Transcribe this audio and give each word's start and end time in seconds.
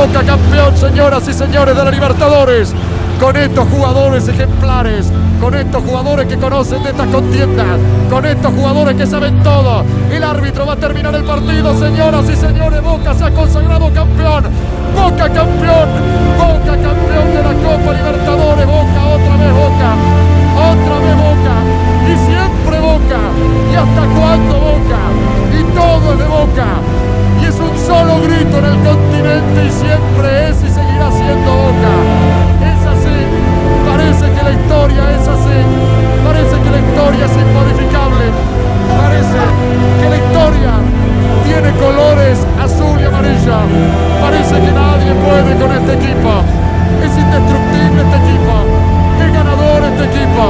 Boca 0.00 0.24
campeón, 0.24 0.74
señoras 0.78 1.28
y 1.28 1.34
señores 1.34 1.76
de 1.76 1.84
la 1.84 1.90
Libertadores. 1.90 2.72
Con 3.20 3.36
estos 3.36 3.68
jugadores 3.68 4.26
ejemplares, 4.28 5.12
con 5.38 5.54
estos 5.54 5.82
jugadores 5.84 6.26
que 6.26 6.38
conocen 6.38 6.82
de 6.82 6.88
estas 6.88 7.06
contiendas, 7.08 7.78
con 8.08 8.24
estos 8.24 8.50
jugadores 8.50 8.96
que 8.96 9.06
saben 9.06 9.42
todo. 9.42 9.84
El 10.10 10.24
árbitro 10.24 10.64
va 10.64 10.72
a 10.72 10.76
terminar 10.76 11.14
el 11.14 11.24
partido, 11.24 11.78
señoras 11.78 12.24
y 12.30 12.34
señores. 12.34 12.82
Boca 12.82 13.12
se 13.12 13.24
ha 13.24 13.30
consagrado 13.30 13.92
campeón. 13.92 14.44
Boca 14.96 15.28
campeón. 15.28 15.88
Boca 16.38 16.72
campeón 16.72 17.26
de 17.34 17.42
la 17.42 17.52
Copa 17.60 17.92
Libertadores. 17.92 18.66
Boca, 18.66 19.06
otra 19.06 19.36
vez 19.36 19.52
Boca. 19.52 19.90
Otra 20.56 20.98
vez 21.04 21.16
Boca. 21.28 21.54
Y 22.08 22.16
siempre 22.24 22.80
Boca. 22.80 23.20
¿Y 23.70 23.76
hasta 23.76 24.18
cuándo 24.18 24.54
Boca? 24.60 25.00
Y 25.52 25.62
todo 25.74 26.12
es 26.14 26.18
de 26.20 26.24
Boca. 26.24 27.09
Y 27.40 27.44
es 27.46 27.58
un 27.58 27.76
solo 27.78 28.20
grito 28.22 28.58
en 28.58 28.64
el 28.64 28.78
continente 28.84 29.58
y 29.66 29.70
siempre 29.70 30.48
es 30.48 30.56
y 30.62 30.68
seguirá 30.68 31.10
siendo 31.10 31.50
Boca. 31.50 31.94
Es 32.60 32.82
así. 32.86 33.18
Parece 33.88 34.26
que 34.32 34.42
la 34.42 34.52
historia 34.52 35.02
es 35.16 35.28
así. 35.28 35.58
Parece 36.24 36.54
que 36.60 36.70
la 36.70 36.78
historia 36.78 37.24
es 37.24 37.34
inmodificable. 37.36 38.24
Parece 39.00 39.40
que 40.00 40.08
la 40.10 40.16
historia 40.16 40.72
tiene 41.44 41.70
colores 41.80 42.38
azul 42.60 43.00
y 43.00 43.04
amarilla. 43.04 43.58
Parece 44.20 44.54
que 44.54 44.72
nadie 44.72 45.12
puede 45.24 45.50
con 45.56 45.70
este 45.72 45.92
equipo. 45.94 46.30
Es 47.02 47.12
indestructible 47.16 48.02
este 48.04 48.16
equipo. 48.22 48.54
Es 49.24 49.32
ganador 49.32 49.80
este 49.84 50.04
equipo. 50.04 50.44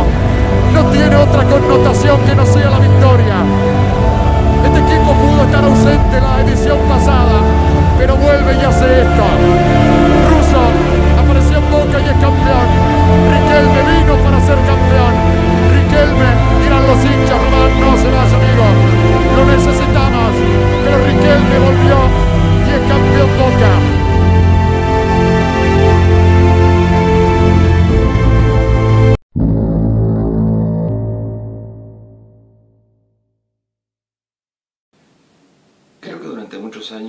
No 0.75 0.83
tiene 0.91 1.17
otra 1.17 1.45
connotación 1.45 2.21
que 2.27 2.35
no 2.35 2.45
sea 2.47 2.71
la 2.71 2.79
victoria. 2.79 3.37
Este 4.65 4.79
equipo 4.79 5.13
pudo 5.15 5.45
estar 5.45 5.65
ausente 5.65 6.17
en 6.19 6.25
la 6.25 6.41
edición 6.41 6.79
pasada, 6.89 7.41
pero 7.99 8.17
vuelve 8.17 8.53
y 8.61 8.65
hace 8.65 9.03
esto. 9.03 9.25
Russo 10.31 10.63
apareció 11.19 11.59
en 11.59 11.71
Boca 11.71 11.97
y 12.01 12.07
es 12.09 12.19
campeón. 12.21 12.67
Riquelme 13.33 13.81
vino 13.93 14.15
para 14.25 14.39
ser 14.41 14.59
campeón. 14.69 15.13
Riquelme, 15.75 16.29
dirán 16.63 16.87
los 16.87 17.01
hinchas, 17.05 17.39
Román, 17.41 17.71
no 17.81 17.97
se 17.97 18.09
vaya, 18.11 18.37
amigo. 18.37 18.67
Lo 19.37 19.43
necesitamos, 19.47 20.33
pero 20.85 20.97
Riquelme 21.09 21.57
volvió 21.59 21.97
y 22.67 22.71
es 22.71 22.83
campeón 22.89 23.31
Boca. 23.39 24.00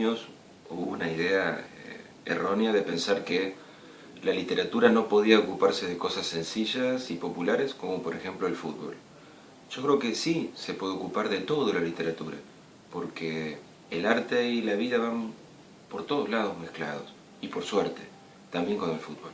Hubo 0.09 0.91
una 0.91 1.11
idea 1.11 1.59
eh, 1.59 2.02
errónea 2.25 2.71
de 2.71 2.81
pensar 2.81 3.23
que 3.23 3.55
la 4.23 4.33
literatura 4.33 4.89
no 4.89 5.07
podía 5.07 5.39
ocuparse 5.39 5.88
de 5.88 5.97
cosas 5.97 6.25
sencillas 6.27 7.11
y 7.11 7.16
populares 7.16 7.73
como 7.73 8.02
por 8.02 8.16
ejemplo 8.16 8.47
el 8.47 8.55
fútbol. 8.55 8.95
Yo 9.69 9.81
creo 9.81 9.99
que 9.99 10.16
sí 10.16 10.52
se 10.55 10.73
puede 10.73 10.94
ocupar 10.94 11.29
de 11.29 11.39
todo 11.39 11.72
la 11.73 11.79
literatura, 11.79 12.38
porque 12.91 13.57
el 13.89 14.05
arte 14.05 14.49
y 14.49 14.61
la 14.61 14.75
vida 14.75 14.97
van 14.97 15.33
por 15.89 16.05
todos 16.05 16.29
lados 16.29 16.57
mezclados, 16.57 17.13
y 17.41 17.47
por 17.47 17.63
suerte, 17.63 18.02
también 18.52 18.77
con 18.77 18.91
el 18.91 18.99
fútbol. 18.99 19.31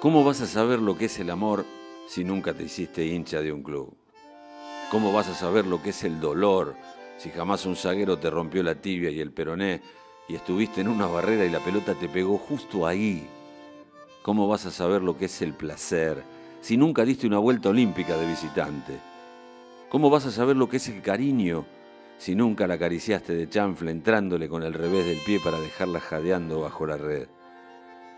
¿Cómo 0.00 0.24
vas 0.24 0.40
a 0.40 0.46
saber 0.46 0.80
lo 0.80 0.96
que 0.96 1.04
es 1.04 1.18
el 1.18 1.30
amor 1.30 1.64
si 2.08 2.24
nunca 2.24 2.54
te 2.54 2.64
hiciste 2.64 3.06
hincha 3.06 3.40
de 3.40 3.52
un 3.52 3.62
club? 3.62 4.01
¿Cómo 4.92 5.10
vas 5.10 5.26
a 5.30 5.34
saber 5.34 5.66
lo 5.66 5.82
que 5.82 5.88
es 5.88 6.04
el 6.04 6.20
dolor 6.20 6.76
si 7.16 7.30
jamás 7.30 7.64
un 7.64 7.76
zaguero 7.76 8.18
te 8.18 8.28
rompió 8.28 8.62
la 8.62 8.74
tibia 8.74 9.08
y 9.08 9.20
el 9.20 9.32
peroné 9.32 9.80
y 10.28 10.34
estuviste 10.34 10.82
en 10.82 10.88
una 10.88 11.06
barrera 11.06 11.46
y 11.46 11.48
la 11.48 11.60
pelota 11.60 11.94
te 11.94 12.10
pegó 12.10 12.36
justo 12.36 12.86
ahí? 12.86 13.26
¿Cómo 14.20 14.46
vas 14.48 14.66
a 14.66 14.70
saber 14.70 15.00
lo 15.00 15.16
que 15.16 15.24
es 15.24 15.40
el 15.40 15.54
placer 15.54 16.22
si 16.60 16.76
nunca 16.76 17.06
diste 17.06 17.26
una 17.26 17.38
vuelta 17.38 17.70
olímpica 17.70 18.18
de 18.18 18.26
visitante? 18.26 18.98
¿Cómo 19.88 20.10
vas 20.10 20.26
a 20.26 20.30
saber 20.30 20.56
lo 20.56 20.68
que 20.68 20.76
es 20.76 20.86
el 20.88 21.00
cariño 21.00 21.64
si 22.18 22.34
nunca 22.34 22.66
la 22.66 22.74
acariciaste 22.74 23.32
de 23.32 23.48
chanfle 23.48 23.92
entrándole 23.92 24.46
con 24.46 24.62
el 24.62 24.74
revés 24.74 25.06
del 25.06 25.20
pie 25.24 25.40
para 25.42 25.58
dejarla 25.58 26.00
jadeando 26.00 26.60
bajo 26.60 26.84
la 26.84 26.98
red? 26.98 27.28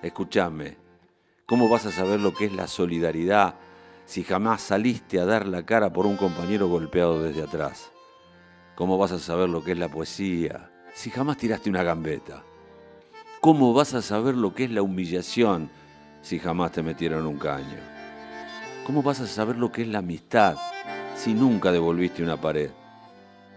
Escúchame, 0.02 0.76
¿cómo 1.46 1.68
vas 1.68 1.86
a 1.86 1.92
saber 1.92 2.18
lo 2.18 2.34
que 2.34 2.46
es 2.46 2.52
la 2.52 2.66
solidaridad 2.66 3.60
si 4.06 4.22
jamás 4.22 4.60
saliste 4.60 5.18
a 5.18 5.24
dar 5.24 5.46
la 5.46 5.64
cara 5.64 5.92
por 5.92 6.06
un 6.06 6.16
compañero 6.16 6.68
golpeado 6.68 7.22
desde 7.22 7.42
atrás? 7.42 7.92
¿Cómo 8.74 8.98
vas 8.98 9.12
a 9.12 9.18
saber 9.18 9.48
lo 9.48 9.62
que 9.62 9.72
es 9.72 9.78
la 9.78 9.88
poesía 9.88 10.70
si 10.94 11.10
jamás 11.10 11.36
tiraste 11.36 11.70
una 11.70 11.82
gambeta? 11.82 12.42
¿Cómo 13.40 13.72
vas 13.72 13.94
a 13.94 14.02
saber 14.02 14.34
lo 14.34 14.54
que 14.54 14.64
es 14.64 14.70
la 14.70 14.82
humillación 14.82 15.70
si 16.22 16.38
jamás 16.38 16.72
te 16.72 16.82
metieron 16.82 17.26
un 17.26 17.38
caño? 17.38 17.78
¿Cómo 18.86 19.02
vas 19.02 19.20
a 19.20 19.26
saber 19.26 19.56
lo 19.56 19.72
que 19.72 19.82
es 19.82 19.88
la 19.88 19.98
amistad 19.98 20.56
si 21.14 21.34
nunca 21.34 21.72
devolviste 21.72 22.22
una 22.22 22.40
pared? 22.40 22.70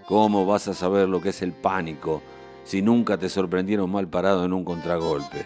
¿Cómo 0.05 0.45
vas 0.45 0.67
a 0.67 0.73
saber 0.73 1.09
lo 1.09 1.19
que 1.21 1.29
es 1.29 1.41
el 1.41 1.51
pánico 1.51 2.21
si 2.63 2.81
nunca 2.81 3.17
te 3.17 3.27
sorprendieron 3.27 3.91
mal 3.91 4.07
parado 4.07 4.45
en 4.45 4.53
un 4.53 4.63
contragolpe? 4.63 5.45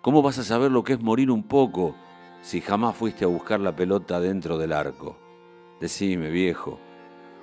¿Cómo 0.00 0.22
vas 0.22 0.38
a 0.38 0.44
saber 0.44 0.70
lo 0.70 0.84
que 0.84 0.94
es 0.94 1.00
morir 1.02 1.30
un 1.30 1.42
poco 1.42 1.94
si 2.44 2.60
jamás 2.60 2.94
fuiste 2.94 3.24
a 3.24 3.28
buscar 3.28 3.58
la 3.58 3.74
pelota 3.74 4.20
dentro 4.20 4.58
del 4.58 4.74
arco? 4.74 5.16
Decime, 5.80 6.28
viejo, 6.28 6.78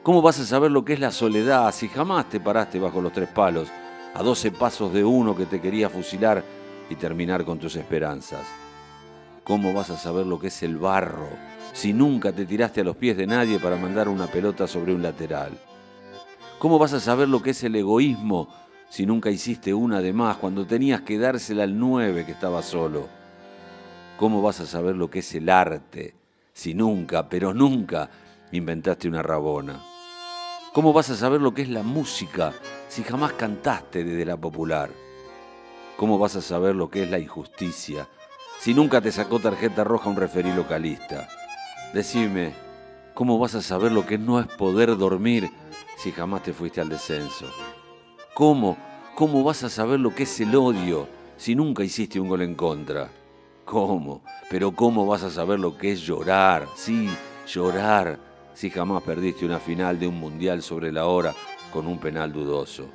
¿cómo 0.04 0.22
vas 0.22 0.40
a 0.40 0.46
saber 0.46 0.70
lo 0.70 0.86
que 0.86 0.94
es 0.94 1.00
la 1.00 1.10
soledad 1.10 1.74
si 1.74 1.88
jamás 1.88 2.30
te 2.30 2.40
paraste 2.40 2.80
bajo 2.80 3.02
los 3.02 3.12
tres 3.12 3.28
palos, 3.30 3.68
a 4.14 4.22
doce 4.22 4.52
pasos 4.52 4.94
de 4.94 5.04
uno 5.04 5.36
que 5.36 5.48
te 5.48 5.60
quería 5.60 5.90
fusilar 5.90 6.44
y 6.88 6.96
terminar 6.96 7.44
con 7.46 7.58
tus 7.58 7.76
esperanzas? 7.78 8.46
¿Cómo 9.44 9.74
vas 9.74 9.90
a 9.90 9.98
saber 9.98 10.28
lo 10.28 10.40
que 10.40 10.48
es 10.48 10.62
el 10.62 10.78
barro 10.78 11.30
si 11.74 11.94
nunca 11.94 12.32
te 12.32 12.46
tiraste 12.46 12.82
a 12.82 12.84
los 12.84 12.96
pies 12.96 13.18
de 13.18 13.26
nadie 13.26 13.58
para 13.58 13.78
mandar 13.78 14.08
una 14.08 14.28
pelota 14.28 14.68
sobre 14.68 14.94
un 14.94 15.02
lateral? 15.02 15.58
¿Cómo 16.60 16.78
vas 16.78 16.94
a 16.94 17.00
saber 17.00 17.28
lo 17.28 17.42
que 17.42 17.50
es 17.50 17.64
el 17.64 17.76
egoísmo 17.76 18.50
si 18.88 19.08
nunca 19.08 19.32
hiciste 19.32 19.74
una 19.74 20.00
de 20.00 20.14
más 20.14 20.38
cuando 20.38 20.68
tenías 20.68 21.02
que 21.02 21.18
dársela 21.18 21.64
al 21.64 21.80
nueve 21.80 22.24
que 22.24 22.34
estaba 22.34 22.62
solo? 22.62 23.21
¿Cómo 24.22 24.44
vas 24.44 24.60
a 24.60 24.68
saber 24.68 24.96
lo 24.96 25.10
que 25.10 25.18
es 25.18 25.34
el 25.34 25.50
arte 25.50 26.14
si 26.54 26.76
nunca, 26.76 27.28
pero 27.28 27.56
nunca, 27.56 28.08
inventaste 28.52 29.08
una 29.08 29.24
rabona? 29.24 29.82
¿Cómo 30.74 30.94
vas 30.94 31.10
a 31.10 31.16
saber 31.16 31.42
lo 31.42 31.56
que 31.56 31.64
es 31.64 31.70
la 31.70 31.82
música 31.82 32.54
si 32.88 33.02
jamás 33.02 33.34
cantaste 33.34 34.04
desde 34.04 34.24
la 34.24 34.38
popular? 34.38 34.92
¿Cómo 35.98 36.20
vas 36.20 36.36
a 36.36 36.42
saber 36.44 36.76
lo 36.76 36.88
que 36.88 37.02
es 37.02 37.10
la 37.10 37.18
injusticia 37.18 38.08
si 38.60 38.76
nunca 38.76 39.02
te 39.02 39.12
sacó 39.12 39.40
tarjeta 39.40 39.84
roja 39.84 40.12
un 40.12 40.18
referí 40.18 40.54
localista? 40.54 41.28
Decime, 41.92 42.54
¿cómo 43.16 43.40
vas 43.40 43.56
a 43.56 43.64
saber 43.64 43.92
lo 43.92 44.06
que 44.06 44.20
no 44.20 44.40
es 44.40 44.46
poder 44.46 44.96
dormir 44.98 45.50
si 45.98 46.12
jamás 46.12 46.44
te 46.44 46.54
fuiste 46.54 46.80
al 46.80 46.90
descenso? 46.90 47.48
¿Cómo? 48.36 48.78
¿Cómo 49.16 49.44
vas 49.44 49.64
a 49.64 49.70
saber 49.70 50.00
lo 50.00 50.14
que 50.14 50.24
es 50.24 50.40
el 50.42 50.56
odio 50.56 51.08
si 51.38 51.56
nunca 51.56 51.84
hiciste 51.84 52.20
un 52.20 52.30
gol 52.30 52.44
en 52.44 52.54
contra? 52.54 53.10
¿Cómo? 53.66 54.22
Pero 54.50 54.72
¿cómo 54.72 55.06
vas 55.06 55.24
a 55.24 55.30
saber 55.30 55.60
lo 55.60 55.78
que 55.78 55.92
es 55.92 56.02
llorar? 56.02 56.68
Sí, 56.76 57.10
llorar 57.48 58.20
si 58.54 58.70
jamás 58.70 59.04
perdiste 59.04 59.46
una 59.46 59.60
final 59.60 60.00
de 60.00 60.08
un 60.08 60.20
mundial 60.20 60.62
sobre 60.62 60.92
la 60.92 61.06
hora 61.06 61.34
con 61.72 61.88
un 61.88 62.00
penal 62.00 62.34
dudoso. 62.34 62.88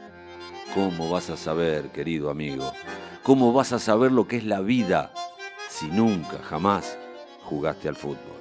¿Cómo 0.75 1.11
vas 1.11 1.31
a 1.31 1.37
saber, 1.37 1.91
querido 1.91 2.31
amigo? 2.31 2.73
¿Cómo 3.23 3.53
vas 3.53 3.73
a 3.73 3.79
saber 3.79 4.13
lo 4.13 4.29
que 4.29 4.37
es 4.37 4.45
la 4.45 4.61
vida 4.61 5.13
si 5.69 5.87
nunca, 5.87 6.39
jamás 6.43 6.99
jugaste 7.45 7.89
al 7.89 7.97
fútbol? 7.97 8.36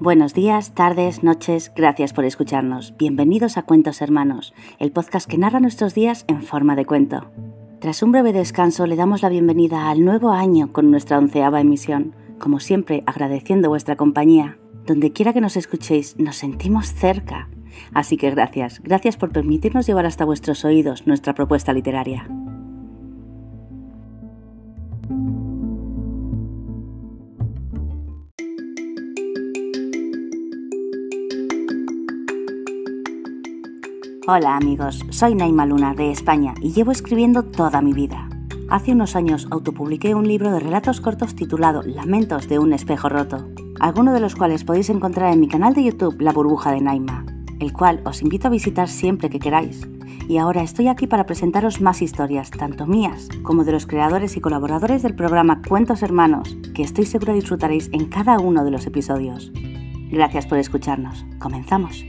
Buenos 0.00 0.32
días, 0.32 0.74
tardes, 0.74 1.24
noches, 1.24 1.72
gracias 1.74 2.12
por 2.12 2.24
escucharnos. 2.24 2.94
Bienvenidos 2.96 3.56
a 3.56 3.62
Cuentos 3.62 4.00
Hermanos, 4.00 4.54
el 4.78 4.92
podcast 4.92 5.28
que 5.28 5.38
narra 5.38 5.58
nuestros 5.58 5.92
días 5.92 6.24
en 6.28 6.42
forma 6.42 6.76
de 6.76 6.86
cuento. 6.86 7.32
Tras 7.80 8.04
un 8.04 8.12
breve 8.12 8.32
descanso 8.32 8.86
le 8.86 8.94
damos 8.94 9.22
la 9.22 9.28
bienvenida 9.28 9.90
al 9.90 10.04
nuevo 10.04 10.30
año 10.30 10.72
con 10.72 10.92
nuestra 10.92 11.18
onceava 11.18 11.60
emisión, 11.60 12.14
como 12.38 12.60
siempre 12.60 13.02
agradeciendo 13.06 13.70
vuestra 13.70 13.96
compañía. 13.96 14.56
Donde 14.86 15.12
quiera 15.12 15.32
que 15.32 15.40
nos 15.40 15.56
escuchéis, 15.56 16.16
nos 16.16 16.36
sentimos 16.36 16.94
cerca. 16.94 17.48
Así 17.92 18.16
que 18.16 18.30
gracias, 18.30 18.80
gracias 18.84 19.16
por 19.16 19.32
permitirnos 19.32 19.88
llevar 19.88 20.06
hasta 20.06 20.24
vuestros 20.24 20.64
oídos 20.64 21.08
nuestra 21.08 21.34
propuesta 21.34 21.72
literaria. 21.72 22.28
Hola 34.30 34.56
amigos, 34.56 35.06
soy 35.08 35.34
Naima 35.34 35.64
Luna 35.64 35.94
de 35.94 36.10
España 36.10 36.52
y 36.60 36.74
llevo 36.74 36.92
escribiendo 36.92 37.44
toda 37.44 37.80
mi 37.80 37.94
vida. 37.94 38.28
Hace 38.68 38.92
unos 38.92 39.16
años 39.16 39.48
autopubliqué 39.50 40.14
un 40.14 40.28
libro 40.28 40.52
de 40.52 40.60
relatos 40.60 41.00
cortos 41.00 41.34
titulado 41.34 41.80
Lamentos 41.82 42.46
de 42.46 42.58
un 42.58 42.74
espejo 42.74 43.08
roto, 43.08 43.48
algunos 43.80 44.12
de 44.12 44.20
los 44.20 44.36
cuales 44.36 44.64
podéis 44.64 44.90
encontrar 44.90 45.32
en 45.32 45.40
mi 45.40 45.48
canal 45.48 45.72
de 45.72 45.84
YouTube 45.84 46.20
La 46.20 46.34
burbuja 46.34 46.72
de 46.72 46.82
Naima, 46.82 47.24
el 47.58 47.72
cual 47.72 48.02
os 48.04 48.20
invito 48.20 48.48
a 48.48 48.50
visitar 48.50 48.90
siempre 48.90 49.30
que 49.30 49.38
queráis. 49.38 49.88
Y 50.28 50.36
ahora 50.36 50.62
estoy 50.62 50.88
aquí 50.88 51.06
para 51.06 51.24
presentaros 51.24 51.80
más 51.80 52.02
historias, 52.02 52.50
tanto 52.50 52.86
mías 52.86 53.30
como 53.42 53.64
de 53.64 53.72
los 53.72 53.86
creadores 53.86 54.36
y 54.36 54.42
colaboradores 54.42 55.02
del 55.02 55.16
programa 55.16 55.62
Cuentos 55.66 56.02
Hermanos, 56.02 56.54
que 56.74 56.82
estoy 56.82 57.06
segura 57.06 57.32
disfrutaréis 57.32 57.88
en 57.94 58.04
cada 58.04 58.38
uno 58.40 58.62
de 58.62 58.72
los 58.72 58.84
episodios. 58.84 59.50
Gracias 60.10 60.46
por 60.46 60.58
escucharnos. 60.58 61.24
Comenzamos. 61.38 62.04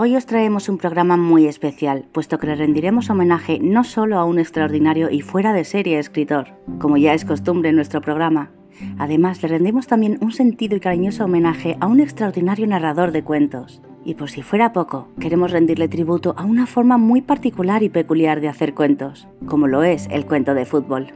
Hoy 0.00 0.14
os 0.14 0.26
traemos 0.26 0.68
un 0.68 0.78
programa 0.78 1.16
muy 1.16 1.48
especial, 1.48 2.04
puesto 2.12 2.38
que 2.38 2.46
le 2.46 2.54
rendiremos 2.54 3.10
homenaje 3.10 3.58
no 3.60 3.82
solo 3.82 4.20
a 4.20 4.24
un 4.24 4.38
extraordinario 4.38 5.10
y 5.10 5.22
fuera 5.22 5.52
de 5.52 5.64
serie 5.64 5.98
escritor, 5.98 6.54
como 6.78 6.96
ya 6.98 7.14
es 7.14 7.24
costumbre 7.24 7.70
en 7.70 7.74
nuestro 7.74 8.00
programa, 8.00 8.52
además 8.96 9.42
le 9.42 9.48
rendimos 9.48 9.88
también 9.88 10.16
un 10.20 10.30
sentido 10.30 10.76
y 10.76 10.80
cariñoso 10.80 11.24
homenaje 11.24 11.76
a 11.80 11.88
un 11.88 11.98
extraordinario 11.98 12.64
narrador 12.68 13.10
de 13.10 13.24
cuentos. 13.24 13.82
Y 14.04 14.14
por 14.14 14.30
si 14.30 14.42
fuera 14.42 14.72
poco, 14.72 15.08
queremos 15.18 15.50
rendirle 15.50 15.88
tributo 15.88 16.32
a 16.38 16.44
una 16.44 16.66
forma 16.68 16.96
muy 16.96 17.20
particular 17.20 17.82
y 17.82 17.88
peculiar 17.88 18.40
de 18.40 18.46
hacer 18.46 18.74
cuentos, 18.74 19.26
como 19.46 19.66
lo 19.66 19.82
es 19.82 20.06
el 20.12 20.26
cuento 20.26 20.54
de 20.54 20.64
fútbol. 20.64 21.08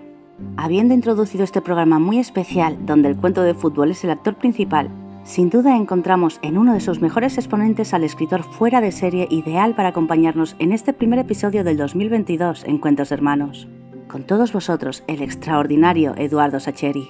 Habiendo 0.57 0.93
introducido 0.93 1.45
este 1.45 1.63
programa 1.63 2.01
muy 2.01 2.19
especial, 2.19 2.85
donde 2.85 3.11
el 3.11 3.17
cuento 3.17 3.45
de 3.45 3.55
fútbol 3.55 3.93
es 3.93 4.03
el 4.03 4.11
actor 4.11 4.35
principal, 4.35 4.91
sin 5.25 5.51
duda 5.51 5.77
encontramos 5.77 6.41
en 6.43 6.59
uno 6.59 6.75
de 6.75 6.81
sus 6.81 7.01
mejores 7.01 7.39
exponentes 7.39 7.95
al 7.95 8.05
escritor 8.05 8.43
fuera 8.43 8.81
de 8.81 8.93
serie 8.93 9.29
ideal 9.31 9.75
para 9.75 9.91
acompañarnos 9.91 10.57
en 10.59 10.73
este 10.73 10.93
primer 10.93 11.21
episodio 11.21 11.63
del 11.65 11.77
2022 11.77 12.65
en 12.65 12.79
Cuentos 12.79 13.13
Hermanos. 13.13 13.69
Con 14.09 14.25
todos 14.25 14.53
vosotros, 14.53 15.05
el 15.07 15.23
extraordinario 15.23 16.15
Eduardo 16.17 16.59
Sacheri. 16.61 17.09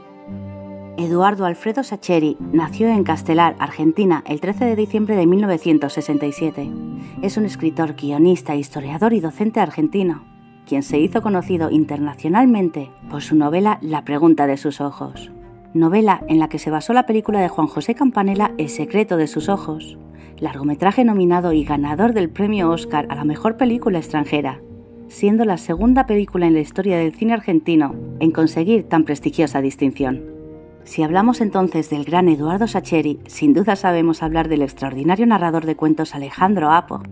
Eduardo 0.99 1.47
Alfredo 1.47 1.83
Sacheri 1.83 2.37
nació 2.39 2.89
en 2.89 3.03
Castelar, 3.03 3.57
Argentina, 3.59 4.23
el 4.27 4.41
13 4.41 4.67
de 4.67 4.77
diciembre 4.77 5.17
de 5.17 5.27
1967. 5.27 6.71
Es 7.23 7.39
un 7.39 7.47
escritor, 7.47 7.95
guionista, 7.95 8.55
historiador 8.55 9.15
y 9.15 9.21
docente 9.21 9.59
argentino, 9.59 10.23
quien 10.67 10.83
se 10.83 10.99
hizo 10.99 11.23
conocido 11.23 11.71
internacionalmente 11.71 12.91
por 13.11 13.23
su 13.23 13.37
novela 13.37 13.79
La 13.81 14.05
pregunta 14.05 14.47
de 14.47 14.59
sus 14.59 14.83
ojos 14.83 15.33
novela 15.75 16.23
en 16.29 16.39
la 16.39 16.49
que 16.49 16.59
se 16.59 16.71
basó 16.71 16.93
la 16.93 17.07
película 17.07 17.41
de 17.41 17.49
Juan 17.49 17.67
José 17.67 17.95
Campanella 17.95 18.53
El 18.59 18.69
secreto 18.69 19.17
de 19.17 19.27
sus 19.27 19.49
ojos, 19.49 19.97
largometraje 20.39 21.05
nominado 21.05 21.53
y 21.53 21.65
ganador 21.65 22.13
del 22.13 22.29
premio 22.29 22.71
Oscar 22.71 23.07
a 23.09 23.15
la 23.15 23.25
mejor 23.25 23.57
película 23.57 23.99
extranjera, 23.99 24.61
siendo 25.09 25.45
la 25.45 25.57
segunda 25.57 26.07
película 26.07 26.47
en 26.47 26.55
la 26.55 26.61
historia 26.61 26.99
del 26.99 27.15
cine 27.15 27.33
argentino 27.33 27.95
en 28.21 28.33
conseguir 28.33 28.85
tan 28.85 29.05
prestigiosa 29.05 29.61
distinción. 29.61 30.23
Si 30.85 31.03
hablamos 31.03 31.41
entonces 31.41 31.91
del 31.91 32.05
gran 32.05 32.29
Eduardo 32.29 32.67
Sacheri, 32.67 33.21
sin 33.27 33.55
duda 33.55 33.77
sabemos 33.77 34.23
hablar 34.23 34.49
del 34.49 34.63
extraordinario 34.63 35.27
narrador 35.27 35.65
de 35.65 35.77
cuentos 35.77 36.15
Alejandro 36.15 36.71
Apo. 36.71 37.03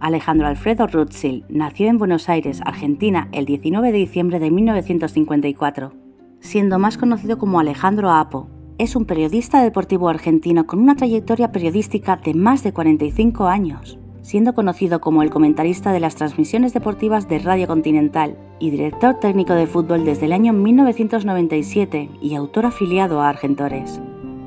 Alejandro 0.00 0.48
Alfredo 0.48 0.86
Rutzil 0.88 1.44
nació 1.48 1.88
en 1.88 1.98
Buenos 1.98 2.28
Aires, 2.28 2.60
Argentina, 2.64 3.28
el 3.32 3.46
19 3.46 3.92
de 3.92 3.98
diciembre 3.98 4.40
de 4.40 4.50
1954 4.50 6.05
siendo 6.46 6.78
más 6.78 6.96
conocido 6.96 7.38
como 7.38 7.60
Alejandro 7.60 8.10
Apo. 8.10 8.48
Es 8.78 8.96
un 8.96 9.04
periodista 9.04 9.62
deportivo 9.62 10.08
argentino 10.08 10.66
con 10.66 10.78
una 10.78 10.96
trayectoria 10.96 11.52
periodística 11.52 12.16
de 12.16 12.34
más 12.34 12.62
de 12.62 12.72
45 12.72 13.46
años, 13.46 13.98
siendo 14.22 14.54
conocido 14.54 15.00
como 15.00 15.22
el 15.22 15.30
comentarista 15.30 15.92
de 15.92 16.00
las 16.00 16.14
transmisiones 16.14 16.72
deportivas 16.72 17.28
de 17.28 17.38
Radio 17.40 17.66
Continental 17.66 18.38
y 18.58 18.70
director 18.70 19.14
técnico 19.20 19.54
de 19.54 19.66
fútbol 19.66 20.04
desde 20.04 20.26
el 20.26 20.32
año 20.32 20.52
1997 20.52 22.10
y 22.22 22.34
autor 22.34 22.66
afiliado 22.66 23.20
a 23.20 23.28
Argentores. 23.28 24.00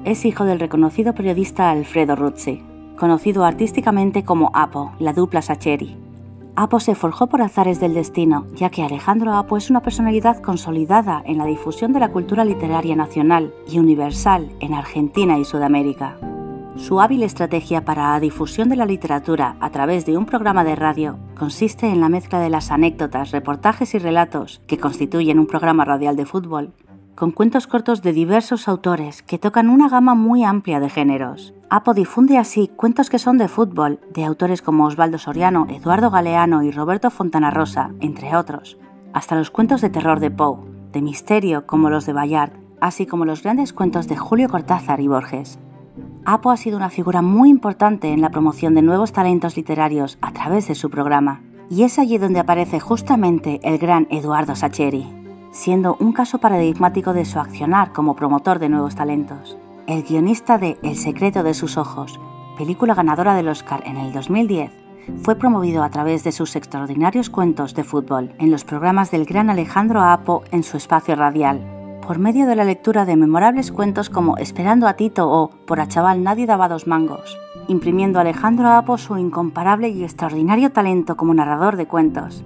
Es 0.05 0.25
hijo 0.25 0.45
del 0.45 0.59
reconocido 0.59 1.13
periodista 1.13 1.69
Alfredo 1.69 2.15
Ruzzi, 2.15 2.63
conocido 2.97 3.45
artísticamente 3.45 4.23
como 4.23 4.51
Apo, 4.53 4.93
la 4.99 5.13
dupla 5.13 5.41
Sacheri, 5.41 5.97
Apo 6.61 6.81
se 6.81 6.93
forjó 6.93 7.27
por 7.27 7.41
azares 7.41 7.79
del 7.79 7.93
destino, 7.93 8.45
ya 8.53 8.69
que 8.69 8.83
Alejandro 8.83 9.33
Apo 9.33 9.55
es 9.55 9.69
una 9.69 9.79
personalidad 9.81 10.41
consolidada 10.41 11.23
en 11.25 11.37
la 11.37 11.45
difusión 11.45 11.93
de 11.93 12.01
la 12.01 12.11
cultura 12.11 12.43
literaria 12.43 12.97
nacional 12.97 13.53
y 13.65 13.79
universal 13.79 14.51
en 14.59 14.73
Argentina 14.73 15.39
y 15.39 15.45
Sudamérica. 15.45 16.17
Su 16.75 16.99
hábil 16.99 17.23
estrategia 17.23 17.85
para 17.85 18.11
la 18.11 18.19
difusión 18.19 18.67
de 18.67 18.75
la 18.75 18.85
literatura 18.85 19.55
a 19.61 19.69
través 19.69 20.05
de 20.05 20.17
un 20.17 20.25
programa 20.25 20.65
de 20.65 20.75
radio 20.75 21.17
consiste 21.37 21.87
en 21.87 22.01
la 22.01 22.09
mezcla 22.09 22.41
de 22.41 22.49
las 22.49 22.71
anécdotas, 22.71 23.31
reportajes 23.31 23.95
y 23.95 23.99
relatos 23.99 24.61
que 24.67 24.77
constituyen 24.77 25.39
un 25.39 25.47
programa 25.47 25.85
radial 25.85 26.17
de 26.17 26.25
fútbol 26.25 26.73
con 27.19 27.31
cuentos 27.31 27.67
cortos 27.67 28.01
de 28.01 28.13
diversos 28.13 28.69
autores 28.69 29.23
que 29.23 29.37
tocan 29.37 29.69
una 29.69 29.89
gama 29.89 30.15
muy 30.15 30.45
amplia 30.45 30.79
de 30.79 30.89
géneros. 30.89 31.53
Apo 31.69 31.93
difunde 31.93 32.37
así 32.37 32.69
cuentos 32.73 33.09
que 33.09 33.19
son 33.19 33.37
de 33.37 33.49
fútbol, 33.49 33.99
de 34.13 34.23
autores 34.23 34.61
como 34.61 34.85
Osvaldo 34.85 35.17
Soriano, 35.17 35.67
Eduardo 35.69 36.11
Galeano 36.11 36.63
y 36.63 36.71
Roberto 36.71 37.09
Fontana 37.09 37.51
Rosa, 37.51 37.91
entre 37.99 38.37
otros, 38.37 38.77
hasta 39.11 39.35
los 39.35 39.51
cuentos 39.51 39.81
de 39.81 39.89
terror 39.89 40.21
de 40.21 40.31
Poe, 40.31 40.59
de 40.93 41.01
misterio 41.01 41.67
como 41.67 41.89
los 41.89 42.05
de 42.05 42.13
Bayard, 42.13 42.53
así 42.79 43.05
como 43.05 43.25
los 43.25 43.43
grandes 43.43 43.73
cuentos 43.73 44.07
de 44.07 44.15
Julio 44.15 44.47
Cortázar 44.47 45.01
y 45.01 45.09
Borges. 45.09 45.59
Apo 46.23 46.51
ha 46.51 46.57
sido 46.57 46.77
una 46.77 46.89
figura 46.89 47.21
muy 47.21 47.49
importante 47.49 48.13
en 48.13 48.21
la 48.21 48.31
promoción 48.31 48.75
de 48.75 48.81
nuevos 48.81 49.11
talentos 49.11 49.57
literarios 49.57 50.17
a 50.21 50.31
través 50.31 50.69
de 50.69 50.75
su 50.75 50.89
programa, 50.89 51.41
y 51.69 51.83
es 51.83 51.99
allí 51.99 52.17
donde 52.17 52.39
aparece 52.39 52.79
justamente 52.79 53.59
el 53.63 53.77
gran 53.77 54.07
Eduardo 54.09 54.55
Sacheri 54.55 55.18
siendo 55.51 55.97
un 55.99 56.11
caso 56.13 56.37
paradigmático 56.37 57.13
de 57.13 57.25
su 57.25 57.39
accionar 57.39 57.91
como 57.91 58.15
promotor 58.15 58.59
de 58.59 58.69
nuevos 58.69 58.95
talentos. 58.95 59.57
El 59.87 60.03
guionista 60.03 60.57
de 60.57 60.77
El 60.83 60.95
secreto 60.95 61.43
de 61.43 61.53
sus 61.53 61.77
ojos, 61.77 62.19
película 62.57 62.93
ganadora 62.93 63.33
del 63.33 63.47
Oscar 63.47 63.83
en 63.85 63.97
el 63.97 64.13
2010, 64.13 64.71
fue 65.23 65.35
promovido 65.35 65.83
a 65.83 65.89
través 65.89 66.23
de 66.23 66.31
sus 66.31 66.55
extraordinarios 66.55 67.29
cuentos 67.29 67.73
de 67.73 67.83
fútbol 67.83 68.33
en 68.37 68.51
los 68.51 68.63
programas 68.63 69.11
del 69.11 69.25
gran 69.25 69.49
Alejandro 69.49 70.01
Apo 70.01 70.43
en 70.51 70.63
su 70.63 70.77
espacio 70.77 71.15
radial, 71.15 71.61
por 72.05 72.19
medio 72.19 72.47
de 72.47 72.55
la 72.55 72.63
lectura 72.63 73.05
de 73.05 73.15
memorables 73.15 73.71
cuentos 73.71 74.09
como 74.09 74.37
Esperando 74.37 74.87
a 74.87 74.93
Tito 74.93 75.29
o 75.29 75.49
Por 75.65 75.79
a 75.79 75.87
chaval 75.87 76.23
nadie 76.23 76.45
daba 76.45 76.67
dos 76.67 76.87
mangos, 76.87 77.37
imprimiendo 77.67 78.19
a 78.19 78.21
Alejandro 78.21 78.69
Apo 78.69 78.97
su 78.97 79.17
incomparable 79.17 79.89
y 79.89 80.03
extraordinario 80.03 80.71
talento 80.71 81.17
como 81.17 81.33
narrador 81.33 81.75
de 81.75 81.87
cuentos. 81.87 82.43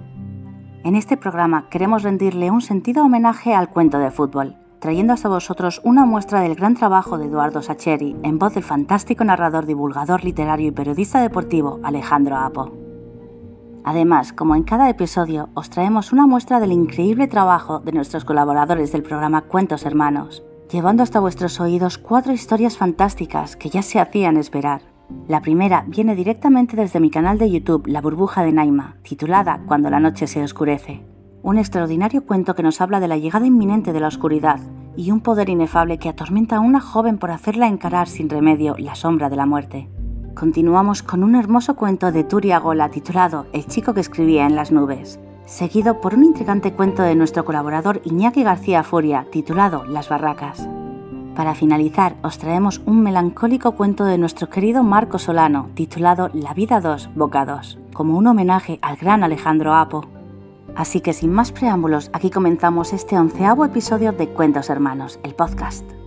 En 0.84 0.96
este 0.96 1.16
programa 1.16 1.70
queremos 1.70 2.02
rendirle 2.02 2.50
un 2.50 2.60
sentido 2.60 3.06
homenaje 3.06 3.54
al 3.54 3.70
cuento 3.70 3.98
de 3.98 4.10
fútbol, 4.10 4.58
trayendo 4.80 5.14
hasta 5.14 5.30
vosotros 5.30 5.80
una 5.82 6.04
muestra 6.04 6.42
del 6.42 6.56
gran 6.56 6.74
trabajo 6.74 7.16
de 7.16 7.24
Eduardo 7.24 7.62
Sacheri 7.62 8.14
en 8.22 8.38
voz 8.38 8.52
del 8.52 8.64
fantástico 8.64 9.24
narrador, 9.24 9.64
divulgador 9.64 10.24
literario 10.24 10.68
y 10.68 10.72
periodista 10.72 11.22
deportivo 11.22 11.80
Alejandro 11.82 12.36
Apo. 12.36 12.70
Además, 13.82 14.34
como 14.34 14.56
en 14.56 14.62
cada 14.62 14.90
episodio, 14.90 15.48
os 15.54 15.70
traemos 15.70 16.12
una 16.12 16.26
muestra 16.26 16.60
del 16.60 16.72
increíble 16.72 17.28
trabajo 17.28 17.80
de 17.80 17.92
nuestros 17.92 18.26
colaboradores 18.26 18.92
del 18.92 19.02
programa 19.02 19.40
Cuentos 19.40 19.86
Hermanos, 19.86 20.44
llevando 20.70 21.02
hasta 21.02 21.18
vuestros 21.18 21.60
oídos 21.60 21.96
cuatro 21.96 22.34
historias 22.34 22.76
fantásticas 22.76 23.56
que 23.56 23.70
ya 23.70 23.80
se 23.80 24.00
hacían 24.00 24.36
esperar. 24.36 24.93
La 25.26 25.40
primera 25.40 25.84
viene 25.88 26.14
directamente 26.14 26.76
desde 26.76 27.00
mi 27.00 27.10
canal 27.10 27.38
de 27.38 27.50
YouTube 27.50 27.86
La 27.86 28.02
burbuja 28.02 28.42
de 28.42 28.52
Naima, 28.52 28.96
titulada 29.02 29.62
Cuando 29.66 29.88
la 29.88 30.00
noche 30.00 30.26
se 30.26 30.42
oscurece. 30.42 31.02
Un 31.42 31.58
extraordinario 31.58 32.24
cuento 32.24 32.54
que 32.54 32.62
nos 32.62 32.80
habla 32.80 33.00
de 33.00 33.08
la 33.08 33.16
llegada 33.16 33.46
inminente 33.46 33.92
de 33.92 34.00
la 34.00 34.08
oscuridad 34.08 34.60
y 34.96 35.10
un 35.10 35.20
poder 35.20 35.48
inefable 35.48 35.98
que 35.98 36.08
atormenta 36.08 36.56
a 36.56 36.60
una 36.60 36.80
joven 36.80 37.18
por 37.18 37.30
hacerla 37.30 37.68
encarar 37.68 38.08
sin 38.08 38.28
remedio 38.28 38.76
la 38.78 38.94
sombra 38.94 39.30
de 39.30 39.36
la 39.36 39.46
muerte. 39.46 39.88
Continuamos 40.34 41.02
con 41.02 41.22
un 41.22 41.36
hermoso 41.36 41.76
cuento 41.76 42.12
de 42.12 42.24
Turia 42.24 42.58
Gola 42.58 42.88
titulado 42.90 43.46
El 43.52 43.66
chico 43.66 43.94
que 43.94 44.00
escribía 44.00 44.46
en 44.46 44.56
las 44.56 44.72
nubes, 44.72 45.20
seguido 45.46 46.00
por 46.00 46.14
un 46.14 46.24
intrigante 46.24 46.72
cuento 46.72 47.02
de 47.02 47.14
nuestro 47.14 47.44
colaborador 47.44 48.00
Iñaki 48.04 48.42
García 48.42 48.82
Furia 48.82 49.26
titulado 49.30 49.84
Las 49.84 50.08
barracas. 50.08 50.68
Para 51.34 51.56
finalizar, 51.56 52.14
os 52.22 52.38
traemos 52.38 52.80
un 52.86 53.02
melancólico 53.02 53.72
cuento 53.72 54.04
de 54.04 54.18
nuestro 54.18 54.48
querido 54.48 54.84
Marco 54.84 55.18
Solano, 55.18 55.68
titulado 55.74 56.30
La 56.32 56.54
vida 56.54 56.80
2, 56.80 57.10
Boca 57.16 57.44
2, 57.44 57.78
como 57.92 58.16
un 58.16 58.28
homenaje 58.28 58.78
al 58.82 58.96
gran 58.96 59.24
Alejandro 59.24 59.74
Apo. 59.74 60.06
Así 60.76 61.00
que 61.00 61.12
sin 61.12 61.32
más 61.32 61.50
preámbulos, 61.50 62.08
aquí 62.12 62.30
comenzamos 62.30 62.92
este 62.92 63.18
onceavo 63.18 63.64
episodio 63.64 64.12
de 64.12 64.28
Cuentos 64.28 64.70
Hermanos, 64.70 65.18
el 65.24 65.34
podcast. 65.34 66.03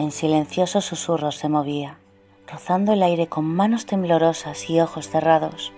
En 0.00 0.12
silenciosos 0.12 0.86
susurros 0.86 1.36
se 1.36 1.50
movía, 1.50 1.98
rozando 2.50 2.94
el 2.94 3.02
aire 3.02 3.26
con 3.26 3.44
manos 3.44 3.84
temblorosas 3.84 4.70
y 4.70 4.80
ojos 4.80 5.10
cerrados. 5.10 5.74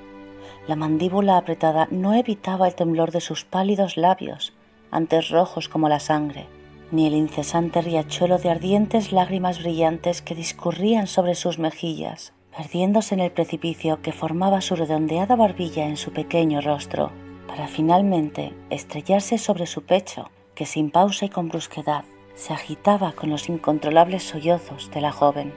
La 0.69 0.76
mandíbula 0.76 1.37
apretada 1.37 1.88
no 1.91 2.14
evitaba 2.14 2.69
el 2.69 2.76
temblor 2.76 3.11
de 3.11 3.21
sus 3.21 3.45
pálidos 3.45 3.97
labios, 3.97 4.52
antes 4.93 5.31
rojos 5.31 5.69
como 5.69 5.88
la 5.88 5.99
sangre, 5.99 6.47
ni 6.93 7.09
el 7.09 7.14
incesante 7.14 7.83
riachuelo 7.83 8.38
de 8.38 8.50
ardientes 8.50 9.11
lágrimas 9.11 9.61
brillantes 9.61 10.23
que 10.23 10.37
discurrían 10.37 11.09
sobre 11.09 11.35
sus 11.35 11.59
mejillas, 11.59 12.33
perdiéndose 12.57 13.17
en 13.17 13.23
el 13.23 13.33
precipicio 13.33 14.02
que 14.02 14.12
formaba 14.12 14.61
su 14.61 14.76
redondeada 14.76 15.35
barbilla 15.35 15.88
en 15.88 15.97
su 15.97 16.12
pequeño 16.12 16.61
rostro, 16.61 17.11
para 17.49 17.67
finalmente 17.67 18.55
estrellarse 18.71 19.38
sobre 19.38 19.67
su 19.67 19.83
pecho, 19.83 20.31
que 20.55 20.64
sin 20.64 20.93
pausa 20.93 21.25
y 21.25 21.29
con 21.29 21.49
brusquedad 21.49 22.05
se 22.35 22.53
agitaba 22.53 23.12
con 23.12 23.31
los 23.31 23.49
incontrolables 23.49 24.23
sollozos 24.23 24.91
de 24.91 25.01
la 25.01 25.12
joven. 25.12 25.53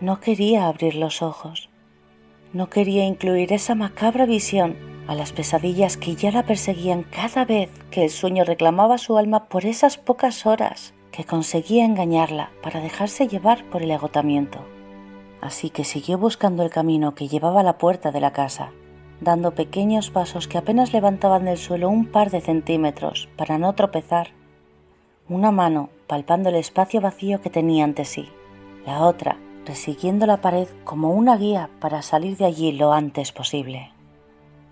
No 0.00 0.20
quería 0.20 0.68
abrir 0.68 0.94
los 0.94 1.22
ojos, 1.22 1.68
no 2.52 2.68
quería 2.68 3.04
incluir 3.04 3.52
esa 3.52 3.74
macabra 3.74 4.26
visión 4.26 4.76
a 5.06 5.14
las 5.14 5.32
pesadillas 5.32 5.96
que 5.96 6.16
ya 6.16 6.30
la 6.32 6.44
perseguían 6.44 7.02
cada 7.04 7.44
vez 7.44 7.70
que 7.90 8.04
el 8.04 8.10
sueño 8.10 8.44
reclamaba 8.44 8.98
su 8.98 9.16
alma 9.16 9.44
por 9.44 9.64
esas 9.64 9.96
pocas 9.98 10.46
horas 10.46 10.94
que 11.12 11.24
conseguía 11.24 11.84
engañarla 11.84 12.50
para 12.62 12.80
dejarse 12.80 13.28
llevar 13.28 13.64
por 13.70 13.82
el 13.82 13.90
agotamiento 13.90 14.64
así 15.40 15.70
que 15.70 15.84
siguió 15.84 16.18
buscando 16.18 16.62
el 16.62 16.70
camino 16.70 17.14
que 17.14 17.28
llevaba 17.28 17.60
a 17.60 17.64
la 17.64 17.78
puerta 17.78 18.10
de 18.10 18.20
la 18.20 18.32
casa, 18.32 18.72
dando 19.20 19.54
pequeños 19.54 20.10
pasos 20.10 20.48
que 20.48 20.58
apenas 20.58 20.92
levantaban 20.92 21.44
del 21.44 21.56
suelo 21.56 21.88
un 21.88 22.06
par 22.06 22.30
de 22.30 22.40
centímetros 22.40 23.28
para 23.36 23.58
no 23.58 23.74
tropezar. 23.74 24.30
Una 25.28 25.50
mano 25.50 25.90
palpando 26.06 26.50
el 26.50 26.54
espacio 26.54 27.00
vacío 27.00 27.40
que 27.40 27.50
tenía 27.50 27.84
ante 27.84 28.04
sí, 28.04 28.28
la 28.84 29.00
otra 29.00 29.38
resiguiendo 29.66 30.26
la 30.26 30.40
pared 30.40 30.68
como 30.84 31.10
una 31.10 31.36
guía 31.36 31.68
para 31.80 32.00
salir 32.00 32.36
de 32.36 32.46
allí 32.46 32.72
lo 32.72 32.92
antes 32.92 33.32
posible. 33.32 33.90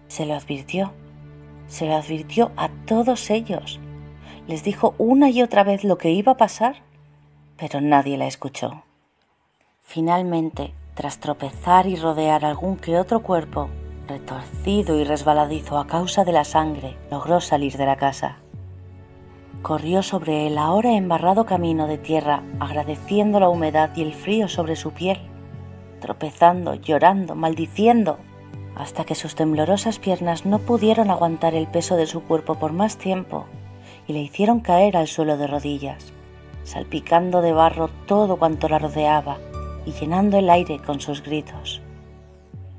Se 0.07 0.25
lo 0.25 0.35
advirtió, 0.35 0.93
se 1.67 1.87
lo 1.87 1.97
advirtió 1.97 2.53
a 2.57 2.69
todos 2.87 3.29
ellos. 3.31 3.81
Les 4.47 4.63
dijo 4.63 4.95
una 4.99 5.31
y 5.31 5.43
otra 5.43 5.65
vez 5.65 5.83
lo 5.85 5.99
que 5.99 6.13
iba 6.13 6.33
a 6.33 6.37
pasar, 6.37 6.77
pero 7.57 7.81
nadie 7.81 8.17
la 8.17 8.27
escuchó. 8.27 8.85
Finalmente, 9.81 10.73
tras 10.95 11.19
tropezar 11.19 11.87
y 11.87 11.97
rodear 11.97 12.45
algún 12.45 12.77
que 12.77 12.99
otro 12.99 13.23
cuerpo, 13.23 13.69
retorcido 14.07 14.99
y 15.01 15.05
resbaladizo 15.05 15.79
a 15.79 15.87
causa 15.87 16.25
de 16.25 16.33
la 16.33 16.45
sangre, 16.45 16.97
logró 17.11 17.41
salir 17.41 17.77
de 17.77 17.87
la 17.87 17.97
casa. 17.97 18.44
Corrió 19.65 20.03
sobre 20.03 20.47
el 20.47 20.59
ahora 20.59 20.93
embarrado 20.93 21.47
camino 21.47 21.87
de 21.87 21.97
tierra, 21.97 22.43
agradeciendo 22.61 23.41
la 23.41 23.49
humedad 23.49 23.89
y 23.97 24.03
el 24.03 24.13
frío 24.13 24.47
sobre 24.47 24.77
su 24.77 24.91
piel, 24.91 25.17
tropezando, 26.03 26.75
llorando, 26.75 27.35
maldiciendo, 27.35 28.19
hasta 28.77 29.07
que 29.07 29.15
sus 29.15 29.35
temblorosas 29.35 29.99
piernas 29.99 30.45
no 30.45 30.59
pudieron 30.59 31.11
aguantar 31.11 31.55
el 31.55 31.67
peso 31.67 31.97
de 31.97 32.07
su 32.07 32.25
cuerpo 32.25 32.57
por 32.57 32.75
más 32.75 32.99
tiempo 32.99 33.47
y 34.07 34.13
le 34.13 34.21
hicieron 34.21 34.61
caer 34.61 34.99
al 34.99 35.07
suelo 35.07 35.39
de 35.39 35.47
rodillas, 35.47 36.13
salpicando 36.65 37.41
de 37.41 37.55
barro 37.55 37.89
todo 38.05 38.37
cuanto 38.37 38.69
la 38.69 38.79
rodeaba 38.79 39.39
y 39.87 39.93
llenando 39.93 40.37
el 40.37 40.51
aire 40.51 40.79
con 40.85 41.01
sus 41.01 41.23
gritos. 41.23 41.81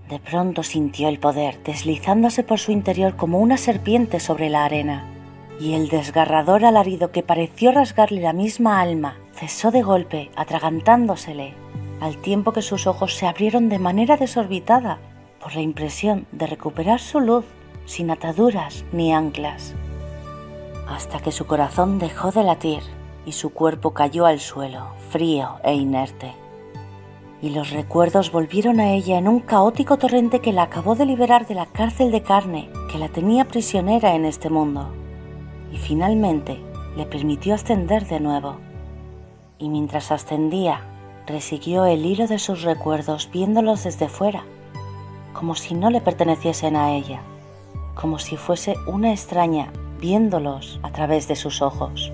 De 0.07 0.19
pronto 0.19 0.61
sintió 0.61 1.09
el 1.09 1.17
poder 1.17 1.63
deslizándose 1.63 2.43
por 2.43 2.59
su 2.59 2.71
interior 2.71 3.15
como 3.15 3.39
una 3.39 3.57
serpiente 3.57 4.19
sobre 4.19 4.51
la 4.51 4.65
arena, 4.65 5.14
y 5.59 5.73
el 5.73 5.89
desgarrador 5.89 6.65
alarido 6.65 7.11
que 7.11 7.23
pareció 7.23 7.71
rasgarle 7.71 8.21
la 8.21 8.33
misma 8.33 8.81
alma 8.81 9.17
cesó 9.33 9.71
de 9.71 9.81
golpe, 9.81 10.31
atragantándosele, 10.35 11.53
al 12.01 12.17
tiempo 12.17 12.51
que 12.53 12.61
sus 12.61 12.87
ojos 12.87 13.15
se 13.15 13.27
abrieron 13.27 13.69
de 13.69 13.79
manera 13.79 14.17
desorbitada 14.17 14.99
por 15.41 15.55
la 15.55 15.61
impresión 15.61 16.27
de 16.31 16.47
recuperar 16.47 16.99
su 16.99 17.19
luz 17.19 17.45
sin 17.85 18.11
ataduras 18.11 18.83
ni 18.91 19.13
anclas, 19.13 19.75
hasta 20.87 21.19
que 21.19 21.31
su 21.31 21.45
corazón 21.45 21.99
dejó 21.99 22.31
de 22.31 22.43
latir 22.43 22.81
y 23.25 23.31
su 23.31 23.51
cuerpo 23.51 23.93
cayó 23.93 24.25
al 24.25 24.39
suelo, 24.39 24.87
frío 25.09 25.57
e 25.63 25.73
inerte 25.73 26.33
y 27.41 27.49
los 27.49 27.69
recuerdos 27.69 28.31
volvieron 28.31 28.79
a 28.79 28.93
ella 28.93 29.19
en 29.19 29.27
un 29.27 29.39
caótico 29.39 29.97
torrente 29.97 30.39
que 30.39 30.51
la 30.51 30.63
acabó 30.63 30.95
de 30.95 31.05
liberar 31.05 31.45
de 31.45 31.53
la 31.53 31.67
cárcel 31.67 32.09
de 32.09 32.23
carne 32.23 32.69
que 32.91 32.97
la 32.97 33.09
tenía 33.09 33.45
prisionera 33.45 34.15
en 34.15 34.25
este 34.25 34.49
mundo. 34.49 35.04
Y 35.75 35.77
finalmente 35.77 36.57
le 36.95 37.05
permitió 37.05 37.53
ascender 37.53 38.07
de 38.07 38.21
nuevo. 38.21 38.55
Y 39.59 39.67
mientras 39.67 40.09
ascendía, 40.11 40.79
resiguió 41.27 41.83
el 41.83 42.05
hilo 42.05 42.27
de 42.27 42.39
sus 42.39 42.61
recuerdos 42.61 43.29
viéndolos 43.29 43.83
desde 43.83 44.07
fuera, 44.07 44.45
como 45.33 45.55
si 45.55 45.73
no 45.73 45.89
le 45.89 45.99
perteneciesen 45.99 46.77
a 46.77 46.93
ella, 46.93 47.21
como 47.93 48.19
si 48.19 48.37
fuese 48.37 48.75
una 48.87 49.11
extraña 49.11 49.73
viéndolos 49.99 50.79
a 50.81 50.91
través 50.91 51.27
de 51.27 51.35
sus 51.35 51.61
ojos. 51.61 52.13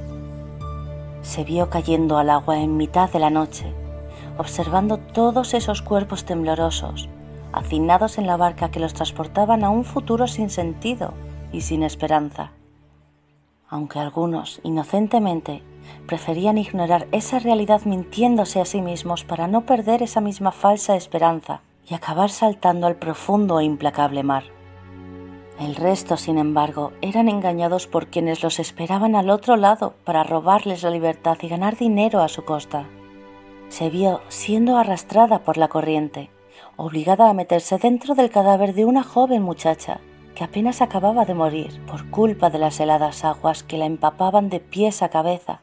Se 1.22 1.44
vio 1.44 1.70
cayendo 1.70 2.18
al 2.18 2.32
agua 2.32 2.60
en 2.60 2.78
mitad 2.78 3.12
de 3.12 3.20
la 3.20 3.30
noche 3.30 3.72
observando 4.38 4.98
todos 4.98 5.54
esos 5.54 5.84
cuerpos 5.84 6.26
temblorosos, 6.26 7.10
hacinados 7.54 8.18
en 8.18 8.26
la 8.26 8.38
barca 8.38 8.72
que 8.72 8.80
los 8.80 8.94
transportaban 8.94 9.64
a 9.64 9.70
un 9.70 9.84
futuro 9.84 10.28
sin 10.28 10.50
sentido 10.50 11.14
y 11.52 11.62
sin 11.62 11.84
esperanza. 11.84 12.52
Aunque 13.72 13.98
algunos, 13.98 14.60
inocentemente, 14.62 15.64
preferían 16.06 16.60
ignorar 16.60 17.08
esa 17.12 17.40
realidad 17.40 17.82
mintiéndose 17.86 18.62
a 18.62 18.66
sí 18.66 18.84
mismos 18.84 19.24
para 19.24 19.48
no 19.48 19.66
perder 19.66 20.04
esa 20.04 20.22
misma 20.22 20.52
falsa 20.52 20.96
esperanza 20.96 21.62
y 21.90 21.96
acabar 21.96 22.30
saltando 22.30 22.86
al 22.86 22.98
profundo 22.98 23.60
e 23.60 23.64
implacable 23.64 24.22
mar. 24.22 24.44
El 25.60 25.76
resto, 25.76 26.16
sin 26.18 26.38
embargo, 26.38 26.92
eran 27.02 27.28
engañados 27.28 27.88
por 27.88 28.06
quienes 28.08 28.44
los 28.44 28.60
esperaban 28.60 29.16
al 29.16 29.32
otro 29.32 29.56
lado 29.56 29.96
para 30.04 30.24
robarles 30.24 30.84
la 30.84 30.92
libertad 30.92 31.40
y 31.42 31.48
ganar 31.48 31.76
dinero 31.76 32.22
a 32.22 32.28
su 32.28 32.46
costa 32.46 32.86
se 33.72 33.90
vio 33.90 34.20
siendo 34.28 34.78
arrastrada 34.78 35.40
por 35.40 35.58
la 35.58 35.70
corriente, 35.70 36.30
obligada 36.76 37.30
a 37.30 37.34
meterse 37.34 37.78
dentro 37.78 38.16
del 38.16 38.30
cadáver 38.30 38.74
de 38.74 38.84
una 38.84 39.02
joven 39.02 39.42
muchacha 39.42 40.02
que 40.36 40.44
apenas 40.44 40.82
acababa 40.82 41.26
de 41.26 41.34
morir 41.34 41.82
por 41.86 42.10
culpa 42.10 42.50
de 42.50 42.60
las 42.60 42.80
heladas 42.80 43.24
aguas 43.26 43.64
que 43.64 43.78
la 43.78 43.86
empapaban 43.86 44.50
de 44.50 44.60
pies 44.60 45.02
a 45.02 45.10
cabeza, 45.10 45.62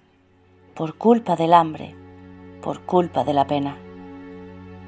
por 0.74 0.96
culpa 0.96 1.36
del 1.36 1.54
hambre, 1.54 1.94
por 2.62 2.80
culpa 2.82 3.24
de 3.24 3.34
la 3.34 3.46
pena. 3.46 3.76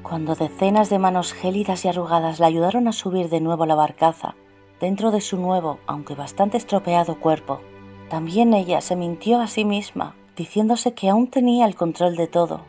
Cuando 0.03 0.35
decenas 0.35 0.89
de 0.89 0.99
manos 0.99 1.33
gélidas 1.33 1.85
y 1.85 1.87
arrugadas 1.87 2.39
la 2.39 2.47
ayudaron 2.47 2.87
a 2.87 2.93
subir 2.93 3.29
de 3.29 3.41
nuevo 3.41 3.65
la 3.65 3.75
barcaza, 3.75 4.35
dentro 4.79 5.11
de 5.11 5.21
su 5.21 5.37
nuevo, 5.37 5.79
aunque 5.87 6.15
bastante 6.15 6.57
estropeado 6.57 7.19
cuerpo, 7.19 7.61
también 8.09 8.53
ella 8.53 8.81
se 8.81 8.95
mintió 8.95 9.39
a 9.39 9.47
sí 9.47 9.63
misma, 9.63 10.15
diciéndose 10.35 10.93
que 10.93 11.09
aún 11.09 11.27
tenía 11.27 11.65
el 11.65 11.75
control 11.75 12.15
de 12.15 12.27
todo 12.27 12.61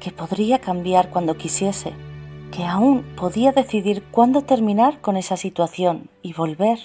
que 0.00 0.10
podría 0.10 0.58
cambiar 0.58 1.10
cuando 1.10 1.36
quisiese, 1.36 1.92
que 2.50 2.64
aún 2.64 3.02
podía 3.16 3.52
decidir 3.52 4.02
cuándo 4.10 4.42
terminar 4.42 5.00
con 5.00 5.16
esa 5.16 5.36
situación 5.36 6.10
y 6.22 6.32
volver. 6.32 6.78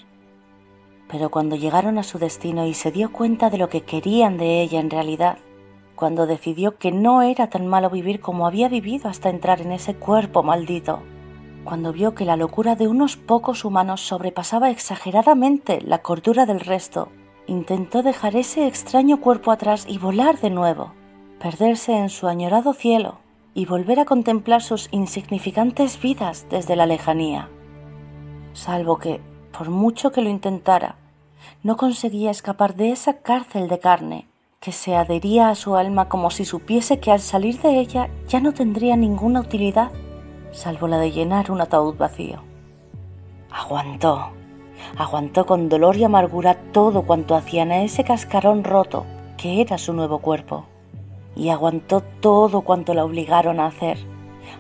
Pero 1.10 1.30
cuando 1.30 1.56
llegaron 1.56 1.98
a 1.98 2.04
su 2.04 2.20
destino 2.20 2.66
y 2.66 2.74
se 2.74 2.92
dio 2.92 3.12
cuenta 3.12 3.50
de 3.50 3.58
lo 3.58 3.70
que 3.70 3.82
querían 3.82 4.38
de 4.38 4.62
ella 4.62 4.80
en 4.80 4.90
realidad, 4.90 5.38
cuando 5.96 6.28
decidió 6.28 6.78
que 6.78 6.92
no 6.92 7.22
era 7.22 7.50
tan 7.50 7.68
malo 7.68 7.90
vivir 7.90 8.20
como 8.20 8.48
había 8.48 8.70
vivido 8.70 9.10
hasta 9.10 9.30
entrar 9.30 9.62
en 9.62 9.72
ese 9.72 9.96
cuerpo 9.96 10.44
maldito, 10.44 11.02
cuando 11.64 11.94
vio 11.94 12.14
que 12.14 12.26
la 12.26 12.36
locura 12.36 12.76
de 12.76 12.88
unos 12.88 13.18
pocos 13.18 13.66
humanos 13.66 14.02
sobrepasaba 14.02 14.70
exageradamente 14.70 15.82
la 15.82 16.00
cordura 16.00 16.46
del 16.46 16.60
resto, 16.60 17.10
intentó 17.48 18.04
dejar 18.04 18.36
ese 18.36 18.68
extraño 18.68 19.20
cuerpo 19.20 19.52
atrás 19.52 19.86
y 19.88 19.98
volar 19.98 20.40
de 20.40 20.50
nuevo 20.50 20.94
perderse 21.40 21.96
en 21.98 22.10
su 22.10 22.28
añorado 22.28 22.74
cielo 22.74 23.20
y 23.56 23.66
volver 23.66 24.02
a 24.02 24.06
contemplar 24.06 24.62
sus 24.62 24.90
insignificantes 24.92 26.00
vidas 26.00 26.46
desde 26.50 26.76
la 26.76 26.86
lejanía. 26.86 27.50
Salvo 28.54 29.00
que, 29.00 29.22
por 29.58 29.70
mucho 29.70 30.12
que 30.12 30.22
lo 30.22 30.30
intentara, 30.30 30.98
no 31.64 31.78
conseguía 31.78 32.32
escapar 32.32 32.76
de 32.76 32.92
esa 32.92 33.22
cárcel 33.22 33.70
de 33.70 33.80
carne 33.80 34.28
que 34.60 34.74
se 34.74 34.96
adhería 34.96 35.50
a 35.50 35.56
su 35.56 35.76
alma 35.76 36.10
como 36.10 36.32
si 36.32 36.44
supiese 36.44 37.00
que 37.00 37.12
al 37.12 37.22
salir 37.22 37.62
de 37.62 37.80
ella 37.80 38.10
ya 38.28 38.42
no 38.42 38.52
tendría 38.54 38.98
ninguna 38.98 39.40
utilidad, 39.40 39.92
salvo 40.52 40.88
la 40.88 40.98
de 40.98 41.12
llenar 41.12 41.50
un 41.50 41.62
ataúd 41.62 41.96
vacío. 41.96 42.42
Aguantó, 43.52 44.32
aguantó 44.98 45.46
con 45.46 45.70
dolor 45.70 45.96
y 45.96 46.04
amargura 46.04 46.56
todo 46.74 47.04
cuanto 47.04 47.36
hacían 47.36 47.72
a 47.72 47.84
ese 47.84 48.04
cascarón 48.04 48.66
roto 48.66 49.06
que 49.38 49.62
era 49.62 49.78
su 49.78 49.94
nuevo 49.94 50.20
cuerpo 50.20 50.66
y 51.36 51.50
aguantó 51.50 52.02
todo 52.02 52.62
cuanto 52.62 52.94
la 52.94 53.04
obligaron 53.04 53.60
a 53.60 53.68
hacer, 53.68 53.98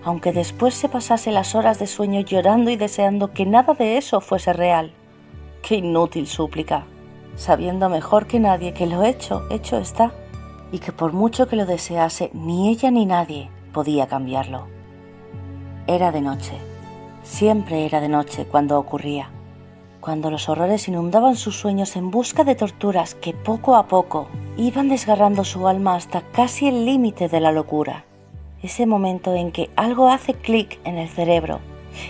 aunque 0.03 0.32
después 0.32 0.74
se 0.74 0.89
pasase 0.89 1.32
las 1.32 1.55
horas 1.55 1.79
de 1.79 1.88
sueño 1.88 2.22
llorando 2.22 2.70
y 2.72 2.75
deseando 2.75 3.32
que 3.32 3.46
nada 3.46 3.74
de 3.74 3.98
eso 3.98 4.22
fuese 4.22 4.53
real. 4.53 4.91
Qué 5.62 5.75
inútil 5.75 6.27
súplica, 6.27 6.86
sabiendo 7.36 7.89
mejor 7.89 8.27
que 8.27 8.39
nadie 8.39 8.74
que 8.74 8.88
lo 8.88 9.03
hecho, 9.03 9.44
hecho 9.50 9.77
está, 9.77 10.13
y 10.72 10.79
que 10.79 10.91
por 10.91 11.13
mucho 11.13 11.48
que 11.48 11.55
lo 11.55 11.65
desease, 11.65 12.29
ni 12.34 12.70
ella 12.70 12.91
ni 12.91 13.05
nadie 13.05 13.50
podía 13.74 14.08
cambiarlo. 14.08 14.67
Era 15.88 16.12
de 16.12 16.22
noche, 16.22 16.53
siempre 17.24 17.86
era 17.86 18.01
de 18.01 18.10
noche 18.10 18.46
cuando 18.46 18.79
ocurría, 18.79 19.29
cuando 20.05 20.29
los 20.29 20.50
horrores 20.50 20.88
inundaban 20.88 21.35
sus 21.35 21.59
sueños 21.59 21.95
en 21.95 22.12
busca 22.12 22.43
de 22.43 22.53
torturas 22.53 23.15
que 23.15 23.33
poco 23.33 23.75
a 23.75 23.88
poco 23.88 24.27
iban 24.55 24.88
desgarrando 24.88 25.43
su 25.43 25.67
alma 25.67 25.95
hasta 25.95 26.21
casi 26.21 26.67
el 26.67 26.85
límite 26.85 27.27
de 27.27 27.39
la 27.39 27.51
locura. 27.51 28.05
Ese 28.62 28.85
momento 28.85 29.33
en 29.33 29.51
que 29.51 29.71
algo 29.75 30.09
hace 30.09 30.35
clic 30.35 30.79
en 30.83 31.00
el 31.00 31.09
cerebro 31.09 31.59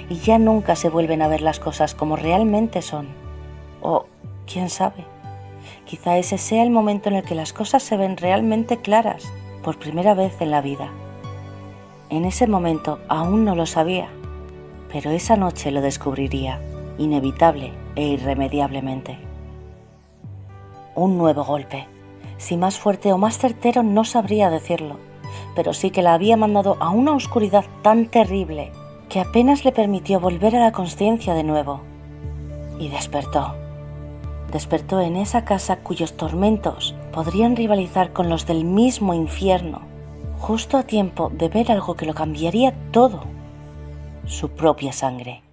y 0.10 0.16
ya 0.16 0.38
nunca 0.38 0.76
se 0.76 0.90
vuelven 0.90 1.22
a 1.22 1.30
ver 1.30 1.40
las 1.40 1.62
cosas 1.62 1.96
como 1.96 2.18
realmente 2.18 2.82
son. 2.82 3.08
O, 3.82 4.08
quién 4.46 4.70
sabe, 4.70 5.06
quizá 5.86 6.18
ese 6.18 6.38
sea 6.38 6.64
el 6.64 6.72
momento 6.72 7.08
en 7.08 7.16
el 7.16 7.24
que 7.24 7.34
las 7.34 7.54
cosas 7.54 7.82
se 7.82 7.96
ven 7.96 8.18
realmente 8.18 8.76
claras 8.76 9.24
por 9.64 9.80
primera 9.80 10.14
vez 10.14 10.42
en 10.42 10.52
la 10.52 10.60
vida. 10.60 10.90
En 12.10 12.26
ese 12.26 12.46
momento 12.46 13.00
aún 13.08 13.46
no 13.46 13.56
lo 13.56 13.66
sabía, 13.66 14.10
pero 14.92 15.12
esa 15.12 15.38
noche 15.38 15.72
lo 15.72 15.80
descubriría, 15.80 16.60
inevitable 16.98 17.74
e 17.96 18.08
irremediablemente. 18.08 19.18
Un 20.96 21.18
nuevo 21.18 21.44
golpe. 21.44 21.88
Si 22.38 22.58
más 22.58 22.78
fuerte 22.78 23.12
o 23.14 23.18
más 23.18 23.38
certero 23.38 23.84
no 23.84 24.04
sabría 24.04 24.50
decirlo, 24.50 24.98
pero 25.56 25.74
sí 25.74 25.90
que 25.90 26.02
la 26.02 26.14
había 26.14 26.38
mandado 26.38 26.78
a 26.80 26.90
una 26.90 27.14
oscuridad 27.14 27.66
tan 27.82 28.08
terrible 28.08 28.72
que 29.10 29.20
apenas 29.20 29.64
le 29.64 29.72
permitió 29.72 30.20
volver 30.20 30.56
a 30.56 30.60
la 30.60 30.72
conciencia 30.72 31.34
de 31.34 31.44
nuevo. 31.44 31.82
Y 32.80 32.90
despertó. 32.90 33.56
Despertó 34.52 35.02
en 35.02 35.16
esa 35.16 35.46
casa 35.46 35.78
cuyos 35.78 36.18
tormentos 36.18 36.96
podrían 37.14 37.56
rivalizar 37.56 38.14
con 38.14 38.30
los 38.30 38.46
del 38.46 38.66
mismo 38.66 39.14
infierno, 39.14 39.82
justo 40.38 40.78
a 40.78 40.84
tiempo 40.84 41.32
de 41.34 41.50
ver 41.50 41.72
algo 41.72 41.96
que 41.96 42.06
lo 42.06 42.14
cambiaría 42.14 42.74
todo, 42.92 43.24
su 44.26 44.50
propia 44.50 44.92
sangre. 44.92 45.45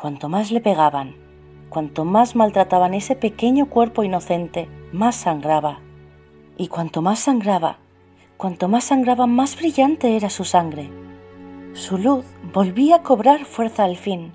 Cuanto 0.00 0.30
más 0.30 0.50
le 0.50 0.62
pegaban, 0.62 1.14
cuanto 1.68 2.06
más 2.06 2.34
maltrataban 2.34 2.94
ese 2.94 3.16
pequeño 3.16 3.68
cuerpo 3.68 4.02
inocente, 4.02 4.66
más 4.92 5.14
sangraba. 5.14 5.80
Y 6.56 6.68
cuanto 6.68 7.02
más 7.02 7.18
sangraba, 7.18 7.76
cuanto 8.38 8.66
más 8.66 8.84
sangraba, 8.84 9.26
más 9.26 9.58
brillante 9.58 10.16
era 10.16 10.30
su 10.30 10.44
sangre. 10.44 10.90
Su 11.74 11.98
luz 11.98 12.24
volvía 12.50 12.96
a 12.96 13.02
cobrar 13.02 13.44
fuerza 13.44 13.84
al 13.84 13.98
fin, 13.98 14.32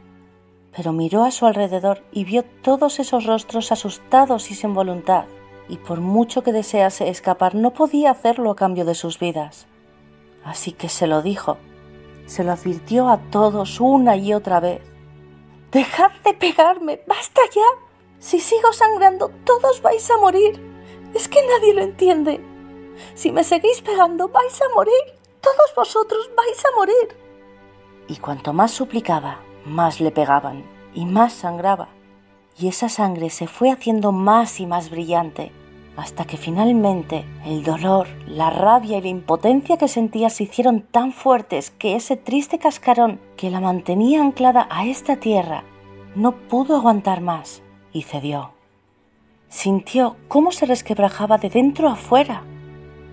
pero 0.78 0.94
miró 0.94 1.24
a 1.24 1.32
su 1.32 1.48
alrededor 1.48 2.04
y 2.12 2.26
vio 2.26 2.44
todos 2.62 3.00
esos 3.00 3.26
rostros 3.26 3.72
asustados 3.72 4.52
y 4.52 4.54
sin 4.54 4.76
voluntad, 4.76 5.26
y 5.68 5.78
por 5.78 6.00
mucho 6.00 6.44
que 6.44 6.52
desease 6.52 7.10
escapar 7.10 7.56
no 7.56 7.72
podía 7.72 8.12
hacerlo 8.12 8.52
a 8.52 8.56
cambio 8.56 8.86
de 8.86 8.94
sus 8.94 9.18
vidas. 9.18 9.66
Así 10.44 10.74
que 10.74 10.90
se 10.90 11.08
lo 11.08 11.24
dijo, 11.24 11.58
se 12.28 12.44
lo 12.44 12.52
advirtió 12.52 13.10
a 13.10 13.18
todos 13.18 13.80
una 13.80 14.16
y 14.16 14.36
otra 14.36 14.60
vez. 14.60 14.95
Dejad 15.72 16.12
de 16.24 16.34
pegarme, 16.34 17.02
basta 17.08 17.42
ya. 17.54 17.68
Si 18.20 18.40
sigo 18.40 18.72
sangrando, 18.74 19.32
todos 19.44 19.82
vais 19.82 20.10
a 20.10 20.18
morir. 20.18 20.62
Es 21.14 21.28
que 21.28 21.46
nadie 21.46 21.74
lo 21.74 21.82
entiende. 21.82 22.42
Si 23.14 23.32
me 23.32 23.44
seguís 23.44 23.82
pegando, 23.82 24.30
vais 24.30 24.62
a 24.62 24.74
morir. 24.74 25.04
Todos 25.42 25.76
vosotros 25.76 26.30
vais 26.36 26.66
a 26.66 26.76
morir 26.76 27.26
y 28.08 28.18
cuanto 28.18 28.54
más 28.54 28.72
suplicaba, 28.72 29.40
más 29.66 30.00
le 30.00 30.12
pegaban 30.12 30.66
y 30.94 31.06
más 31.06 31.34
sangraba. 31.34 31.90
Y 32.58 32.68
esa 32.68 32.88
sangre 32.88 33.30
se 33.30 33.48
fue 33.48 33.72
haciendo 33.72 34.12
más 34.12 34.60
y 34.60 34.66
más 34.66 34.90
brillante, 34.90 35.52
hasta 35.98 36.26
que 36.26 36.38
finalmente 36.38 37.26
el 37.46 37.64
dolor, 37.64 38.08
la 38.28 38.50
rabia 38.50 38.98
y 38.98 39.02
la 39.02 39.08
impotencia 39.08 39.78
que 39.78 39.88
sentía 39.88 40.30
se 40.30 40.44
hicieron 40.44 40.82
tan 40.82 41.12
fuertes 41.12 41.72
que 41.72 41.96
ese 41.96 42.18
triste 42.18 42.60
cascarón 42.60 43.20
que 43.38 43.50
la 43.50 43.60
mantenía 43.60 44.22
anclada 44.22 44.68
a 44.70 44.86
esta 44.86 45.18
tierra 45.18 45.64
no 46.16 46.34
pudo 46.34 46.76
aguantar 46.76 47.22
más 47.22 47.62
y 47.94 48.04
cedió. 48.04 48.52
Sintió 49.50 50.18
cómo 50.28 50.52
se 50.52 50.66
resquebrajaba 50.66 51.38
de 51.38 51.50
dentro 51.50 51.90
a 51.90 51.96
fuera, 51.96 52.44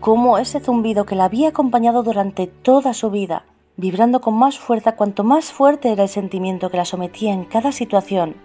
cómo 0.01 0.39
ese 0.39 0.61
zumbido 0.61 1.07
que 1.07 1.15
la 1.15 1.25
había 1.25 1.49
acompañado 1.49 2.03
durante 2.03 2.47
toda 2.47 2.95
su 2.95 3.11
vida 3.11 3.45
vibrando 3.77 4.21
con 4.21 4.35
más 4.35 4.59
fuerza 4.59 4.97
cuanto 4.97 5.25
más 5.25 5.47
fuerte 5.47 5.93
era 5.93 6.05
el 6.05 6.09
sentimiento 6.09 6.71
que 6.71 6.77
la 6.77 6.85
sometía 6.85 7.33
en 7.33 7.45
cada 7.45 7.73
situación, 7.73 8.37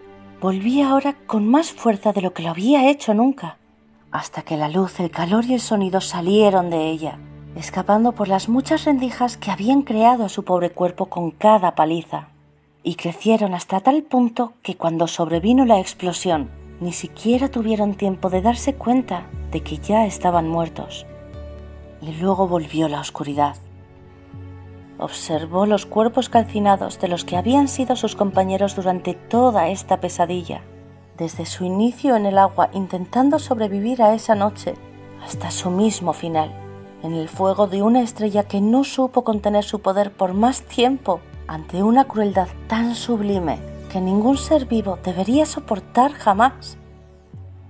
volvía 0.41 0.89
ahora 0.89 1.15
con 1.25 1.47
más 1.47 1.71
fuerza 1.71 2.13
de 2.13 2.21
lo 2.21 2.33
que 2.33 2.43
lo 2.43 2.49
había 2.49 2.89
hecho 2.89 3.13
nunca, 3.13 3.56
hasta 4.11 4.41
que 4.41 4.57
la 4.57 4.69
luz, 4.69 4.99
el 4.99 5.11
calor 5.11 5.45
y 5.45 5.53
el 5.53 5.59
sonido 5.59 6.01
salieron 6.01 6.69
de 6.69 6.89
ella, 6.89 7.19
escapando 7.55 8.13
por 8.13 8.27
las 8.27 8.49
muchas 8.49 8.85
rendijas 8.85 9.37
que 9.37 9.51
habían 9.51 9.81
creado 9.81 10.25
a 10.25 10.29
su 10.29 10.43
pobre 10.43 10.71
cuerpo 10.71 11.07
con 11.07 11.31
cada 11.31 11.75
paliza, 11.75 12.29
y 12.83 12.95
crecieron 12.95 13.53
hasta 13.53 13.79
tal 13.81 14.03
punto 14.03 14.53
que 14.61 14.75
cuando 14.75 15.07
sobrevino 15.07 15.65
la 15.65 15.79
explosión, 15.79 16.49
ni 16.79 16.93
siquiera 16.93 17.49
tuvieron 17.49 17.95
tiempo 17.95 18.29
de 18.29 18.41
darse 18.41 18.75
cuenta 18.75 19.27
de 19.51 19.61
que 19.61 19.77
ya 19.77 20.05
estaban 20.05 20.47
muertos. 20.47 21.05
Y 22.01 22.13
luego 22.13 22.47
volvió 22.47 22.87
la 22.87 23.01
oscuridad. 23.01 23.55
Observó 24.99 25.65
los 25.65 25.85
cuerpos 25.85 26.29
calcinados 26.29 26.99
de 26.99 27.07
los 27.07 27.25
que 27.25 27.37
habían 27.37 27.67
sido 27.67 27.95
sus 27.95 28.15
compañeros 28.15 28.75
durante 28.75 29.13
toda 29.13 29.69
esta 29.69 29.99
pesadilla, 29.99 30.61
desde 31.17 31.45
su 31.45 31.65
inicio 31.65 32.15
en 32.15 32.25
el 32.25 32.37
agua 32.37 32.69
intentando 32.73 33.39
sobrevivir 33.39 34.01
a 34.01 34.13
esa 34.13 34.35
noche 34.35 34.75
hasta 35.23 35.51
su 35.51 35.69
mismo 35.69 36.13
final, 36.13 36.53
en 37.03 37.13
el 37.13 37.27
fuego 37.27 37.67
de 37.67 37.81
una 37.81 38.01
estrella 38.01 38.43
que 38.43 38.61
no 38.61 38.83
supo 38.83 39.23
contener 39.23 39.63
su 39.63 39.81
poder 39.81 40.11
por 40.11 40.33
más 40.33 40.61
tiempo 40.61 41.19
ante 41.47 41.83
una 41.83 42.05
crueldad 42.05 42.47
tan 42.67 42.95
sublime 42.95 43.59
que 43.91 44.01
ningún 44.01 44.37
ser 44.37 44.65
vivo 44.65 44.99
debería 45.03 45.45
soportar 45.45 46.11
jamás. 46.13 46.77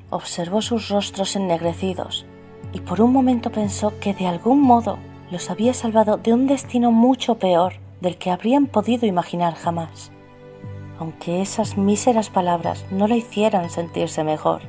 Observó 0.09 0.61
sus 0.61 0.89
rostros 0.89 1.35
ennegrecidos 1.35 2.25
y 2.73 2.79
por 2.79 3.01
un 3.01 3.13
momento 3.13 3.51
pensó 3.51 3.93
que 3.99 4.13
de 4.13 4.27
algún 4.27 4.61
modo 4.61 4.97
los 5.31 5.49
había 5.49 5.73
salvado 5.73 6.17
de 6.17 6.33
un 6.33 6.47
destino 6.47 6.91
mucho 6.91 7.35
peor 7.35 7.73
del 8.01 8.17
que 8.17 8.31
habrían 8.31 8.67
podido 8.67 9.05
imaginar 9.05 9.55
jamás, 9.55 10.11
aunque 10.99 11.41
esas 11.41 11.77
míseras 11.77 12.29
palabras 12.29 12.85
no 12.91 13.07
la 13.07 13.15
hicieran 13.15 13.69
sentirse 13.69 14.23
mejor. 14.23 14.61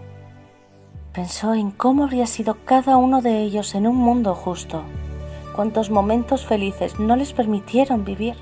Pensó 1.12 1.54
en 1.54 1.70
cómo 1.70 2.04
habría 2.04 2.26
sido 2.26 2.56
cada 2.64 2.96
uno 2.96 3.22
de 3.22 3.42
ellos 3.42 3.74
en 3.74 3.86
un 3.86 3.96
mundo 3.96 4.34
justo, 4.34 4.82
cuántos 5.56 5.90
momentos 5.90 6.46
felices 6.46 7.00
no 7.00 7.16
les 7.16 7.32
permitieron 7.32 8.04
vivir, 8.04 8.36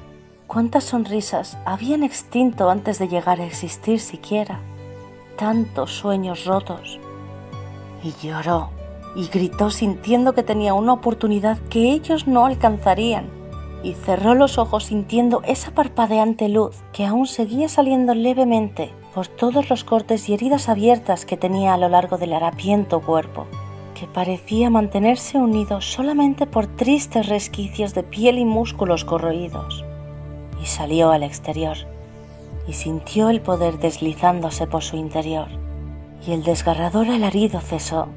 cuántas 0.47 0.85
sonrisas 0.85 1.57
habían 1.65 2.03
extinto 2.03 2.69
antes 2.69 2.99
de 2.99 3.09
llegar 3.09 3.41
a 3.41 3.47
existir 3.47 4.01
siquiera, 4.01 4.61
tantos 5.37 5.93
sueños 5.93 6.45
rotos. 6.45 6.99
Y 8.03 8.13
lloró 8.27 8.71
y 9.15 9.29
gritó 9.29 9.71
sintiendo 9.71 10.35
que 10.35 10.43
tenía 10.43 10.75
una 10.75 10.93
oportunidad 10.93 11.59
que 11.71 11.93
ellos 11.93 12.27
no 12.27 12.45
alcanzarían, 12.45 13.31
y 13.83 13.93
cerró 13.95 14.35
los 14.35 14.59
ojos 14.59 14.85
sintiendo 14.85 15.43
esa 15.47 15.71
parpadeante 15.71 16.49
luz 16.49 16.77
que 16.93 17.07
aún 17.07 17.27
seguía 17.27 17.69
saliendo 17.69 18.15
levemente 18.15 18.93
por 19.15 19.29
todos 19.29 19.71
los 19.71 19.85
cortes 19.85 20.29
y 20.29 20.35
heridas 20.35 20.69
abiertas 20.69 21.25
que 21.25 21.37
tenía 21.37 21.75
a 21.75 21.79
lo 21.79 21.89
largo 21.89 22.19
del 22.19 22.33
harapiento 22.33 23.01
cuerpo, 23.01 23.47
que 23.99 24.07
parecía 24.07 24.71
mantenerse 24.71 25.39
unido 25.39 25.81
solamente 25.81 26.47
por 26.47 26.67
tristes 26.67 27.29
resquicios 27.29 27.95
de 27.95 28.03
piel 28.03 28.39
y 28.39 28.45
músculos 28.45 29.05
corroídos. 29.05 29.85
Y 30.63 30.67
salió 30.67 31.11
al 31.11 31.23
exterior, 31.23 31.77
y 32.69 32.73
sintió 32.73 33.31
el 33.31 33.41
poder 33.41 33.79
deslizándose 33.79 34.67
por 34.67 34.83
su 34.83 34.97
interior, 34.97 35.49
y 36.27 36.33
el 36.33 36.43
desgarrador 36.43 37.09
alarido 37.09 37.61
cesó 37.61 38.09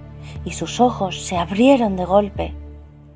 y 0.45 0.51
sus 0.51 0.79
ojos 0.79 1.21
se 1.21 1.37
abrieron 1.37 1.95
de 1.95 2.05
golpe, 2.05 2.53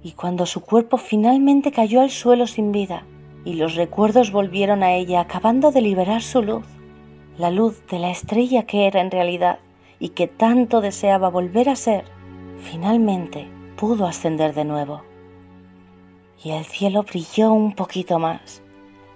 y 0.03 0.11
cuando 0.11 0.45
su 0.45 0.61
cuerpo 0.61 0.97
finalmente 0.97 1.71
cayó 1.71 2.01
al 2.01 2.11
suelo 2.11 2.45
sin 2.45 2.71
vida, 2.71 3.05
y 3.45 3.53
los 3.53 3.75
recuerdos 3.75 4.31
volvieron 4.31 4.83
a 4.83 4.93
ella 4.93 5.21
acabando 5.21 5.71
de 5.71 5.81
liberar 5.81 6.21
su 6.21 6.41
luz, 6.41 6.65
la 7.37 7.49
luz 7.49 7.85
de 7.87 7.99
la 7.99 8.11
estrella 8.11 8.63
que 8.65 8.85
era 8.85 9.01
en 9.01 9.11
realidad 9.11 9.59
y 9.99 10.09
que 10.09 10.27
tanto 10.27 10.81
deseaba 10.81 11.29
volver 11.29 11.69
a 11.69 11.75
ser, 11.75 12.03
finalmente 12.59 13.47
pudo 13.77 14.05
ascender 14.05 14.53
de 14.53 14.65
nuevo. 14.65 15.01
Y 16.43 16.51
el 16.51 16.65
cielo 16.65 17.03
brilló 17.03 17.53
un 17.53 17.73
poquito 17.73 18.19
más, 18.19 18.61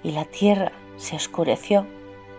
y 0.04 0.12
la 0.12 0.24
tierra 0.24 0.72
se 0.96 1.18
oscureció, 1.18 1.86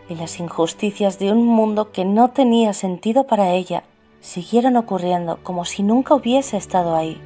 y 0.08 0.14
las 0.14 0.40
injusticias 0.40 1.18
de 1.18 1.30
un 1.32 1.44
mundo 1.46 1.92
que 1.92 2.06
no 2.06 2.30
tenía 2.30 2.72
sentido 2.72 3.26
para 3.26 3.50
ella 3.52 3.84
siguieron 4.20 4.76
ocurriendo 4.76 5.38
como 5.42 5.66
si 5.66 5.82
nunca 5.82 6.14
hubiese 6.14 6.56
estado 6.56 6.96
ahí, 6.96 7.20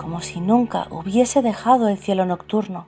como 0.00 0.22
si 0.22 0.40
nunca 0.40 0.86
hubiese 0.90 1.42
dejado 1.42 1.86
el 1.88 1.98
cielo 1.98 2.24
nocturno, 2.24 2.86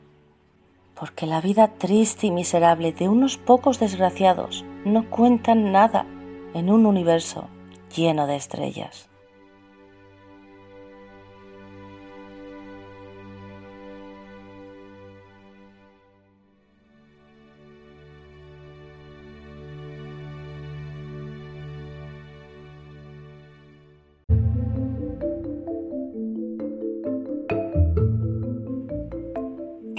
porque 0.95 1.27
la 1.27 1.43
vida 1.43 1.69
triste 1.69 2.29
y 2.29 2.31
miserable 2.31 2.95
de 2.95 3.11
unos 3.11 3.37
pocos 3.37 3.79
desgraciados 3.79 4.65
no 4.87 5.11
cuentan 5.11 5.73
nada 5.73 6.07
en 6.55 6.71
un 6.71 6.87
universo 6.87 7.49
lleno 7.95 8.27
de 8.27 8.37
estrellas. 8.37 9.11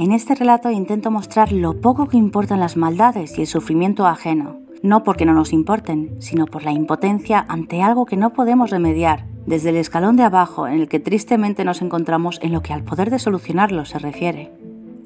En 0.04 0.12
este 0.12 0.36
relato 0.36 0.70
intento 0.70 1.12
mostrar 1.12 1.54
lo 1.54 1.80
poco 1.80 2.10
que 2.10 2.18
importan 2.18 2.60
las 2.60 2.76
maldades 2.76 3.38
y 3.38 3.42
el 3.42 3.48
sufrimiento 3.48 4.06
ajeno, 4.06 4.60
no 4.82 5.06
porque 5.06 5.26
no 5.26 5.34
nos 5.34 5.54
importen, 5.54 6.18
sino 6.20 6.46
por 6.46 6.66
la 6.66 6.74
impotencia 6.74 7.46
ante 7.48 7.82
algo 7.82 8.06
que 8.06 8.18
no 8.18 8.34
podemos 8.34 8.70
remediar, 8.70 9.26
desde 9.46 9.70
el 9.70 9.78
escalón 9.78 10.18
de 10.18 10.24
abajo 10.24 10.68
en 10.68 10.74
el 10.74 10.90
que 10.90 11.00
tristemente 11.00 11.64
nos 11.64 11.82
encontramos 11.82 12.38
en 12.42 12.52
lo 12.52 12.62
que 12.62 12.74
al 12.74 12.84
poder 12.84 13.12
de 13.12 13.18
solucionarlo 13.18 13.86
se 13.86 13.98
refiere. 13.98 14.52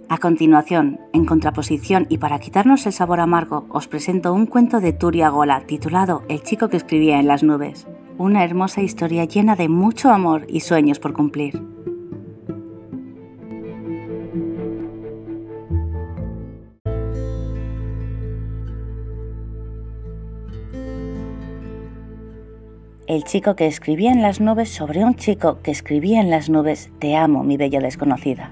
A 0.10 0.18
continuación, 0.18 1.00
en 1.14 1.26
contraposición 1.26 2.08
y 2.10 2.18
para 2.18 2.40
quitarnos 2.40 2.84
el 2.88 2.94
sabor 2.94 3.20
amargo, 3.20 3.68
os 3.70 3.88
presento 3.88 4.34
un 4.34 4.48
cuento 4.48 4.80
de 4.80 4.94
Turia 4.94 5.30
Gola 5.30 5.62
titulado 5.68 6.24
El 6.28 6.42
chico 6.42 6.70
que 6.70 6.78
escribía 6.78 7.20
en 7.20 7.28
las 7.28 7.44
nubes, 7.44 7.86
una 8.18 8.44
hermosa 8.44 8.82
historia 8.82 9.26
llena 9.26 9.56
de 9.56 9.70
mucho 9.70 10.10
amor 10.10 10.48
y 10.50 10.62
sueños 10.62 10.98
por 10.98 11.14
cumplir. 11.14 11.77
El 23.08 23.24
chico 23.24 23.56
que 23.56 23.68
escribía 23.68 24.12
en 24.12 24.22
las 24.22 24.42
nubes 24.42 24.68
sobre 24.68 25.06
un 25.06 25.16
chico 25.16 25.62
que 25.64 25.72
escribía 25.72 26.20
en 26.20 26.30
las 26.30 26.50
nubes, 26.50 26.92
Te 27.00 27.16
amo, 27.16 27.42
mi 27.42 27.56
bella 27.56 27.80
desconocida. 27.80 28.52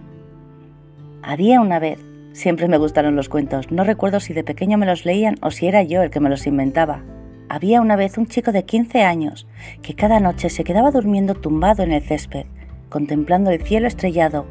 Había 1.21 1.59
una 1.59 1.77
vez, 1.77 1.99
siempre 2.31 2.69
me 2.69 2.77
gustaron 2.77 3.17
los 3.17 3.27
cuentos, 3.27 3.69
no 3.69 3.83
recuerdo 3.83 4.21
si 4.21 4.31
de 4.31 4.45
pequeño 4.45 4.77
me 4.77 4.85
los 4.85 5.03
leían 5.03 5.35
o 5.41 5.51
si 5.51 5.67
era 5.67 5.83
yo 5.83 6.03
el 6.03 6.09
que 6.09 6.21
me 6.21 6.29
los 6.29 6.47
inventaba. 6.47 7.03
Había 7.49 7.81
una 7.81 7.97
vez 7.97 8.17
un 8.17 8.27
chico 8.27 8.53
de 8.53 8.63
15 8.63 9.03
años 9.03 9.45
que 9.81 9.93
cada 9.93 10.21
noche 10.21 10.49
se 10.49 10.63
quedaba 10.63 10.91
durmiendo 10.91 11.35
tumbado 11.35 11.83
en 11.83 11.91
el 11.91 12.01
césped, 12.01 12.45
contemplando 12.87 13.51
el 13.51 13.61
cielo 13.61 13.87
estrellado, 13.87 14.45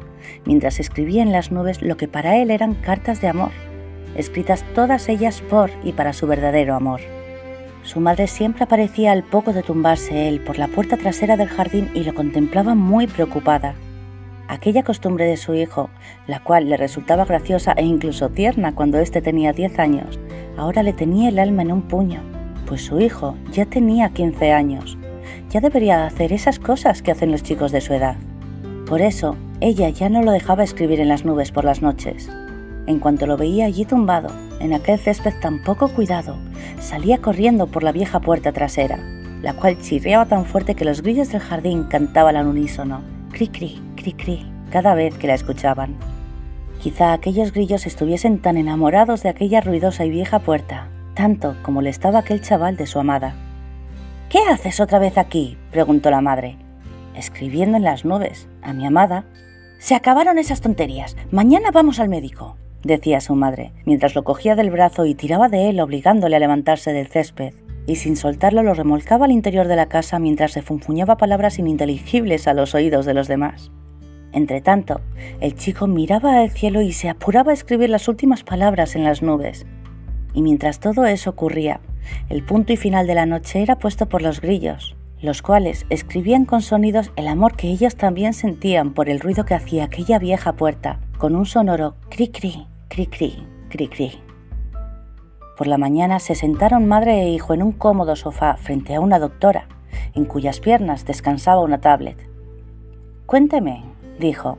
mientras 0.45 0.79
escribía 0.79 1.23
en 1.23 1.31
las 1.31 1.51
nubes 1.51 1.81
lo 1.81 1.97
que 1.97 2.07
para 2.07 2.37
él 2.37 2.51
eran 2.51 2.75
cartas 2.75 3.21
de 3.21 3.29
amor, 3.29 3.49
escritas 4.15 4.65
todas 4.75 5.09
ellas 5.09 5.41
por 5.41 5.71
y 5.83 5.93
para 5.93 6.13
su 6.13 6.27
verdadero 6.27 6.75
amor. 6.75 7.01
Su 7.85 7.99
madre 7.99 8.25
siempre 8.25 8.63
aparecía 8.63 9.11
al 9.11 9.23
poco 9.23 9.53
de 9.53 9.61
tumbarse 9.61 10.27
él 10.27 10.41
por 10.41 10.57
la 10.57 10.67
puerta 10.67 10.97
trasera 10.97 11.37
del 11.37 11.49
jardín 11.49 11.91
y 11.93 12.03
lo 12.03 12.15
contemplaba 12.15 12.73
muy 12.73 13.05
preocupada. 13.05 13.75
Aquella 14.47 14.81
costumbre 14.81 15.25
de 15.25 15.37
su 15.37 15.53
hijo, 15.53 15.91
la 16.25 16.39
cual 16.39 16.67
le 16.67 16.77
resultaba 16.77 17.25
graciosa 17.25 17.73
e 17.73 17.83
incluso 17.83 18.29
tierna 18.29 18.73
cuando 18.73 18.97
éste 18.97 19.21
tenía 19.21 19.53
10 19.53 19.77
años, 19.77 20.19
ahora 20.57 20.81
le 20.81 20.93
tenía 20.93 21.29
el 21.29 21.37
alma 21.37 21.61
en 21.61 21.71
un 21.71 21.83
puño, 21.83 22.21
pues 22.65 22.81
su 22.81 22.99
hijo 22.99 23.37
ya 23.51 23.67
tenía 23.67 24.09
15 24.09 24.51
años. 24.51 24.97
Ya 25.51 25.61
debería 25.61 26.07
hacer 26.07 26.33
esas 26.33 26.57
cosas 26.57 27.03
que 27.03 27.11
hacen 27.11 27.31
los 27.31 27.43
chicos 27.43 27.71
de 27.71 27.81
su 27.81 27.93
edad. 27.93 28.17
Por 28.87 29.01
eso, 29.01 29.35
ella 29.61 29.89
ya 29.89 30.09
no 30.09 30.23
lo 30.23 30.31
dejaba 30.31 30.63
escribir 30.63 30.99
en 30.99 31.09
las 31.09 31.23
nubes 31.23 31.51
por 31.51 31.65
las 31.65 31.83
noches. 31.83 32.31
En 32.87 32.99
cuanto 32.99 33.25
lo 33.25 33.35
veía 33.35 33.65
allí 33.65 33.85
tumbado, 33.85 34.29
en 34.59 34.73
aquel 34.73 34.99
césped 34.99 35.33
tan 35.41 35.63
poco 35.63 35.87
cuidado, 35.87 36.37
salía 36.79 37.17
corriendo 37.17 37.67
por 37.67 37.81
la 37.81 37.91
vieja 37.91 38.19
puerta 38.19 38.51
trasera, 38.51 38.99
la 39.41 39.53
cual 39.53 39.79
chirriaba 39.81 40.25
tan 40.25 40.45
fuerte 40.45 40.75
que 40.75 40.85
los 40.85 41.01
grillos 41.01 41.31
del 41.31 41.41
jardín 41.41 41.85
cantaban 41.85 42.35
al 42.35 42.47
unísono, 42.47 43.01
cri 43.31 43.47
cri, 43.47 43.81
cri 43.95 44.13
cri, 44.13 44.51
cada 44.69 44.93
vez 44.93 45.17
que 45.17 45.27
la 45.27 45.33
escuchaban. 45.33 45.95
Quizá 46.79 47.13
aquellos 47.13 47.53
grillos 47.53 47.87
estuviesen 47.87 48.39
tan 48.39 48.57
enamorados 48.57 49.23
de 49.23 49.29
aquella 49.29 49.61
ruidosa 49.61 50.05
y 50.05 50.11
vieja 50.11 50.39
puerta, 50.39 50.89
tanto 51.15 51.55
como 51.63 51.81
le 51.81 51.89
estaba 51.89 52.19
aquel 52.19 52.41
chaval 52.41 52.77
de 52.77 52.85
su 52.85 52.99
amada. 52.99 53.35
¿Qué 54.29 54.39
haces 54.39 54.79
otra 54.79 54.99
vez 54.99 55.17
aquí? 55.17 55.57
preguntó 55.71 56.11
la 56.11 56.21
madre. 56.21 56.57
Escribiendo 57.15 57.77
en 57.77 57.83
las 57.83 58.05
nubes, 58.05 58.47
a 58.61 58.73
mi 58.73 58.85
amada. 58.85 59.25
Se 59.79 59.95
acabaron 59.95 60.37
esas 60.37 60.61
tonterías. 60.61 61.15
Mañana 61.31 61.71
vamos 61.71 61.99
al 61.99 62.09
médico 62.09 62.57
decía 62.85 63.19
su 63.19 63.35
madre, 63.35 63.71
mientras 63.85 64.13
lo 64.13 64.23
cogía 64.23 64.55
del 64.55 64.69
brazo 64.69 65.05
y 65.05 65.15
tiraba 65.15 65.49
de 65.49 65.69
él 65.69 65.79
obligándole 65.79 66.35
a 66.35 66.39
levantarse 66.39 66.93
del 66.93 67.07
césped, 67.07 67.53
y 67.87 67.95
sin 67.95 68.15
soltarlo 68.15 68.61
lo 68.61 68.75
remolcaba 68.75 69.25
al 69.25 69.31
interior 69.31 69.67
de 69.67 69.75
la 69.75 69.87
casa 69.87 70.19
mientras 70.19 70.51
se 70.51 70.61
funfuñaba 70.61 71.17
palabras 71.17 71.57
ininteligibles 71.57 72.47
a 72.47 72.53
los 72.53 72.75
oídos 72.75 73.07
de 73.07 73.15
los 73.15 73.27
demás. 73.27 73.71
Entretanto, 74.33 75.01
el 75.39 75.55
chico 75.55 75.87
miraba 75.87 76.39
al 76.39 76.51
cielo 76.51 76.81
y 76.81 76.91
se 76.91 77.09
apuraba 77.09 77.51
a 77.51 77.53
escribir 77.55 77.89
las 77.89 78.07
últimas 78.07 78.43
palabras 78.43 78.95
en 78.95 79.03
las 79.03 79.23
nubes. 79.23 79.65
Y 80.33 80.43
mientras 80.43 80.79
todo 80.79 81.05
eso 81.05 81.31
ocurría, 81.31 81.79
el 82.29 82.43
punto 82.43 82.71
y 82.71 82.77
final 82.77 83.07
de 83.07 83.15
la 83.15 83.25
noche 83.25 83.63
era 83.63 83.79
puesto 83.79 84.07
por 84.07 84.21
los 84.21 84.41
grillos, 84.41 84.95
los 85.21 85.41
cuales 85.41 85.87
escribían 85.89 86.45
con 86.45 86.61
sonidos 86.61 87.11
el 87.15 87.27
amor 87.27 87.55
que 87.55 87.69
ellos 87.69 87.95
también 87.95 88.33
sentían 88.33 88.93
por 88.93 89.09
el 89.09 89.19
ruido 89.19 89.45
que 89.45 89.55
hacía 89.55 89.85
aquella 89.85 90.19
vieja 90.19 90.53
puerta, 90.53 90.99
con 91.17 91.35
un 91.35 91.45
sonoro 91.45 91.95
cri 92.09 92.27
cri 92.87 93.07
cri 93.07 93.55
cri, 93.69 93.87
cri. 93.87 94.11
Por 95.57 95.67
la 95.67 95.77
mañana 95.77 96.19
se 96.19 96.35
sentaron 96.35 96.87
madre 96.87 97.21
e 97.21 97.29
hijo 97.29 97.53
en 97.53 97.63
un 97.63 97.71
cómodo 97.71 98.15
sofá 98.15 98.55
frente 98.57 98.95
a 98.95 99.01
una 99.01 99.19
doctora, 99.19 99.67
en 100.13 100.25
cuyas 100.25 100.59
piernas 100.59 101.05
descansaba 101.05 101.61
una 101.61 101.81
tablet. 101.81 102.17
Cuénteme, 103.25 103.83
dijo, 104.19 104.57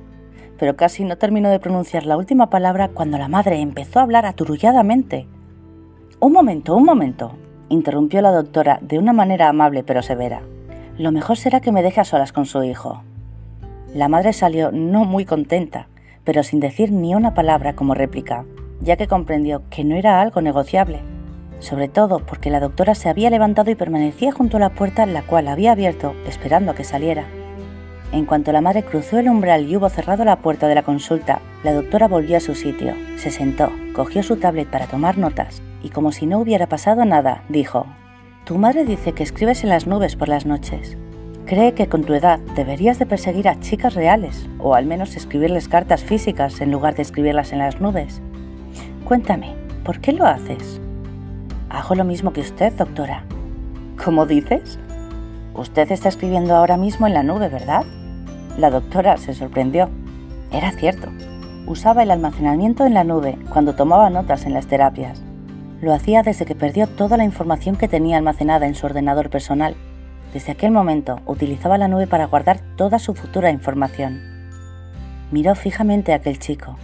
pero 0.58 0.76
casi 0.76 1.04
no 1.04 1.18
terminó 1.18 1.50
de 1.50 1.60
pronunciar 1.60 2.06
la 2.06 2.16
última 2.16 2.50
palabra 2.50 2.88
cuando 2.88 3.18
la 3.18 3.28
madre 3.28 3.60
empezó 3.60 3.98
a 3.98 4.02
hablar 4.02 4.26
aturulladamente. 4.26 5.26
Un 6.20 6.32
momento, 6.32 6.74
un 6.74 6.84
momento, 6.84 7.32
interrumpió 7.68 8.22
la 8.22 8.32
doctora 8.32 8.78
de 8.82 8.98
una 8.98 9.12
manera 9.12 9.48
amable 9.48 9.82
pero 9.82 10.02
severa. 10.02 10.42
Lo 10.98 11.12
mejor 11.12 11.36
será 11.36 11.60
que 11.60 11.72
me 11.72 11.82
deje 11.82 12.00
a 12.00 12.04
solas 12.04 12.32
con 12.32 12.46
su 12.46 12.62
hijo. 12.62 13.02
La 13.94 14.08
madre 14.08 14.32
salió 14.32 14.72
no 14.72 15.04
muy 15.04 15.26
contenta, 15.26 15.88
pero 16.26 16.42
sin 16.42 16.60
decir 16.60 16.92
ni 16.92 17.14
una 17.14 17.32
palabra 17.32 17.74
como 17.74 17.94
réplica, 17.94 18.44
ya 18.80 18.96
que 18.96 19.06
comprendió 19.06 19.62
que 19.70 19.84
no 19.84 19.94
era 19.94 20.20
algo 20.20 20.42
negociable, 20.42 21.00
sobre 21.60 21.88
todo 21.88 22.18
porque 22.18 22.50
la 22.50 22.60
doctora 22.60 22.94
se 22.94 23.08
había 23.08 23.30
levantado 23.30 23.70
y 23.70 23.76
permanecía 23.76 24.32
junto 24.32 24.58
a 24.58 24.60
la 24.60 24.70
puerta 24.70 25.06
la 25.06 25.22
cual 25.22 25.48
había 25.48 25.72
abierto 25.72 26.14
esperando 26.26 26.72
a 26.72 26.74
que 26.74 26.84
saliera. 26.84 27.24
En 28.12 28.26
cuanto 28.26 28.52
la 28.52 28.60
madre 28.60 28.84
cruzó 28.84 29.18
el 29.18 29.28
umbral 29.28 29.66
y 29.66 29.76
hubo 29.76 29.88
cerrado 29.88 30.24
la 30.24 30.40
puerta 30.40 30.68
de 30.68 30.74
la 30.74 30.82
consulta, 30.82 31.40
la 31.64 31.72
doctora 31.72 32.08
volvió 32.08 32.36
a 32.36 32.40
su 32.40 32.54
sitio, 32.54 32.94
se 33.16 33.30
sentó, 33.30 33.70
cogió 33.94 34.22
su 34.22 34.36
tablet 34.36 34.68
para 34.68 34.86
tomar 34.86 35.18
notas 35.18 35.62
y 35.82 35.90
como 35.90 36.12
si 36.12 36.26
no 36.26 36.38
hubiera 36.40 36.66
pasado 36.68 37.04
nada, 37.04 37.44
dijo, 37.48 37.86
Tu 38.44 38.58
madre 38.58 38.84
dice 38.84 39.12
que 39.12 39.22
escribes 39.22 39.62
en 39.62 39.70
las 39.70 39.86
nubes 39.86 40.16
por 40.16 40.28
las 40.28 40.44
noches. 40.44 40.98
Cree 41.46 41.74
que 41.74 41.88
con 41.88 42.02
tu 42.02 42.12
edad 42.12 42.40
deberías 42.56 42.98
de 42.98 43.06
perseguir 43.06 43.48
a 43.48 43.61
chicas 43.61 43.94
reales, 43.94 44.48
o 44.59 44.74
al 44.74 44.85
menos 44.85 45.14
escribirles 45.14 45.68
cartas 45.68 46.02
físicas 46.02 46.61
en 46.61 46.72
lugar 46.72 46.96
de 46.96 47.02
escribirlas 47.02 47.52
en 47.52 47.61
las 47.61 47.80
nubes. 47.80 48.20
Cuéntame, 49.04 49.54
¿por 49.85 50.00
qué 50.00 50.12
lo 50.12 50.26
haces? 50.26 50.80
Hago 51.70 51.94
lo 51.94 52.02
mismo 52.02 52.32
que 52.32 52.40
usted, 52.40 52.72
doctora. 52.72 53.22
¿Cómo 54.04 54.26
dices? 54.26 54.80
Usted 55.54 55.92
está 55.92 56.09
escribiendo 56.09 56.56
ahora 56.56 56.76
mismo 56.76 57.06
en 57.06 57.14
la 57.14 57.22
nube, 57.22 57.48
¿verdad? 57.48 57.85
La 58.59 58.70
doctora 58.70 59.16
se 59.16 59.32
sorprendió. 59.32 59.88
Era 60.50 60.72
cierto. 60.72 61.11
Usaba 61.68 62.02
el 62.02 62.11
almacenamiento 62.11 62.87
en 62.87 62.94
la 62.94 63.04
nube 63.04 63.38
cuando 63.50 63.76
tomaba 63.76 64.11
notas 64.11 64.46
en 64.46 64.52
las 64.52 64.66
terapias. 64.66 65.22
Lo 65.80 65.94
hacía 65.94 66.24
desde 66.24 66.44
que 66.44 66.56
perdió 66.56 66.88
toda 66.88 67.16
la 67.16 67.24
información 67.24 67.76
que 67.76 67.87
tenía 67.87 68.16
almacenada 68.16 68.66
en 68.66 68.74
su 68.74 68.87
ordenador 68.87 69.30
personal 69.30 69.76
desde 70.37 70.53
aquel 70.53 70.70
momento 70.70 71.22
utilizaba 71.25 71.79
la 71.79 71.88
nube 71.88 72.07
para 72.07 72.27
guardar 72.27 72.61
toda 72.77 72.99
su 72.99 73.14
futura 73.14 73.51
información. 73.51 74.20
Miró 75.31 75.55
fijamente 75.55 76.12
a 76.12 76.16
aquel 76.16 76.38
chico. 76.38 76.77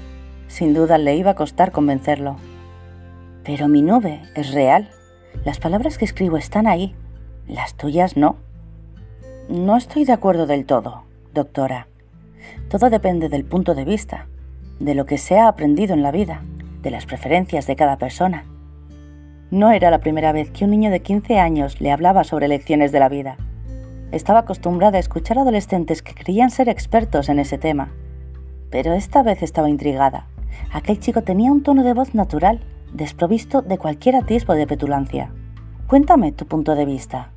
Sin 0.49 0.73
duda 0.73 0.97
le 0.97 1.17
iba 1.17 1.33
a 1.33 1.35
costar 1.35 1.71
convencerlo. 1.71 2.37
Pero 3.45 3.69
mi 3.69 3.83
nube 3.83 4.23
es 4.35 4.55
real. 4.55 4.89
Las 5.45 5.61
palabras 5.61 5.99
que 5.99 6.07
escribo 6.07 6.39
están 6.39 6.67
ahí. 6.67 6.95
Las 7.47 7.75
tuyas 7.75 8.17
no. 8.17 8.37
No 9.51 9.77
estoy 9.77 10.07
de 10.07 10.15
acuerdo 10.15 10.47
del 10.47 10.65
todo, 10.65 11.03
doctora. 11.35 11.89
Todo 12.71 12.89
depende 12.89 13.29
del 13.29 13.45
punto 13.45 13.75
de 13.75 13.85
vista, 13.85 14.29
de 14.81 14.95
lo 14.95 15.05
que 15.05 15.19
se 15.19 15.39
ha 15.39 15.47
aprendido 15.47 15.93
en 15.93 16.03
la 16.03 16.11
vida, 16.11 16.41
de 16.81 16.91
las 16.91 17.05
preferencias 17.05 17.67
de 17.67 17.77
cada 17.77 17.99
persona. 17.99 18.47
No 19.53 19.71
era 19.71 19.91
la 19.91 19.99
primera 19.99 20.33
vez 20.33 20.51
que 20.51 20.65
un 20.65 20.71
niño 20.71 20.91
de 20.91 21.03
15 21.03 21.39
años 21.39 21.79
le 21.79 21.93
hablaba 21.93 22.25
sobre 22.25 22.49
lecciones 22.49 22.91
de 22.91 22.99
la 22.99 23.11
vida. 23.11 23.37
Estaba 24.11 24.39
acostumbrada 24.39 24.97
a 24.97 25.01
escuchar 25.01 25.39
adolescentes 25.39 26.01
que 26.01 26.15
creían 26.15 26.51
ser 26.51 26.71
expertos 26.71 27.29
en 27.29 27.39
ese 27.39 27.59
tema. 27.59 27.93
Pero 28.71 28.95
esta 28.95 29.23
vez 29.23 29.43
estaba 29.43 29.69
intrigada. 29.69 30.27
Aquel 30.73 30.99
chico 31.01 31.21
tenía 31.21 31.53
un 31.53 31.63
tono 31.63 31.85
de 31.85 31.93
voz 31.93 32.15
natural, 32.15 32.61
desprovisto 32.95 33.61
de 33.61 33.77
cualquier 33.77 34.17
atisbo 34.17 34.55
de 34.55 34.67
petulancia. 34.67 35.31
Cuéntame 35.87 36.33
tu 36.33 36.47
punto 36.47 36.75
de 36.75 36.87
vista. 36.87 37.31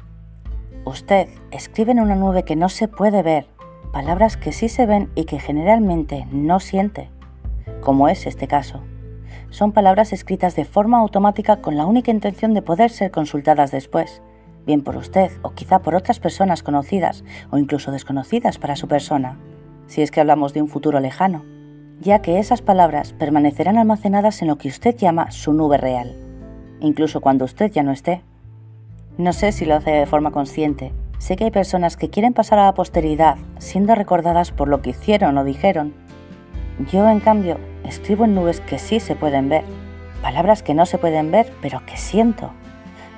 Usted 0.86 1.28
escribe 1.52 1.92
en 1.92 2.00
una 2.00 2.16
nube 2.16 2.44
que 2.44 2.56
no 2.56 2.70
se 2.70 2.88
puede 2.88 3.24
ver, 3.24 3.48
palabras 3.92 4.38
que 4.38 4.54
sí 4.54 4.70
se 4.70 4.86
ven 4.86 5.10
y 5.16 5.26
que 5.26 5.40
generalmente 5.40 6.28
no 6.32 6.62
siente, 6.62 7.10
como 7.82 8.08
es 8.08 8.26
este 8.26 8.48
caso 8.48 8.80
son 9.56 9.72
palabras 9.72 10.12
escritas 10.12 10.56
de 10.58 10.66
forma 10.66 11.00
automática 11.00 11.62
con 11.62 11.78
la 11.78 11.86
única 11.86 12.12
intención 12.12 12.54
de 12.54 12.62
poder 12.62 12.92
ser 12.92 13.10
consultadas 13.10 13.72
después, 13.72 14.22
bien 14.66 14.84
por 14.84 14.98
usted 14.98 15.32
o 15.44 15.52
quizá 15.52 15.80
por 15.80 15.96
otras 15.96 16.20
personas 16.20 16.62
conocidas 16.62 17.24
o 17.52 17.58
incluso 17.58 17.92
desconocidas 17.92 18.58
para 18.58 18.76
su 18.76 18.90
persona, 18.90 19.38
si 19.88 20.02
es 20.02 20.12
que 20.12 20.20
hablamos 20.20 20.54
de 20.54 20.62
un 20.62 20.68
futuro 20.68 21.00
lejano. 21.00 21.44
ya 22.02 22.22
que 22.22 22.40
esas 22.40 22.62
palabras 22.62 23.14
permanecerán 23.14 23.78
almacenadas 23.78 24.42
en 24.42 24.50
lo 24.50 24.58
que 24.58 24.68
usted 24.68 24.98
llama 24.98 25.32
su 25.32 25.54
nube 25.54 25.78
real, 25.78 26.18
incluso 26.82 27.22
cuando 27.22 27.46
usted 27.46 27.72
ya 27.72 27.84
no 27.84 27.94
esté. 27.94 28.22
No 29.18 29.32
sé 29.32 29.54
si 29.54 29.64
lo 29.64 29.76
hace 29.76 29.92
de 29.92 30.06
forma 30.06 30.32
consciente. 30.32 30.92
Sé 31.20 31.38
que 31.38 31.46
hay 31.46 31.52
personas 31.52 31.96
que 31.96 32.10
quieren 32.10 32.34
pasar 32.34 32.60
a 32.60 32.66
la 32.66 32.74
posteridad 32.74 33.38
siendo 33.60 33.96
recordadas 33.96 34.52
por 34.52 34.68
lo 34.68 34.82
que 34.82 34.90
hicieron 34.90 35.38
o 35.38 35.46
dijeron. 35.46 35.94
Yo, 36.92 37.08
en 37.08 37.22
cambio, 37.22 37.58
escribo 37.88 38.26
en 38.26 38.36
nubes 38.36 38.62
que 38.62 38.80
sí 38.80 39.00
se 39.00 39.16
pueden 39.16 39.50
ver, 39.50 39.64
palabras 40.22 40.64
que 40.64 40.74
no 40.74 40.86
se 40.86 40.98
pueden 40.98 41.32
ver, 41.32 41.52
pero 41.62 41.86
que 41.86 41.98
siento, 41.98 42.52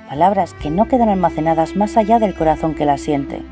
palabras 0.08 0.54
que 0.54 0.70
no 0.70 0.88
quedan 0.88 1.08
almacenadas 1.08 1.76
más 1.76 1.96
allá 1.96 2.18
del 2.18 2.34
corazón 2.34 2.74
que 2.74 2.84
las 2.84 3.00
siente, 3.00 3.42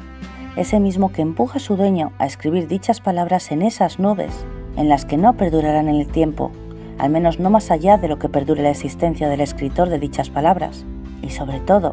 ese 0.56 0.80
mismo 0.80 1.12
que 1.12 1.22
empuja 1.22 1.58
a 1.58 1.60
su 1.60 1.76
dueño 1.76 2.12
a 2.18 2.26
escribir 2.26 2.66
dichas 2.66 3.00
palabras 3.00 3.52
en 3.52 3.62
esas 3.62 3.98
nubes, 3.98 4.46
en 4.76 4.88
las 4.88 5.04
que 5.04 5.16
no 5.16 5.34
perdurarán 5.34 5.88
en 5.88 5.96
el 5.96 6.08
tiempo, 6.08 6.50
al 6.98 7.10
menos 7.10 7.38
no 7.38 7.50
más 7.50 7.70
allá 7.70 7.98
de 7.98 8.08
lo 8.08 8.18
que 8.18 8.28
perdure 8.28 8.62
la 8.62 8.70
existencia 8.70 9.28
del 9.28 9.40
escritor 9.40 9.88
de 9.88 9.98
dichas 9.98 10.30
palabras, 10.30 10.86
y 11.22 11.30
sobre 11.30 11.60
todo, 11.60 11.92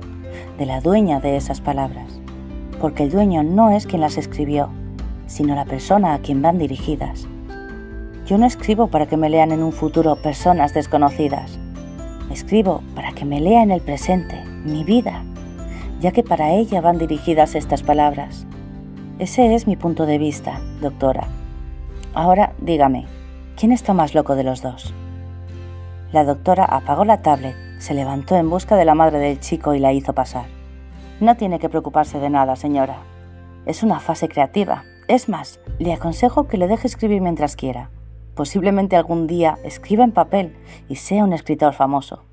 de 0.57 0.65
la 0.65 0.79
dueña 0.79 1.19
de 1.19 1.35
esas 1.35 1.61
palabras, 1.61 2.21
porque 2.79 3.03
el 3.03 3.11
dueño 3.11 3.43
no 3.43 3.69
es 3.69 3.85
quien 3.85 4.01
las 4.01 4.17
escribió, 4.17 4.69
sino 5.27 5.55
la 5.55 5.65
persona 5.65 6.13
a 6.13 6.19
quien 6.19 6.41
van 6.41 6.57
dirigidas. 6.57 7.27
Yo 8.25 8.37
no 8.37 8.45
escribo 8.45 8.87
para 8.87 9.05
que 9.05 9.17
me 9.17 9.29
lean 9.29 9.51
en 9.51 9.63
un 9.63 9.71
futuro 9.71 10.15
personas 10.15 10.73
desconocidas. 10.73 11.59
Escribo 12.31 12.81
para 12.95 13.11
que 13.11 13.25
me 13.25 13.41
lea 13.41 13.63
en 13.63 13.71
el 13.71 13.81
presente, 13.81 14.43
mi 14.63 14.83
vida, 14.83 15.23
ya 15.99 16.11
que 16.11 16.23
para 16.23 16.51
ella 16.51 16.81
van 16.81 16.97
dirigidas 16.97 17.55
estas 17.55 17.83
palabras. 17.83 18.45
Ese 19.19 19.55
es 19.55 19.67
mi 19.67 19.75
punto 19.75 20.05
de 20.05 20.17
vista, 20.17 20.61
doctora. 20.81 21.27
Ahora 22.13 22.53
dígame, 22.59 23.05
¿quién 23.57 23.71
está 23.71 23.93
más 23.93 24.15
loco 24.15 24.35
de 24.35 24.43
los 24.43 24.61
dos? 24.61 24.93
La 26.11 26.23
doctora 26.23 26.65
apagó 26.65 27.05
la 27.05 27.21
tablet 27.21 27.55
se 27.83 27.93
levantó 27.93 28.37
en 28.37 28.49
busca 28.49 28.77
de 28.77 28.85
la 28.85 28.95
madre 28.95 29.19
del 29.19 29.41
chico 29.41 29.73
y 29.73 29.79
la 29.79 29.91
hizo 29.91 30.13
pasar. 30.13 30.45
No 31.19 31.35
tiene 31.35 31.59
que 31.59 31.67
preocuparse 31.67 32.17
de 32.17 32.29
nada, 32.29 32.55
señora. 32.55 32.95
Es 33.65 33.83
una 33.83 33.99
fase 33.99 34.29
creativa. 34.29 34.85
Es 35.09 35.27
más, 35.27 35.59
le 35.79 35.91
aconsejo 35.91 36.47
que 36.47 36.57
le 36.57 36.67
deje 36.67 36.87
escribir 36.87 37.19
mientras 37.19 37.57
quiera. 37.57 37.89
Posiblemente 38.35 38.95
algún 38.95 39.27
día 39.27 39.57
escriba 39.63 40.03
en 40.03 40.11
papel 40.11 40.55
y 40.89 40.95
sea 40.95 41.23
un 41.23 41.33
escritor 41.33 41.73
famoso. 41.73 42.23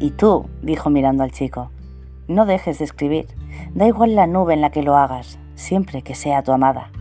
Y 0.00 0.12
tú, 0.12 0.48
dijo 0.62 0.90
mirando 0.90 1.24
al 1.24 1.32
chico, 1.32 1.70
no 2.28 2.46
dejes 2.46 2.78
de 2.78 2.84
escribir. 2.84 3.26
Da 3.74 3.86
igual 3.86 4.14
la 4.14 4.26
nube 4.26 4.54
en 4.54 4.60
la 4.60 4.70
que 4.70 4.82
lo 4.82 4.96
hagas, 4.96 5.38
siempre 5.54 6.02
que 6.02 6.14
sea 6.14 6.42
tu 6.42 6.52
amada. 6.52 6.92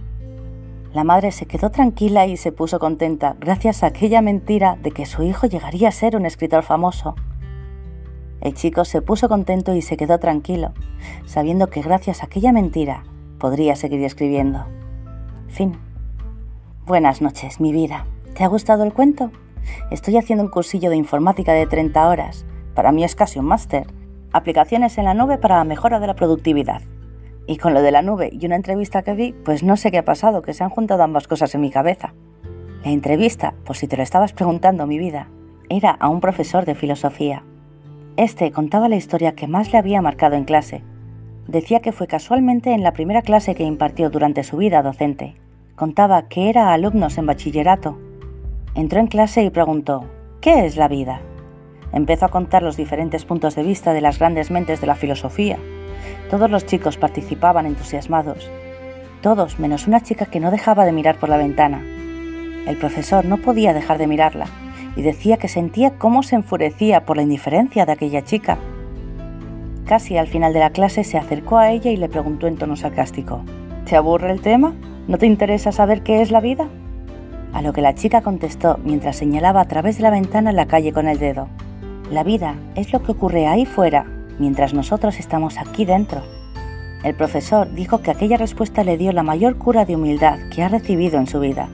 La 0.93 1.03
madre 1.03 1.31
se 1.31 1.45
quedó 1.45 1.69
tranquila 1.69 2.25
y 2.25 2.37
se 2.37 2.51
puso 2.51 2.79
contenta 2.79 3.35
gracias 3.39 3.83
a 3.83 3.87
aquella 3.87 4.21
mentira 4.21 4.77
de 4.81 4.91
que 4.91 5.05
su 5.05 5.21
hijo 5.21 5.45
llegaría 5.45 5.89
a 5.89 5.91
ser 5.91 6.15
un 6.15 6.25
escritor 6.25 6.63
famoso. 6.63 7.15
El 8.41 8.53
chico 8.53 8.85
se 8.85 9.01
puso 9.01 9.27
contento 9.29 9.75
y 9.75 9.81
se 9.81 9.97
quedó 9.97 10.17
tranquilo, 10.19 10.71
sabiendo 11.25 11.67
que 11.67 11.81
gracias 11.81 12.21
a 12.23 12.27
aquella 12.27 12.51
mentira 12.51 13.03
podría 13.37 13.75
seguir 13.75 14.03
escribiendo. 14.03 14.65
Fin. 15.49 15.86
Buenas 16.87 17.21
noches, 17.21 17.59
mi 17.59 17.73
vida. 17.73 18.05
¿Te 18.33 18.45
ha 18.45 18.47
gustado 18.47 18.85
el 18.85 18.93
cuento? 18.93 19.29
Estoy 19.91 20.15
haciendo 20.15 20.45
un 20.45 20.49
cursillo 20.49 20.89
de 20.89 20.95
informática 20.95 21.51
de 21.51 21.67
30 21.67 22.07
horas. 22.07 22.45
Para 22.75 22.93
mí 22.93 23.03
es 23.03 23.13
casi 23.13 23.39
un 23.39 23.45
máster. 23.45 23.87
Aplicaciones 24.31 24.97
en 24.97 25.03
la 25.03 25.13
nube 25.13 25.37
para 25.37 25.57
la 25.57 25.65
mejora 25.65 25.99
de 25.99 26.07
la 26.07 26.15
productividad. 26.15 26.81
Y 27.45 27.57
con 27.57 27.73
lo 27.73 27.81
de 27.81 27.91
la 27.91 28.03
nube 28.03 28.29
y 28.31 28.45
una 28.45 28.55
entrevista 28.55 29.01
que 29.01 29.15
vi, 29.15 29.33
pues 29.33 29.63
no 29.63 29.75
sé 29.75 29.91
qué 29.91 29.97
ha 29.97 30.05
pasado, 30.05 30.41
que 30.41 30.53
se 30.53 30.63
han 30.63 30.69
juntado 30.69 31.03
ambas 31.03 31.27
cosas 31.27 31.53
en 31.55 31.59
mi 31.59 31.71
cabeza. 31.71 32.13
La 32.85 32.91
entrevista, 32.91 33.53
por 33.65 33.75
si 33.75 33.89
te 33.89 33.97
lo 33.97 34.03
estabas 34.03 34.31
preguntando, 34.31 34.87
mi 34.87 34.97
vida, 34.97 35.27
era 35.67 35.91
a 35.91 36.07
un 36.07 36.21
profesor 36.21 36.63
de 36.63 36.75
filosofía. 36.75 37.43
Este 38.15 38.49
contaba 38.53 38.87
la 38.87 38.95
historia 38.95 39.35
que 39.35 39.47
más 39.47 39.73
le 39.73 39.77
había 39.77 40.01
marcado 40.01 40.37
en 40.37 40.45
clase. 40.45 40.83
Decía 41.49 41.81
que 41.81 41.91
fue 41.91 42.07
casualmente 42.07 42.71
en 42.71 42.81
la 42.81 42.93
primera 42.93 43.23
clase 43.23 43.55
que 43.55 43.65
impartió 43.65 44.09
durante 44.09 44.45
su 44.45 44.55
vida 44.55 44.81
docente. 44.83 45.35
Contaba 45.77 46.23
que 46.23 46.49
era 46.49 46.73
alumnos 46.73 47.19
en 47.19 47.27
bachillerato. 47.27 47.99
Entró 48.73 48.99
en 48.99 49.05
clase 49.05 49.43
y 49.43 49.51
preguntó, 49.51 50.05
¿qué 50.41 50.65
es 50.65 50.75
la 50.75 50.87
vida? 50.87 51.21
Empezó 51.93 52.25
a 52.25 52.29
contar 52.29 52.63
los 52.63 52.77
diferentes 52.77 53.25
puntos 53.25 53.53
de 53.53 53.61
vista 53.61 53.93
de 53.93 54.01
las 54.01 54.17
grandes 54.17 54.49
mentes 54.49 54.81
de 54.81 54.87
la 54.87 54.95
filosofía. 54.95 55.59
Todos 56.31 56.49
los 56.49 56.65
chicos 56.65 56.97
participaban 56.97 57.67
entusiasmados. 57.67 58.49
Todos, 59.21 59.59
menos 59.59 59.85
una 59.85 60.01
chica 60.01 60.25
que 60.25 60.39
no 60.39 60.49
dejaba 60.49 60.83
de 60.83 60.93
mirar 60.93 61.19
por 61.19 61.29
la 61.29 61.37
ventana. 61.37 61.83
El 62.65 62.77
profesor 62.77 63.25
no 63.25 63.37
podía 63.37 63.75
dejar 63.75 63.99
de 63.99 64.07
mirarla 64.07 64.47
y 64.95 65.03
decía 65.03 65.37
que 65.37 65.47
sentía 65.47 65.99
cómo 65.99 66.23
se 66.23 66.37
enfurecía 66.37 67.05
por 67.05 67.17
la 67.17 67.23
indiferencia 67.23 67.85
de 67.85 67.91
aquella 67.91 68.23
chica. 68.23 68.57
Casi 69.85 70.17
al 70.17 70.25
final 70.25 70.53
de 70.53 70.59
la 70.59 70.71
clase 70.71 71.03
se 71.03 71.19
acercó 71.19 71.59
a 71.59 71.69
ella 71.69 71.91
y 71.91 71.97
le 71.97 72.09
preguntó 72.09 72.47
en 72.47 72.57
tono 72.57 72.75
sarcástico, 72.75 73.43
¿Te 73.85 73.95
aburre 73.95 74.31
el 74.31 74.41
tema? 74.41 74.73
¿No 75.07 75.17
te 75.17 75.25
interesa 75.25 75.71
saber 75.71 76.03
qué 76.03 76.21
es 76.21 76.31
la 76.31 76.41
vida? 76.41 76.67
A 77.53 77.61
lo 77.61 77.71
que 77.71 77.81
la 77.81 77.95
chica 77.95 78.21
contestó 78.21 78.77
mientras 78.83 79.15
señalaba 79.15 79.61
a 79.61 79.67
través 79.67 79.95
de 79.95 80.03
la 80.03 80.09
ventana 80.09 80.51
la 80.51 80.65
calle 80.67 80.91
con 80.91 81.07
el 81.07 81.17
dedo. 81.17 81.47
La 82.11 82.23
vida 82.23 82.55
es 82.75 82.91
lo 82.91 83.01
que 83.01 83.13
ocurre 83.13 83.47
ahí 83.47 83.65
fuera, 83.65 84.05
mientras 84.37 84.73
nosotros 84.73 85.17
estamos 85.19 85.57
aquí 85.57 85.85
dentro. 85.85 86.21
El 87.05 87.15
profesor 87.15 87.73
dijo 87.73 88.01
que 88.01 88.11
aquella 88.11 88.35
respuesta 88.35 88.83
le 88.83 88.97
dio 88.97 89.13
la 89.13 89.23
mayor 89.23 89.57
cura 89.57 89.85
de 89.85 89.95
humildad 89.95 90.39
que 90.53 90.61
ha 90.61 90.67
recibido 90.67 91.19
en 91.19 91.27
su 91.27 91.39
vida. 91.39 91.69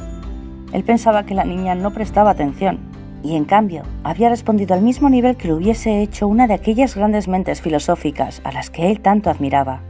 Él 0.72 0.84
pensaba 0.84 1.26
que 1.26 1.34
la 1.34 1.44
niña 1.44 1.74
no 1.74 1.92
prestaba 1.92 2.32
atención 2.32 2.78
y 3.24 3.36
en 3.36 3.46
cambio 3.46 3.82
había 4.04 4.30
respondido 4.30 4.76
al 4.76 4.82
mismo 4.84 5.10
nivel 5.10 5.38
que 5.38 5.48
lo 5.48 5.56
hubiese 5.56 6.04
hecho 6.04 6.28
una 6.28 6.46
de 6.46 6.54
aquellas 6.54 6.96
grandes 6.96 7.28
mentes 7.28 7.62
filosóficas 7.62 8.42
a 8.44 8.52
las 8.52 8.70
que 8.70 8.92
él 8.92 9.00
tanto 9.00 9.32
admiraba. 9.32 9.82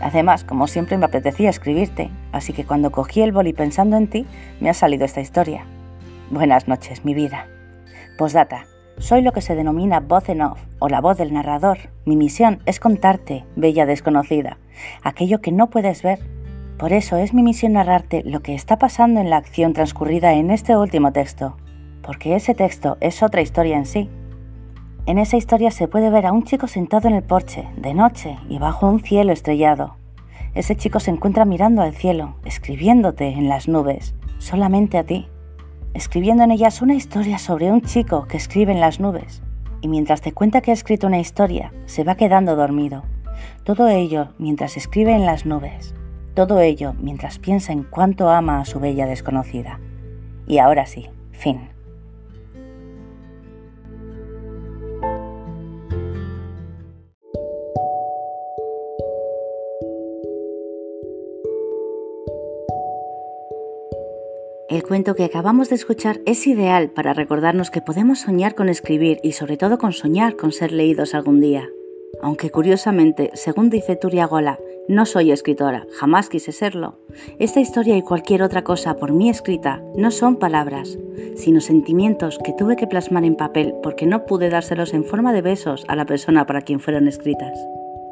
Además, 0.00 0.44
como 0.44 0.66
siempre 0.66 0.98
me 0.98 1.04
apetecía 1.04 1.50
escribirte, 1.50 2.10
así 2.32 2.52
que 2.52 2.64
cuando 2.64 2.90
cogí 2.90 3.22
el 3.22 3.32
boli 3.32 3.52
pensando 3.52 3.96
en 3.96 4.08
ti, 4.08 4.26
me 4.60 4.70
ha 4.70 4.74
salido 4.74 5.04
esta 5.04 5.20
historia. 5.20 5.64
Buenas 6.30 6.66
noches, 6.66 7.04
mi 7.04 7.14
vida. 7.14 7.46
Postdata. 8.18 8.64
Soy 8.98 9.22
lo 9.22 9.32
que 9.32 9.40
se 9.40 9.54
denomina 9.54 10.00
voz 10.00 10.28
en 10.28 10.42
off, 10.42 10.60
o 10.78 10.88
la 10.88 11.00
voz 11.00 11.16
del 11.18 11.32
narrador. 11.32 11.78
Mi 12.04 12.16
misión 12.16 12.62
es 12.66 12.78
contarte, 12.78 13.44
bella 13.56 13.86
desconocida, 13.86 14.58
aquello 15.02 15.40
que 15.40 15.52
no 15.52 15.70
puedes 15.70 16.02
ver. 16.02 16.20
Por 16.78 16.92
eso 16.92 17.16
es 17.16 17.34
mi 17.34 17.42
misión 17.42 17.72
narrarte 17.72 18.22
lo 18.24 18.40
que 18.40 18.54
está 18.54 18.78
pasando 18.78 19.20
en 19.20 19.30
la 19.30 19.36
acción 19.36 19.72
transcurrida 19.72 20.34
en 20.34 20.50
este 20.50 20.76
último 20.76 21.12
texto, 21.12 21.56
porque 22.02 22.36
ese 22.36 22.54
texto 22.54 22.96
es 23.00 23.22
otra 23.22 23.40
historia 23.40 23.76
en 23.76 23.86
sí. 23.86 24.10
En 25.04 25.18
esa 25.18 25.36
historia 25.36 25.72
se 25.72 25.88
puede 25.88 26.10
ver 26.10 26.26
a 26.26 26.32
un 26.32 26.44
chico 26.44 26.68
sentado 26.68 27.08
en 27.08 27.14
el 27.14 27.24
porche, 27.24 27.68
de 27.76 27.92
noche 27.92 28.38
y 28.48 28.58
bajo 28.58 28.86
un 28.86 29.00
cielo 29.00 29.32
estrellado. 29.32 29.96
Ese 30.54 30.76
chico 30.76 31.00
se 31.00 31.10
encuentra 31.10 31.44
mirando 31.44 31.82
al 31.82 31.94
cielo, 31.94 32.36
escribiéndote 32.44 33.28
en 33.28 33.48
las 33.48 33.66
nubes, 33.66 34.14
solamente 34.38 34.98
a 34.98 35.04
ti, 35.04 35.26
escribiendo 35.92 36.44
en 36.44 36.52
ellas 36.52 36.82
una 36.82 36.94
historia 36.94 37.38
sobre 37.38 37.72
un 37.72 37.82
chico 37.82 38.28
que 38.28 38.36
escribe 38.36 38.70
en 38.70 38.80
las 38.80 39.00
nubes. 39.00 39.42
Y 39.80 39.88
mientras 39.88 40.20
te 40.20 40.32
cuenta 40.32 40.60
que 40.60 40.70
ha 40.70 40.74
escrito 40.74 41.08
una 41.08 41.18
historia, 41.18 41.72
se 41.86 42.04
va 42.04 42.14
quedando 42.14 42.54
dormido. 42.54 43.02
Todo 43.64 43.88
ello 43.88 44.28
mientras 44.38 44.76
escribe 44.76 45.14
en 45.14 45.26
las 45.26 45.46
nubes. 45.46 45.96
Todo 46.34 46.60
ello 46.60 46.94
mientras 47.00 47.40
piensa 47.40 47.72
en 47.72 47.82
cuánto 47.82 48.30
ama 48.30 48.60
a 48.60 48.64
su 48.64 48.78
bella 48.78 49.06
desconocida. 49.06 49.80
Y 50.46 50.58
ahora 50.58 50.86
sí, 50.86 51.08
fin. 51.32 51.71
El 64.72 64.84
cuento 64.84 65.14
que 65.14 65.24
acabamos 65.24 65.68
de 65.68 65.74
escuchar 65.74 66.22
es 66.24 66.46
ideal 66.46 66.88
para 66.88 67.12
recordarnos 67.12 67.70
que 67.70 67.82
podemos 67.82 68.20
soñar 68.20 68.54
con 68.54 68.70
escribir 68.70 69.18
y 69.22 69.32
sobre 69.32 69.58
todo 69.58 69.76
con 69.76 69.92
soñar 69.92 70.34
con 70.34 70.50
ser 70.50 70.72
leídos 70.72 71.14
algún 71.14 71.42
día. 71.42 71.68
Aunque 72.22 72.48
curiosamente, 72.48 73.30
según 73.34 73.68
dice 73.68 73.96
Turiagola, 73.96 74.58
no 74.88 75.04
soy 75.04 75.30
escritora, 75.30 75.86
jamás 75.98 76.30
quise 76.30 76.52
serlo. 76.52 76.98
Esta 77.38 77.60
historia 77.60 77.98
y 77.98 78.02
cualquier 78.02 78.42
otra 78.42 78.64
cosa 78.64 78.96
por 78.96 79.12
mí 79.12 79.28
escrita 79.28 79.82
no 79.94 80.10
son 80.10 80.36
palabras, 80.36 80.98
sino 81.36 81.60
sentimientos 81.60 82.38
que 82.42 82.54
tuve 82.54 82.76
que 82.76 82.86
plasmar 82.86 83.26
en 83.26 83.36
papel 83.36 83.74
porque 83.82 84.06
no 84.06 84.24
pude 84.24 84.48
dárselos 84.48 84.94
en 84.94 85.04
forma 85.04 85.34
de 85.34 85.42
besos 85.42 85.84
a 85.86 85.96
la 85.96 86.06
persona 86.06 86.46
para 86.46 86.62
quien 86.62 86.80
fueron 86.80 87.08
escritas. 87.08 87.58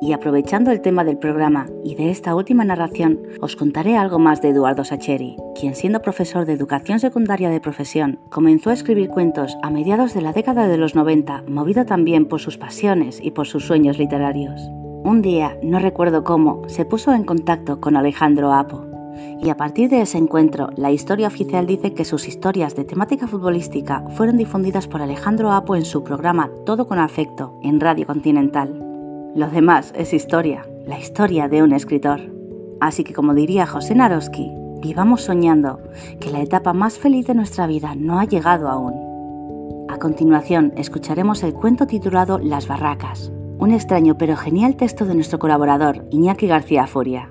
Y 0.03 0.13
aprovechando 0.13 0.71
el 0.71 0.81
tema 0.81 1.05
del 1.05 1.19
programa 1.19 1.67
y 1.85 1.95
de 1.95 2.11
esta 2.11 2.35
última 2.35 2.65
narración, 2.65 3.21
os 3.43 3.55
contaré 3.55 3.99
algo 3.99 4.19
más 4.19 4.41
de 4.41 4.49
Eduardo 4.49 4.83
Sacheri, 4.83 5.37
quien 5.59 5.75
siendo 5.75 6.01
profesor 6.01 6.47
de 6.47 6.55
educación 6.55 7.01
secundaria 7.01 7.51
de 7.51 7.61
profesión, 7.61 8.19
comenzó 8.31 8.71
a 8.71 8.73
escribir 8.73 9.11
cuentos 9.11 9.59
a 9.63 9.69
mediados 9.69 10.15
de 10.15 10.23
la 10.23 10.33
década 10.33 10.69
de 10.69 10.79
los 10.79 10.95
90, 10.95 11.45
movido 11.49 11.85
también 11.85 12.27
por 12.27 12.41
sus 12.41 12.57
pasiones 12.57 13.21
y 13.23 13.33
por 13.33 13.47
sus 13.47 13.67
sueños 13.67 13.99
literarios. 13.99 14.71
Un 15.05 15.21
día, 15.21 15.59
no 15.63 15.79
recuerdo 15.79 16.25
cómo, 16.25 16.63
se 16.67 16.87
puso 16.87 17.13
en 17.13 17.25
contacto 17.25 17.81
con 17.81 17.97
Alejandro 17.97 18.53
Apo, 18.53 18.87
Y 19.43 19.51
a 19.51 19.57
partir 19.57 19.91
de 19.91 20.01
ese 20.01 20.17
encuentro, 20.17 20.71
la 20.77 20.93
historia 20.93 21.27
oficial 21.27 21.67
dice 21.67 21.93
que 21.93 22.07
sus 22.07 22.27
historias 22.27 22.75
de 22.75 22.85
temática 22.85 23.27
futbolística 23.27 24.03
fueron 24.17 24.39
difundidas 24.39 24.87
por 24.89 25.03
Alejandro 25.03 25.53
Apo 25.53 25.77
en 25.77 25.85
su 25.85 26.05
programa 26.05 26.51
Todo 26.65 26.87
con 26.87 26.99
Afecto 26.99 27.59
en 27.63 27.81
Radio 27.81 28.07
Continental. 28.07 28.90
Lo 29.35 29.49
demás 29.49 29.93
es 29.97 30.13
historia, 30.13 30.67
la 30.87 30.99
historia 30.99 31.47
de 31.49 31.63
un 31.63 31.73
escritor. 31.73 32.21
Así 32.81 33.05
que 33.05 33.15
como 33.15 33.33
diría 33.33 33.65
José 33.65 33.95
Naroski, 33.95 34.51
vivamos 34.83 35.23
soñando 35.23 35.79
que 36.19 36.31
la 36.31 36.41
etapa 36.41 36.73
más 36.73 36.99
feliz 36.99 37.29
de 37.29 37.35
nuestra 37.35 37.69
vida 37.69 37.95
no 37.95 38.19
ha 38.19 38.25
llegado 38.25 38.69
aún. 38.69 39.87
A 39.89 39.99
continuación 39.99 40.73
escucharemos 40.77 41.45
el 41.45 41.55
cuento 41.55 41.87
titulado 41.87 42.41
Las 42.41 42.67
Barracas, 42.67 43.31
un 43.59 43.71
extraño 43.71 44.19
pero 44.19 44.37
genial 44.37 44.75
texto 44.75 45.05
de 45.05 45.15
nuestro 45.15 45.39
colaborador 45.39 46.07
Iñaki 46.11 46.49
García 46.49 46.89
Furia. 46.89 47.31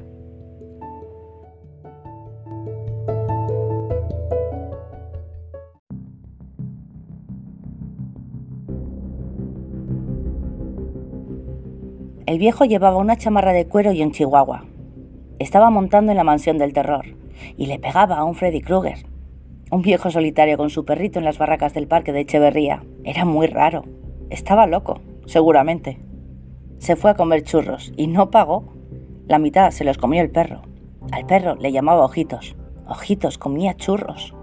El 12.29 12.37
viejo 12.37 12.63
llevaba 12.63 12.97
una 12.97 13.17
chamarra 13.17 13.53
de 13.53 13.65
cuero 13.65 13.91
y 13.91 14.03
un 14.03 14.11
chihuahua. 14.11 14.63
Estaba 15.39 15.71
montando 15.71 16.11
en 16.11 16.17
la 16.17 16.23
mansión 16.23 16.59
del 16.59 16.73
terror 16.73 17.03
y 17.57 17.65
le 17.65 17.79
pegaba 17.79 18.17
a 18.17 18.23
un 18.23 18.35
Freddy 18.35 18.61
Krueger, 18.61 19.07
un 19.71 19.81
viejo 19.81 20.11
solitario 20.11 20.55
con 20.55 20.69
su 20.69 20.85
perrito 20.85 21.17
en 21.17 21.25
las 21.25 21.39
barracas 21.39 21.73
del 21.73 21.87
parque 21.87 22.11
de 22.11 22.19
Echeverría. 22.19 22.83
Era 23.03 23.25
muy 23.25 23.47
raro. 23.47 23.83
Estaba 24.29 24.67
loco, 24.67 25.01
seguramente. 25.25 25.97
Se 26.77 26.95
fue 26.95 27.09
a 27.09 27.15
comer 27.15 27.41
churros 27.41 27.93
y 27.97 28.05
no 28.05 28.29
pagó. 28.29 28.75
La 29.25 29.39
mitad 29.39 29.71
se 29.71 29.83
los 29.83 29.97
comió 29.97 30.21
el 30.21 30.29
perro. 30.29 30.61
Al 31.11 31.25
perro 31.25 31.55
le 31.55 31.71
llamaba 31.71 32.05
Ojitos. 32.05 32.55
Ojitos 32.87 33.39
comía 33.39 33.73
churros. 33.73 34.35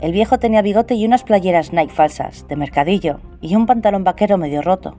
El 0.00 0.12
viejo 0.12 0.38
tenía 0.38 0.60
bigote 0.60 0.96
y 0.96 1.06
unas 1.06 1.24
playeras 1.24 1.72
Nike 1.72 1.94
falsas, 1.94 2.46
de 2.46 2.56
mercadillo, 2.56 3.20
y 3.40 3.56
un 3.56 3.64
pantalón 3.64 4.04
vaquero 4.04 4.36
medio 4.36 4.60
roto 4.60 4.98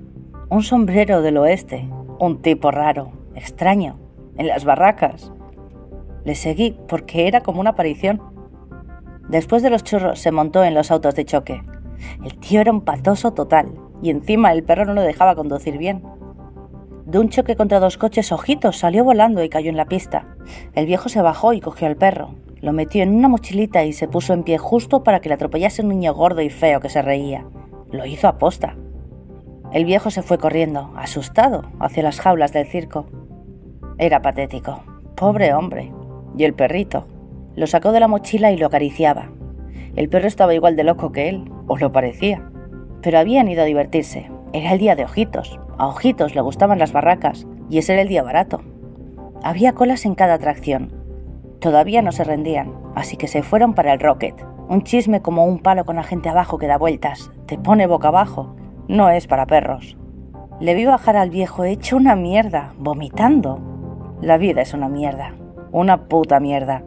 un 0.49 0.61
sombrero 0.61 1.21
del 1.21 1.37
oeste, 1.37 1.89
un 2.19 2.41
tipo 2.41 2.69
raro, 2.69 3.11
extraño, 3.33 3.97
en 4.37 4.47
las 4.47 4.63
barracas. 4.63 5.31
Le 6.23 6.35
seguí 6.35 6.77
porque 6.87 7.27
era 7.27 7.41
como 7.41 7.61
una 7.61 7.71
aparición. 7.71 8.21
Después 9.27 9.63
de 9.63 9.71
los 9.71 9.83
churros 9.83 10.19
se 10.19 10.31
montó 10.31 10.63
en 10.63 10.75
los 10.75 10.91
autos 10.91 11.15
de 11.15 11.25
choque. 11.25 11.63
El 12.23 12.37
tío 12.37 12.61
era 12.61 12.71
un 12.71 12.81
patoso 12.81 13.33
total 13.33 13.73
y 14.01 14.11
encima 14.11 14.51
el 14.51 14.63
perro 14.63 14.85
no 14.85 14.93
lo 14.93 15.01
dejaba 15.01 15.35
conducir 15.35 15.77
bien. 15.77 16.03
De 17.05 17.19
un 17.19 17.29
choque 17.29 17.55
contra 17.55 17.79
dos 17.79 17.97
coches, 17.97 18.31
Ojitos 18.31 18.77
salió 18.77 19.03
volando 19.03 19.43
y 19.43 19.49
cayó 19.49 19.69
en 19.69 19.77
la 19.77 19.85
pista. 19.85 20.35
El 20.73 20.85
viejo 20.85 21.09
se 21.09 21.21
bajó 21.21 21.53
y 21.53 21.61
cogió 21.61 21.87
al 21.87 21.95
perro. 21.95 22.35
Lo 22.61 22.71
metió 22.71 23.03
en 23.03 23.15
una 23.15 23.27
mochilita 23.27 23.83
y 23.83 23.93
se 23.93 24.07
puso 24.07 24.33
en 24.33 24.43
pie 24.43 24.57
justo 24.57 25.03
para 25.03 25.21
que 25.21 25.29
le 25.29 25.35
atropellase 25.35 25.81
un 25.81 25.89
niño 25.89 26.13
gordo 26.13 26.41
y 26.41 26.49
feo 26.49 26.79
que 26.79 26.89
se 26.89 27.01
reía. 27.01 27.45
Lo 27.91 28.05
hizo 28.05 28.27
a 28.27 28.37
posta. 28.37 28.75
El 29.75 29.83
viejo 29.83 30.09
se 30.09 30.21
fue 30.21 30.37
corriendo, 30.37 30.93
asustado, 30.95 31.63
hacia 31.81 32.01
las 32.01 32.21
jaulas 32.21 32.53
del 32.53 32.65
circo. 32.65 33.07
Era 33.97 34.21
patético. 34.21 34.81
Pobre 35.17 35.53
hombre. 35.53 35.91
Y 36.37 36.45
el 36.45 36.53
perrito. 36.53 37.07
Lo 37.57 37.67
sacó 37.67 37.91
de 37.91 37.99
la 37.99 38.07
mochila 38.07 38.53
y 38.53 38.57
lo 38.57 38.67
acariciaba. 38.67 39.31
El 39.97 40.07
perro 40.07 40.29
estaba 40.29 40.55
igual 40.55 40.77
de 40.77 40.85
loco 40.85 41.11
que 41.11 41.27
él, 41.27 41.51
o 41.67 41.77
lo 41.77 41.91
parecía. 41.91 42.49
Pero 43.01 43.19
habían 43.19 43.49
ido 43.49 43.63
a 43.63 43.65
divertirse. 43.65 44.31
Era 44.53 44.71
el 44.71 44.79
día 44.79 44.95
de 44.95 45.03
Ojitos. 45.03 45.59
A 45.77 45.87
Ojitos 45.87 46.35
le 46.35 46.41
gustaban 46.41 46.79
las 46.79 46.93
barracas, 46.93 47.45
y 47.69 47.79
ese 47.79 47.91
era 47.91 48.03
el 48.03 48.07
día 48.07 48.23
barato. 48.23 48.61
Había 49.43 49.73
colas 49.73 50.05
en 50.05 50.15
cada 50.15 50.35
atracción. 50.35 50.93
Todavía 51.59 52.01
no 52.01 52.13
se 52.13 52.23
rendían, 52.23 52.73
así 52.95 53.17
que 53.17 53.27
se 53.27 53.43
fueron 53.43 53.73
para 53.73 53.91
el 53.91 53.99
Rocket. 53.99 54.41
Un 54.69 54.83
chisme 54.83 55.21
como 55.21 55.43
un 55.43 55.59
palo 55.59 55.83
con 55.83 55.97
la 55.97 56.03
gente 56.03 56.29
abajo 56.29 56.57
que 56.59 56.67
da 56.67 56.77
vueltas, 56.77 57.29
te 57.45 57.57
pone 57.57 57.87
boca 57.87 58.07
abajo 58.07 58.55
no 58.87 59.09
es 59.09 59.27
para 59.27 59.45
perros. 59.45 59.97
Le 60.59 60.73
vi 60.73 60.85
bajar 60.85 61.17
al 61.17 61.29
viejo 61.29 61.63
hecho 61.63 61.97
una 61.97 62.15
mierda, 62.15 62.73
vomitando. 62.77 63.59
La 64.21 64.37
vida 64.37 64.61
es 64.61 64.73
una 64.73 64.89
mierda, 64.89 65.33
una 65.71 66.07
puta 66.07 66.39
mierda. 66.39 66.83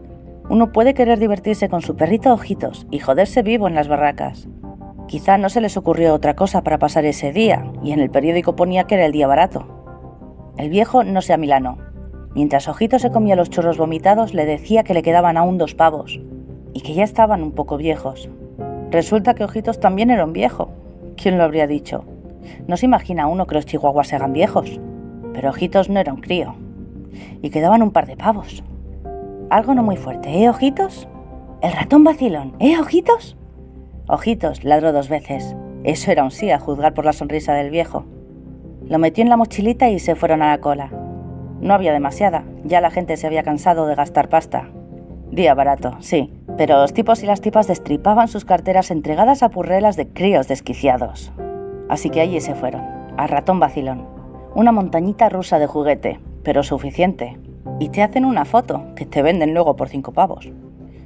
Uno 0.49 0.73
puede 0.73 0.95
querer 0.95 1.19
divertirse 1.19 1.69
con 1.69 1.83
su 1.83 1.95
perrito 1.97 2.33
ojitos 2.33 2.87
y 2.91 3.01
joderse 3.01 3.43
vivo 3.43 3.69
en 3.69 3.75
las 3.75 3.89
barracas. 3.89 4.49
Quizá 5.07 5.39
no 5.39 5.49
se 5.49 5.61
les 5.61 5.77
ocurrió 5.77 6.15
otra 6.15 6.37
cosa 6.37 6.63
para 6.63 6.79
pasar 6.79 7.05
ese 7.05 7.33
día, 7.33 7.71
y 7.83 7.93
en 7.93 8.01
el 8.01 8.11
periódico 8.11 8.57
ponía 8.57 8.85
que 8.85 8.95
era 8.95 9.07
el 9.07 9.13
día 9.13 9.27
barato. 9.27 9.67
El 10.57 10.71
viejo 10.71 11.05
no 11.05 11.21
se 11.21 11.33
amilanó. 11.33 11.79
Mientras 12.35 12.69
Ojitos 12.69 13.03
se 13.03 13.11
comía 13.11 13.37
los 13.37 13.51
churros 13.51 13.79
vomitados, 13.79 14.35
le 14.35 14.47
decía 14.47 14.85
que 14.85 14.95
le 14.95 15.03
quedaban 15.03 15.37
aún 15.37 15.59
dos 15.59 15.75
pavos, 15.75 16.21
y 16.73 16.81
que 16.81 16.95
ya 16.95 17.05
estaban 17.05 17.43
un 17.43 17.53
poco 17.53 17.77
viejos. 17.77 18.31
Resulta 18.91 19.35
que 19.35 19.45
Ojitos 19.45 19.81
también 19.81 20.11
era 20.11 20.25
un 20.25 20.33
viejo, 20.33 20.71
¿Quién 21.21 21.37
lo 21.37 21.43
habría 21.43 21.67
dicho? 21.67 22.05
No 22.69 22.77
se 22.77 22.87
imagina 22.87 23.27
uno 23.27 23.49
que 23.49 23.57
los 23.57 23.67
chihuahuas 23.67 24.07
se 24.07 24.15
hagan 24.15 24.33
viejos, 24.33 24.79
pero 25.35 25.51
Ojitos 25.51 25.91
no 25.91 25.99
era 25.99 26.13
un 26.13 26.21
crío. 26.21 26.55
Y 27.43 27.51
quedaban 27.51 27.83
un 27.83 27.91
par 27.91 28.07
de 28.07 28.17
pavos. 28.17 28.63
Algo 29.51 29.75
no 29.75 29.83
muy 29.83 29.97
fuerte, 29.97 30.31
¿eh, 30.31 30.49
Ojitos? 30.49 31.09
El 31.61 31.73
ratón 31.73 32.05
vacilón, 32.05 32.55
¿eh, 32.61 32.79
Ojitos? 32.79 33.37
Ojitos 34.07 34.63
ladró 34.63 34.93
dos 34.93 35.09
veces. 35.09 35.57
Eso 35.83 36.13
era 36.13 36.23
un 36.23 36.31
sí 36.31 36.53
a 36.53 36.61
juzgar 36.61 36.95
por 36.95 37.05
la 37.05 37.13
sonrisa 37.13 37.53
del 37.53 37.71
viejo. 37.71 38.05
Lo 38.87 39.01
metió 39.01 39.25
en 39.25 39.31
la 39.31 39.37
mochilita 39.37 39.89
y 39.89 39.99
se 39.99 40.15
fueron 40.15 40.41
a 40.43 40.51
la 40.51 40.61
cola. 40.61 40.93
No 41.61 41.75
había 41.75 41.93
demasiada, 41.93 42.45
ya 42.63 42.81
la 42.81 42.93
gente 42.93 43.17
se 43.17 43.27
había 43.27 43.43
cansado 43.43 43.87
de 43.87 43.97
gastar 43.97 44.29
pasta. 44.29 44.71
Día 45.31 45.55
barato, 45.55 45.97
sí, 46.01 46.33
pero 46.57 46.81
los 46.81 46.95
tipos 46.95 47.23
y 47.23 47.27
las 47.27 47.41
tipas 47.41 47.69
destripaban 47.69 48.29
sus 48.29 48.45
carteras 48.45 48.91
entregadas 48.91 49.43
a 49.43 49.51
purrelas 49.51 49.97
de 49.97 50.09
críos 50.09 50.49
desquiciados. 50.49 51.33
Así 51.89 52.09
que 52.09 52.21
allí 52.21 52.41
se 52.41 52.55
fueron, 52.55 52.83
al 53.17 53.29
ratón 53.29 53.61
vacilón. 53.61 54.07
Una 54.55 54.73
montañita 54.73 55.29
rusa 55.29 55.59
de 55.59 55.67
juguete, 55.67 56.19
pero 56.43 56.63
suficiente. 56.63 57.39
Y 57.79 57.91
te 57.91 58.03
hacen 58.03 58.25
una 58.25 58.45
foto, 58.45 58.87
que 58.97 59.05
te 59.05 59.23
venden 59.23 59.53
luego 59.53 59.77
por 59.77 59.89
cinco 59.89 60.13
pavos. 60.13 60.51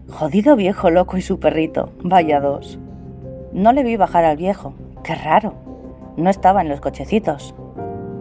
Jodido 0.09 0.57
viejo 0.57 0.91
loco 0.91 1.17
y 1.17 1.23
su 1.23 1.41
perrito, 1.41 1.91
vaya 2.03 2.41
dos. 2.41 2.79
No 3.53 3.73
le 3.73 3.83
vi 3.83 3.97
bajar 3.97 4.25
al 4.25 4.37
viejo, 4.37 4.75
qué 5.03 5.15
raro. 5.15 5.55
No 6.17 6.31
estaba 6.31 6.63
en 6.63 6.69
los 6.69 6.81
cochecitos. 6.81 7.55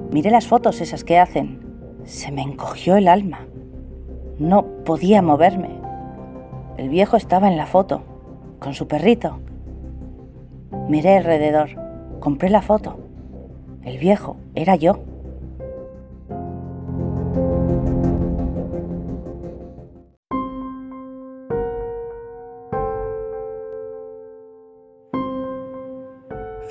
Miré 0.09 0.31
las 0.31 0.47
fotos 0.47 0.81
esas 0.81 1.03
que 1.03 1.19
hacen. 1.19 1.61
Se 2.05 2.31
me 2.31 2.41
encogió 2.41 2.95
el 2.95 3.07
alma. 3.07 3.45
No 4.39 4.65
podía 4.83 5.21
moverme. 5.21 5.80
El 6.81 6.89
viejo 6.89 7.15
estaba 7.15 7.47
en 7.47 7.57
la 7.57 7.67
foto, 7.67 8.01
con 8.57 8.73
su 8.73 8.87
perrito. 8.87 9.37
Miré 10.89 11.17
alrededor, 11.17 11.69
compré 12.19 12.49
la 12.49 12.63
foto. 12.63 12.97
El 13.83 13.99
viejo 13.99 14.37
era 14.55 14.75
yo. 14.75 15.03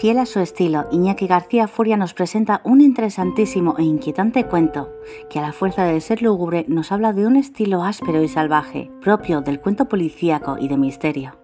Fiel 0.01 0.19
a 0.19 0.25
su 0.25 0.41
estilo, 0.41 0.87
Iñaki 0.91 1.27
García 1.27 1.69
Furia 1.69 1.99
nos 1.99 2.15
presenta 2.15 2.63
un 2.65 2.81
interesantísimo 2.81 3.75
e 3.77 3.83
inquietante 3.83 4.47
cuento 4.47 4.89
que 5.29 5.39
a 5.39 5.43
la 5.43 5.53
fuerza 5.53 5.85
de 5.85 6.01
ser 6.01 6.23
lúgubre 6.23 6.65
nos 6.69 6.91
habla 6.91 7.13
de 7.13 7.27
un 7.27 7.37
estilo 7.37 7.85
áspero 7.85 8.23
y 8.23 8.29
salvaje, 8.29 8.91
propio 9.03 9.43
del 9.43 9.61
cuento 9.61 9.91
policíaco 9.91 10.57
y 10.59 10.69
de 10.69 10.79
misterio. 10.79 11.37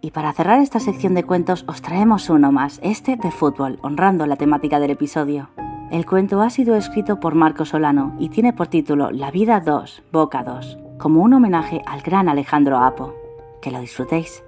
Y 0.00 0.12
para 0.12 0.32
cerrar 0.32 0.60
esta 0.60 0.78
sección 0.78 1.14
de 1.14 1.24
cuentos 1.24 1.64
os 1.66 1.82
traemos 1.82 2.30
uno 2.30 2.52
más, 2.52 2.78
este 2.84 3.16
de 3.16 3.32
fútbol, 3.32 3.80
honrando 3.82 4.26
la 4.26 4.36
temática 4.36 4.78
del 4.78 4.92
episodio. 4.92 5.50
El 5.90 6.06
cuento 6.06 6.40
ha 6.40 6.50
sido 6.50 6.76
escrito 6.76 7.18
por 7.18 7.34
Marco 7.34 7.64
Solano 7.64 8.14
y 8.20 8.28
tiene 8.28 8.52
por 8.52 8.68
título 8.68 9.10
La 9.10 9.32
vida 9.32 9.58
2, 9.58 10.04
Boca 10.12 10.44
2, 10.44 10.78
como 10.98 11.20
un 11.20 11.34
homenaje 11.34 11.82
al 11.84 12.02
gran 12.02 12.28
Alejandro 12.28 12.78
Apo. 12.78 13.16
Que 13.60 13.72
lo 13.72 13.80
disfrutéis. 13.80 14.44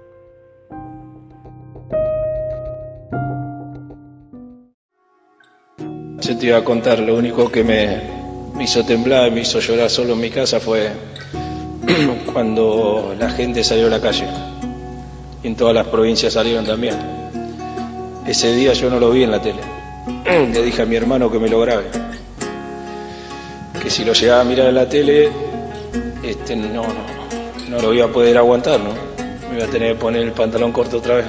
Yo 6.31 6.37
te 6.37 6.45
iba 6.45 6.59
a 6.59 6.63
contar, 6.63 6.97
lo 6.99 7.17
único 7.17 7.51
que 7.51 7.61
me, 7.61 8.63
hizo 8.63 8.85
temblar, 8.85 9.29
me 9.31 9.41
hizo 9.41 9.59
llorar 9.59 9.89
solo 9.89 10.13
en 10.13 10.21
mi 10.21 10.29
casa 10.29 10.61
fue 10.61 10.89
cuando 12.33 13.13
la 13.19 13.29
gente 13.31 13.65
salió 13.65 13.87
a 13.87 13.89
la 13.89 13.99
calle. 13.99 14.27
En 15.43 15.57
todas 15.57 15.75
las 15.75 15.87
provincias 15.87 16.31
salieron 16.31 16.65
también. 16.65 16.95
Ese 18.25 18.55
día 18.55 18.71
yo 18.71 18.89
no 18.89 18.97
lo 18.97 19.11
vi 19.11 19.23
en 19.23 19.31
la 19.31 19.41
tele. 19.41 19.59
Le 20.53 20.63
dije 20.63 20.83
a 20.83 20.85
mi 20.85 20.95
hermano 20.95 21.29
que 21.29 21.37
me 21.37 21.49
lo 21.49 21.59
grabe. 21.59 21.83
Que 23.83 23.89
si 23.89 24.05
lo 24.05 24.13
llegaba 24.13 24.39
a 24.39 24.45
mirar 24.45 24.69
en 24.69 24.75
la 24.75 24.87
tele, 24.87 25.29
este, 26.23 26.55
no, 26.55 26.83
no, 26.83 27.67
no 27.69 27.81
lo 27.81 27.93
iba 27.93 28.05
a 28.05 28.09
poder 28.09 28.37
aguantar, 28.37 28.79
¿no? 28.79 28.91
Me 29.49 29.57
iba 29.57 29.65
a 29.65 29.69
tener 29.69 29.95
que 29.95 29.99
poner 29.99 30.21
el 30.21 30.31
pantalón 30.31 30.71
corto 30.71 30.99
otra 30.99 31.15
vez. 31.15 31.25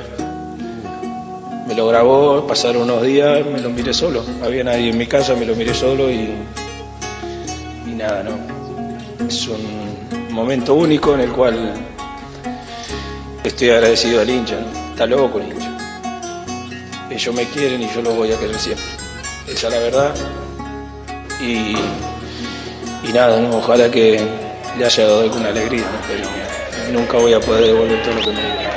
Me 1.72 1.78
lo 1.78 1.88
grabó, 1.88 2.46
pasaron 2.46 2.82
unos 2.82 3.02
días, 3.02 3.46
me 3.46 3.58
lo 3.58 3.70
miré 3.70 3.94
solo. 3.94 4.22
Había 4.44 4.62
nadie 4.62 4.90
en 4.90 4.98
mi 4.98 5.06
casa, 5.06 5.34
me 5.34 5.46
lo 5.46 5.56
miré 5.56 5.72
solo 5.72 6.10
y, 6.10 6.28
y 7.86 7.94
nada, 7.96 8.22
¿no? 8.22 9.26
Es 9.26 9.48
un, 9.48 10.34
momento 10.34 10.74
único 10.74 11.14
en 11.14 11.20
el 11.20 11.32
cual 11.32 11.72
estoy 13.42 13.70
agradecido 13.70 14.20
al 14.20 14.28
hincha, 14.28 14.58
está 14.90 15.06
loco 15.06 15.38
el 15.38 15.46
hincha. 15.46 17.08
Ellos 17.10 17.34
me 17.34 17.46
quieren 17.46 17.80
y 17.80 17.88
yo 17.88 18.02
los 18.02 18.16
voy 18.16 18.32
a 18.32 18.38
querer 18.38 18.58
siempre. 18.58 18.84
Esa 19.48 19.68
es 19.68 19.72
la 19.72 19.78
verdad. 19.78 20.14
Y, 21.40 21.74
nada, 23.14 23.48
ojalá 23.50 23.90
que 23.90 24.20
le 24.76 24.84
haya 24.84 25.06
dado 25.06 25.22
alguna 25.22 25.48
alegría, 25.48 25.86
pero 26.06 26.28
nunca 26.92 27.16
voy 27.16 27.32
a 27.32 27.40
poder 27.40 27.64
devolver 27.64 28.02
todo 28.02 28.14
lo 28.16 28.20
que 28.20 28.32
me 28.32 28.42
dio. 28.42 28.71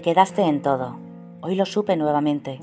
Te 0.00 0.04
quedaste 0.14 0.40
en 0.40 0.62
todo. 0.62 0.96
Hoy 1.42 1.56
lo 1.56 1.66
supe 1.66 1.94
nuevamente, 1.94 2.58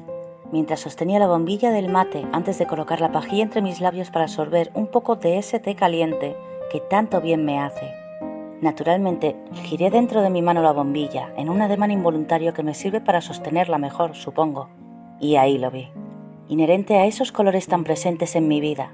mientras 0.51 0.79
sostenía 0.79 1.19
la 1.19 1.27
bombilla 1.27 1.69
del 1.69 1.87
mate 1.87 2.25
antes 2.31 2.57
de 2.57 2.65
colocar 2.65 2.99
la 2.99 3.11
pajilla 3.11 3.43
entre 3.43 3.61
mis 3.61 3.79
labios 3.79 4.09
para 4.09 4.25
absorber 4.25 4.71
un 4.73 4.87
poco 4.87 5.17
de 5.17 5.37
ese 5.37 5.59
té 5.59 5.75
caliente 5.75 6.35
que 6.71 6.79
tanto 6.79 7.21
bien 7.21 7.45
me 7.45 7.59
hace. 7.59 7.93
Naturalmente, 8.59 9.35
giré 9.53 9.91
dentro 9.91 10.23
de 10.23 10.31
mi 10.31 10.41
mano 10.41 10.63
la 10.63 10.71
bombilla 10.71 11.31
en 11.37 11.51
un 11.51 11.61
ademán 11.61 11.91
involuntario 11.91 12.55
que 12.55 12.63
me 12.63 12.73
sirve 12.73 13.01
para 13.01 13.21
sostenerla 13.21 13.77
mejor, 13.77 14.15
supongo. 14.15 14.69
Y 15.19 15.35
ahí 15.35 15.59
lo 15.59 15.69
vi. 15.69 15.89
Inherente 16.47 16.95
a 16.95 17.05
esos 17.05 17.31
colores 17.31 17.67
tan 17.67 17.83
presentes 17.83 18.35
en 18.35 18.47
mi 18.47 18.61
vida, 18.61 18.93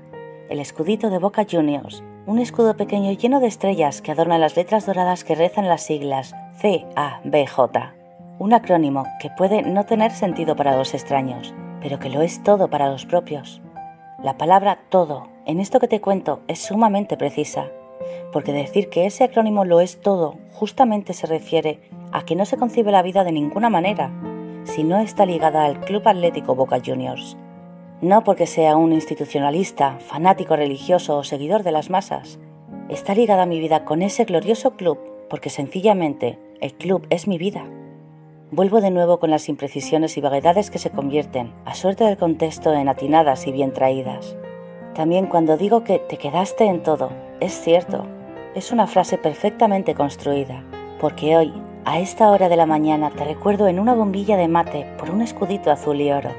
el 0.50 0.60
escudito 0.60 1.10
de 1.10 1.20
Boca 1.20 1.48
Juniors, 1.50 2.04
un 2.26 2.39
escudo 2.39 2.76
pequeño 2.76 3.14
lleno 3.14 3.39
de 3.39 3.48
estrellas 3.48 4.02
que 4.02 4.12
adorna 4.12 4.38
las 4.38 4.58
letras 4.58 4.86
doradas 4.86 5.24
que 5.24 5.36
rezan 5.36 5.70
las 5.70 5.84
siglas 5.84 6.36
C-A-B-J 6.58 8.03
un 8.40 8.54
acrónimo 8.54 9.06
que 9.20 9.30
puede 9.30 9.62
no 9.62 9.86
tener 9.86 10.12
sentido 10.12 10.56
para 10.56 10.76
los 10.76 10.94
extraños, 10.94 11.54
pero 11.82 12.00
que 12.00 12.10
lo 12.10 12.22
es 12.22 12.44
todo 12.44 12.70
para 12.70 12.90
los 12.90 13.06
propios. 13.06 13.62
La 14.22 14.38
palabra 14.38 14.80
todo 14.90 15.28
en 15.46 15.60
esto 15.60 15.80
que 15.80 15.88
te 15.88 16.02
cuento 16.02 16.42
es 16.48 16.60
sumamente 16.60 17.18
precisa, 17.18 17.68
porque 18.32 18.54
decir 18.54 18.90
que 18.90 19.06
ese 19.06 19.24
acrónimo 19.24 19.66
lo 19.66 19.82
es 19.82 20.02
todo 20.02 20.38
justamente 20.54 21.14
se 21.14 21.28
refiere 21.28 21.82
a 22.12 22.24
que 22.24 22.36
no 22.36 22.46
se 22.46 22.58
concibe 22.58 22.92
la 22.92 23.02
vida 23.02 23.24
de 23.24 23.32
ninguna 23.32 23.70
manera 23.70 24.12
si 24.64 24.84
no 24.84 25.00
está 25.00 25.26
ligada 25.26 25.66
al 25.66 25.80
Club 25.82 26.08
Atlético 26.08 26.56
Boca 26.56 26.80
Juniors. 26.84 27.38
No 28.02 28.24
porque 28.24 28.48
sea 28.48 28.76
un 28.76 28.94
institucionalista, 28.94 29.98
fanático 30.00 30.56
religioso 30.56 31.18
o 31.18 31.24
seguidor 31.24 31.64
de 31.64 31.72
las 31.72 31.90
masas. 31.90 32.40
Está 32.90 33.16
ligada 33.16 33.46
mi 33.46 33.60
vida 33.60 33.86
con 33.86 34.02
ese 34.02 34.26
glorioso 34.26 34.72
club 34.72 35.00
porque 35.30 35.50
sencillamente 35.50 36.40
el 36.62 36.74
club 36.74 37.08
es 37.10 37.28
mi 37.28 37.38
vida. 37.38 37.66
Vuelvo 38.56 38.82
de 38.82 38.91
nuevo 38.91 39.18
con 39.18 39.32
las 39.32 39.49
imprecisiones 39.49 40.16
y 40.16 40.22
vaguedades 40.22 40.70
que 40.70 40.78
se 40.78 40.91
convierten, 40.91 41.51
a 41.66 41.74
suerte 41.74 42.04
del 42.04 42.18
contexto, 42.18 42.72
en 42.72 42.88
atinadas 42.88 43.47
y 43.47 43.51
bien 43.51 43.74
traídas. 43.74 44.38
También 44.93 45.26
cuando 45.26 45.58
digo 45.58 45.84
que 45.84 45.97
te 45.97 46.18
quedaste 46.18 46.66
en 46.66 46.84
todo, 46.84 47.10
es 47.39 47.51
cierto, 47.51 48.06
es 48.54 48.72
una 48.72 48.86
frase 48.86 49.18
perfectamente 49.18 49.95
construida, 49.95 50.64
porque 50.99 51.36
hoy, 51.36 51.51
a 51.84 51.99
esta 51.99 52.30
hora 52.30 52.47
de 52.47 52.56
la 52.56 52.68
mañana, 52.68 53.10
te 53.10 53.26
recuerdo 53.26 53.68
en 53.68 53.80
una 53.80 53.95
bombilla 53.95 54.38
de 54.38 54.47
mate 54.47 54.86
por 54.99 55.10
un 55.10 55.24
escudito 55.24 55.72
azul 55.72 55.99
y 55.99 56.12
oro. 56.12 56.30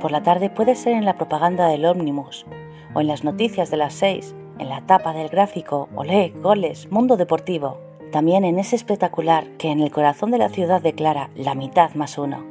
Por 0.00 0.10
la 0.10 0.24
tarde 0.24 0.50
puede 0.50 0.74
ser 0.74 0.94
en 0.94 1.04
la 1.04 1.14
propaganda 1.14 1.68
del 1.68 1.84
ómnibus, 1.84 2.44
o 2.92 3.00
en 3.00 3.06
las 3.06 3.22
noticias 3.22 3.70
de 3.70 3.76
las 3.76 3.94
seis, 3.94 4.34
en 4.58 4.68
la 4.68 4.84
tapa 4.84 5.12
del 5.12 5.28
gráfico, 5.28 5.88
olé, 5.94 6.34
goles, 6.42 6.90
mundo 6.90 7.16
deportivo, 7.16 7.78
también 8.10 8.44
en 8.44 8.58
ese 8.58 8.76
espectacular 8.76 9.46
que 9.58 9.70
en 9.70 9.80
el 9.80 9.90
corazón 9.90 10.30
de 10.30 10.38
la 10.38 10.48
ciudad 10.48 10.82
declara 10.82 11.30
la 11.34 11.54
mitad 11.54 11.94
más 11.94 12.18
uno. 12.18 12.44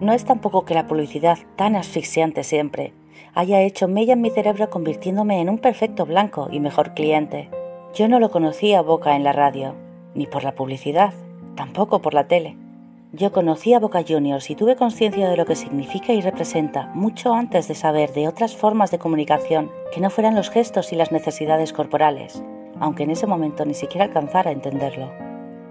No 0.00 0.12
es 0.12 0.24
tampoco 0.24 0.64
que 0.64 0.74
la 0.74 0.86
publicidad 0.86 1.38
tan 1.56 1.74
asfixiante 1.74 2.44
siempre 2.44 2.92
haya 3.34 3.60
hecho 3.62 3.88
mella 3.88 4.12
en 4.14 4.20
mi 4.20 4.30
cerebro 4.30 4.70
convirtiéndome 4.70 5.40
en 5.40 5.48
un 5.48 5.58
perfecto 5.58 6.06
blanco 6.06 6.48
y 6.50 6.60
mejor 6.60 6.94
cliente. 6.94 7.50
Yo 7.94 8.08
no 8.08 8.20
lo 8.20 8.30
conocía 8.30 8.82
Boca 8.82 9.16
en 9.16 9.24
la 9.24 9.32
radio, 9.32 9.74
ni 10.14 10.26
por 10.26 10.44
la 10.44 10.54
publicidad, 10.54 11.12
tampoco 11.56 12.00
por 12.00 12.14
la 12.14 12.28
tele. 12.28 12.56
Yo 13.12 13.32
conocía 13.32 13.80
Boca 13.80 14.04
Juniors 14.06 14.50
y 14.50 14.54
tuve 14.54 14.76
conciencia 14.76 15.28
de 15.28 15.36
lo 15.36 15.46
que 15.46 15.56
significa 15.56 16.12
y 16.12 16.20
representa 16.20 16.90
mucho 16.94 17.32
antes 17.32 17.66
de 17.66 17.74
saber 17.74 18.12
de 18.12 18.28
otras 18.28 18.56
formas 18.56 18.90
de 18.90 18.98
comunicación 18.98 19.70
que 19.92 20.00
no 20.00 20.10
fueran 20.10 20.34
los 20.34 20.50
gestos 20.50 20.92
y 20.92 20.96
las 20.96 21.10
necesidades 21.10 21.72
corporales 21.72 22.42
aunque 22.80 23.04
en 23.04 23.10
ese 23.10 23.26
momento 23.26 23.64
ni 23.64 23.74
siquiera 23.74 24.06
alcanzara 24.06 24.50
a 24.50 24.52
entenderlo. 24.52 25.10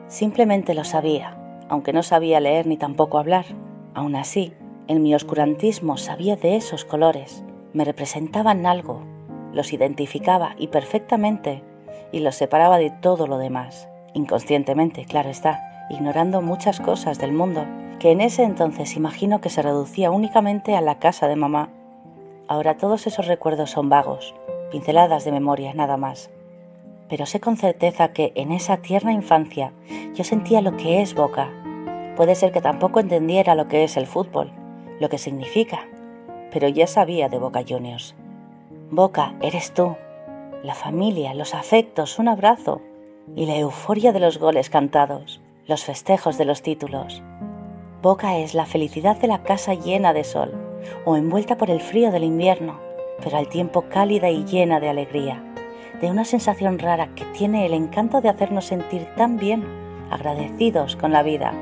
Simplemente 0.08 0.74
lo 0.74 0.84
sabía, 0.84 1.38
aunque 1.70 1.94
no 1.94 2.04
sabía 2.04 2.40
leer 2.40 2.68
ni 2.68 2.78
tampoco 2.78 3.18
hablar. 3.18 3.46
Aún 3.94 4.16
así, 4.16 4.54
en 4.88 5.02
mi 5.02 5.14
oscurantismo 5.16 5.98
sabía 5.98 6.36
de 6.36 6.56
esos 6.56 6.86
colores, 6.86 7.44
me 7.74 7.84
representaban 7.84 8.66
algo, 8.66 9.02
los 9.54 9.74
identificaba 9.74 10.56
y 10.58 10.68
perfectamente, 10.68 11.64
y 12.12 12.20
los 12.20 12.36
separaba 12.36 12.78
de 12.78 12.90
todo 12.90 13.28
lo 13.28 13.38
demás, 13.38 13.90
inconscientemente, 14.14 15.06
claro 15.06 15.30
está, 15.30 15.88
ignorando 15.90 16.42
muchas 16.42 16.80
cosas 16.80 17.20
del 17.20 17.34
mundo, 17.34 17.66
que 18.00 18.12
en 18.12 18.22
ese 18.22 18.44
entonces 18.44 18.96
imagino 18.96 19.42
que 19.42 19.50
se 19.50 19.62
reducía 19.62 20.12
únicamente 20.12 20.76
a 20.76 20.82
la 20.82 21.00
casa 21.00 21.28
de 21.28 21.36
mamá. 21.36 21.70
Ahora 22.48 22.78
todos 22.78 23.08
esos 23.08 23.28
recuerdos 23.28 23.72
son 23.72 23.90
vagos, 23.90 24.36
pinceladas 24.72 25.26
de 25.26 25.32
memoria, 25.32 25.74
nada 25.74 25.98
más 25.98 26.30
pero 27.10 27.26
sé 27.26 27.40
con 27.40 27.58
certeza 27.58 28.10
que 28.10 28.32
en 28.36 28.52
esa 28.52 28.78
tierna 28.78 29.14
infancia 29.14 29.72
yo 30.14 30.24
sentía 30.24 30.62
lo 30.62 30.76
que 30.78 31.02
es 31.02 31.14
Boca. 31.14 31.52
Puede 32.16 32.36
ser 32.36 32.52
que 32.52 32.62
tampoco 32.62 33.00
entendiera 33.00 33.56
lo 33.56 33.68
que 33.68 33.84
es 33.84 33.98
el 33.98 34.08
fútbol, 34.08 34.52
lo 35.00 35.10
que 35.10 35.18
significa, 35.18 35.88
pero 36.52 36.68
ya 36.68 36.88
sabía 36.88 37.30
de 37.30 37.38
Boca 37.38 37.64
Juniors. 37.68 38.16
Boca, 38.90 39.36
eres 39.42 39.74
tú, 39.74 39.96
la 40.64 40.74
familia, 40.74 41.34
los 41.34 41.54
afectos, 41.54 42.20
un 42.20 42.28
abrazo 42.28 42.82
y 43.36 43.46
la 43.46 43.58
euforia 43.58 44.12
de 44.12 44.20
los 44.20 44.40
goles 44.40 44.70
cantados, 44.70 45.42
los 45.68 45.84
festejos 45.84 46.38
de 46.38 46.46
los 46.46 46.62
títulos. 46.62 47.22
Boca 48.02 48.38
es 48.38 48.54
la 48.54 48.66
felicidad 48.66 49.18
de 49.18 49.28
la 49.28 49.44
casa 49.44 49.74
llena 49.74 50.14
de 50.14 50.24
sol 50.24 50.54
o 51.06 51.18
envuelta 51.18 51.58
por 51.58 51.70
el 51.70 51.82
frío 51.82 52.12
del 52.12 52.24
invierno, 52.24 52.80
pero 53.24 53.38
al 53.38 53.50
tiempo 53.50 53.86
cálida 53.90 54.30
y 54.30 54.46
llena 54.46 54.80
de 54.80 54.90
alegría 54.90 55.47
de 56.02 56.12
una 56.12 56.26
sensación 56.26 56.80
rara 56.80 57.10
que 57.16 57.26
tiene 57.26 57.66
el 57.66 57.74
encanto 57.74 58.22
de 58.22 58.30
hacernos 58.30 58.66
sentir 58.66 59.08
tan 59.16 59.38
bien, 59.38 59.64
agradecidos 60.12 60.96
con 60.96 61.12
la 61.12 61.24
vida, 61.24 61.54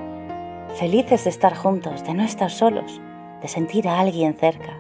felices 0.76 1.24
de 1.24 1.30
estar 1.30 1.56
juntos, 1.56 2.04
de 2.04 2.14
no 2.14 2.24
estar 2.24 2.52
solos, 2.52 3.02
de 3.42 3.48
sentir 3.48 3.88
a 3.88 4.00
alguien 4.00 4.36
cerca, 4.36 4.78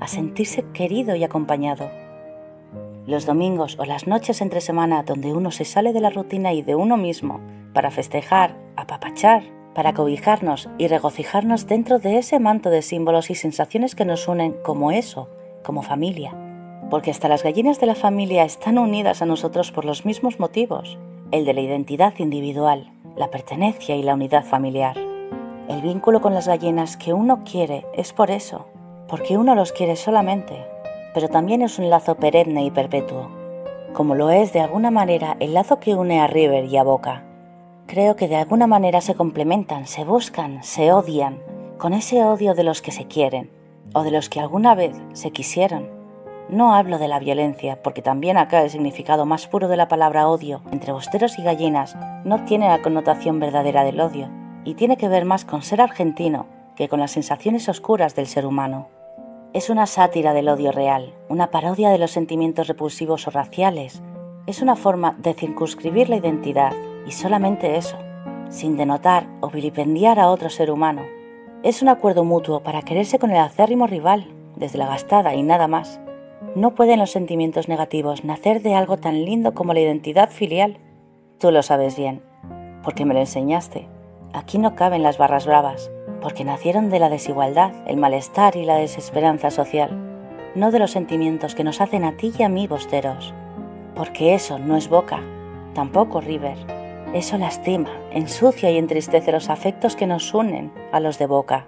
a 0.00 0.08
sentirse 0.08 0.64
querido 0.72 1.16
y 1.16 1.24
acompañado. 1.24 1.90
Los 3.06 3.24
domingos 3.24 3.78
o 3.78 3.84
las 3.84 4.06
noches 4.06 4.42
entre 4.42 4.60
semana 4.60 5.02
donde 5.02 5.32
uno 5.32 5.50
se 5.50 5.64
sale 5.64 5.92
de 5.92 6.00
la 6.00 6.10
rutina 6.10 6.52
y 6.52 6.62
de 6.62 6.74
uno 6.74 6.98
mismo 6.98 7.40
para 7.72 7.90
festejar, 7.90 8.56
apapachar, 8.76 9.42
para 9.74 9.94
cobijarnos 9.94 10.68
y 10.76 10.88
regocijarnos 10.88 11.66
dentro 11.66 11.98
de 11.98 12.18
ese 12.18 12.38
manto 12.38 12.68
de 12.68 12.82
símbolos 12.82 13.30
y 13.30 13.34
sensaciones 13.34 13.94
que 13.94 14.04
nos 14.04 14.28
unen 14.28 14.54
como 14.62 14.92
eso, 14.92 15.30
como 15.62 15.82
familia 15.82 16.34
porque 16.90 17.10
hasta 17.10 17.28
las 17.28 17.42
gallinas 17.42 17.80
de 17.80 17.86
la 17.86 17.94
familia 17.94 18.44
están 18.44 18.78
unidas 18.78 19.22
a 19.22 19.26
nosotros 19.26 19.72
por 19.72 19.84
los 19.84 20.04
mismos 20.04 20.40
motivos, 20.40 20.98
el 21.30 21.44
de 21.44 21.54
la 21.54 21.60
identidad 21.60 22.14
individual, 22.18 22.90
la 23.16 23.30
pertenencia 23.30 23.96
y 23.96 24.02
la 24.02 24.14
unidad 24.14 24.44
familiar. 24.44 24.96
El 25.68 25.82
vínculo 25.82 26.20
con 26.22 26.32
las 26.32 26.48
gallinas 26.48 26.96
que 26.96 27.12
uno 27.12 27.44
quiere 27.44 27.84
es 27.94 28.12
por 28.12 28.30
eso, 28.30 28.66
porque 29.06 29.36
uno 29.36 29.54
los 29.54 29.72
quiere 29.72 29.96
solamente, 29.96 30.64
pero 31.12 31.28
también 31.28 31.62
es 31.62 31.78
un 31.78 31.90
lazo 31.90 32.14
perenne 32.14 32.64
y 32.64 32.70
perpetuo, 32.70 33.28
como 33.92 34.14
lo 34.14 34.30
es 34.30 34.52
de 34.52 34.60
alguna 34.60 34.90
manera 34.90 35.36
el 35.40 35.54
lazo 35.54 35.80
que 35.80 35.94
une 35.94 36.20
a 36.20 36.26
River 36.26 36.64
y 36.64 36.76
a 36.76 36.84
Boca. 36.84 37.24
Creo 37.86 38.16
que 38.16 38.28
de 38.28 38.36
alguna 38.36 38.66
manera 38.66 39.00
se 39.00 39.14
complementan, 39.14 39.86
se 39.86 40.04
buscan, 40.04 40.62
se 40.62 40.92
odian, 40.92 41.40
con 41.78 41.92
ese 41.92 42.24
odio 42.24 42.54
de 42.54 42.64
los 42.64 42.82
que 42.82 42.90
se 42.90 43.06
quieren, 43.06 43.50
o 43.94 44.02
de 44.02 44.10
los 44.10 44.28
que 44.28 44.40
alguna 44.40 44.74
vez 44.74 44.96
se 45.12 45.30
quisieron. 45.30 45.97
No 46.48 46.74
hablo 46.74 46.98
de 46.98 47.08
la 47.08 47.18
violencia, 47.18 47.82
porque 47.82 48.00
también 48.00 48.38
acá 48.38 48.62
el 48.62 48.70
significado 48.70 49.26
más 49.26 49.46
puro 49.46 49.68
de 49.68 49.76
la 49.76 49.86
palabra 49.86 50.28
odio 50.28 50.62
entre 50.72 50.92
bosteros 50.92 51.38
y 51.38 51.42
gallinas 51.42 51.94
no 52.24 52.44
tiene 52.46 52.68
la 52.68 52.80
connotación 52.80 53.38
verdadera 53.38 53.84
del 53.84 54.00
odio, 54.00 54.30
y 54.64 54.74
tiene 54.74 54.96
que 54.96 55.08
ver 55.08 55.26
más 55.26 55.44
con 55.44 55.62
ser 55.62 55.82
argentino 55.82 56.46
que 56.74 56.88
con 56.88 57.00
las 57.00 57.10
sensaciones 57.10 57.68
oscuras 57.68 58.14
del 58.14 58.26
ser 58.26 58.46
humano. 58.46 58.88
Es 59.52 59.68
una 59.68 59.86
sátira 59.86 60.32
del 60.32 60.48
odio 60.48 60.72
real, 60.72 61.12
una 61.28 61.50
parodia 61.50 61.90
de 61.90 61.98
los 61.98 62.12
sentimientos 62.12 62.66
repulsivos 62.66 63.26
o 63.26 63.30
raciales. 63.30 64.02
Es 64.46 64.62
una 64.62 64.76
forma 64.76 65.16
de 65.18 65.34
circunscribir 65.34 66.08
la 66.08 66.16
identidad, 66.16 66.72
y 67.06 67.12
solamente 67.12 67.76
eso, 67.76 67.98
sin 68.48 68.78
denotar 68.78 69.26
o 69.40 69.50
vilipendiar 69.50 70.18
a 70.18 70.30
otro 70.30 70.48
ser 70.48 70.70
humano. 70.70 71.02
Es 71.62 71.82
un 71.82 71.88
acuerdo 71.88 72.24
mutuo 72.24 72.60
para 72.60 72.82
quererse 72.82 73.18
con 73.18 73.32
el 73.32 73.38
acérrimo 73.38 73.86
rival, 73.86 74.28
desde 74.56 74.78
la 74.78 74.86
gastada 74.86 75.34
y 75.34 75.42
nada 75.42 75.68
más. 75.68 76.00
No 76.54 76.74
pueden 76.74 76.98
los 76.98 77.10
sentimientos 77.10 77.68
negativos 77.68 78.24
nacer 78.24 78.62
de 78.62 78.74
algo 78.74 78.96
tan 78.96 79.24
lindo 79.24 79.54
como 79.54 79.74
la 79.74 79.80
identidad 79.80 80.30
filial. 80.30 80.78
Tú 81.38 81.50
lo 81.50 81.62
sabes 81.62 81.96
bien, 81.96 82.22
porque 82.82 83.04
me 83.04 83.14
lo 83.14 83.20
enseñaste. 83.20 83.86
Aquí 84.32 84.58
no 84.58 84.74
caben 84.74 85.02
las 85.02 85.18
barras 85.18 85.46
bravas, 85.46 85.90
porque 86.20 86.44
nacieron 86.44 86.90
de 86.90 86.98
la 86.98 87.10
desigualdad, 87.10 87.72
el 87.86 87.96
malestar 87.96 88.56
y 88.56 88.64
la 88.64 88.76
desesperanza 88.76 89.50
social, 89.50 89.90
no 90.54 90.70
de 90.70 90.78
los 90.78 90.90
sentimientos 90.90 91.54
que 91.54 91.64
nos 91.64 91.80
hacen 91.80 92.04
a 92.04 92.16
ti 92.16 92.32
y 92.38 92.42
a 92.42 92.48
mí 92.48 92.66
bosteros. 92.66 93.34
Porque 93.94 94.34
eso 94.34 94.58
no 94.58 94.76
es 94.76 94.88
boca, 94.88 95.22
tampoco 95.74 96.20
River. 96.20 96.56
Eso 97.14 97.38
lastima, 97.38 97.90
ensucia 98.10 98.70
y 98.70 98.78
entristece 98.78 99.32
los 99.32 99.48
afectos 99.48 99.96
que 99.96 100.06
nos 100.06 100.34
unen 100.34 100.72
a 100.92 101.00
los 101.00 101.18
de 101.18 101.26
boca. 101.26 101.66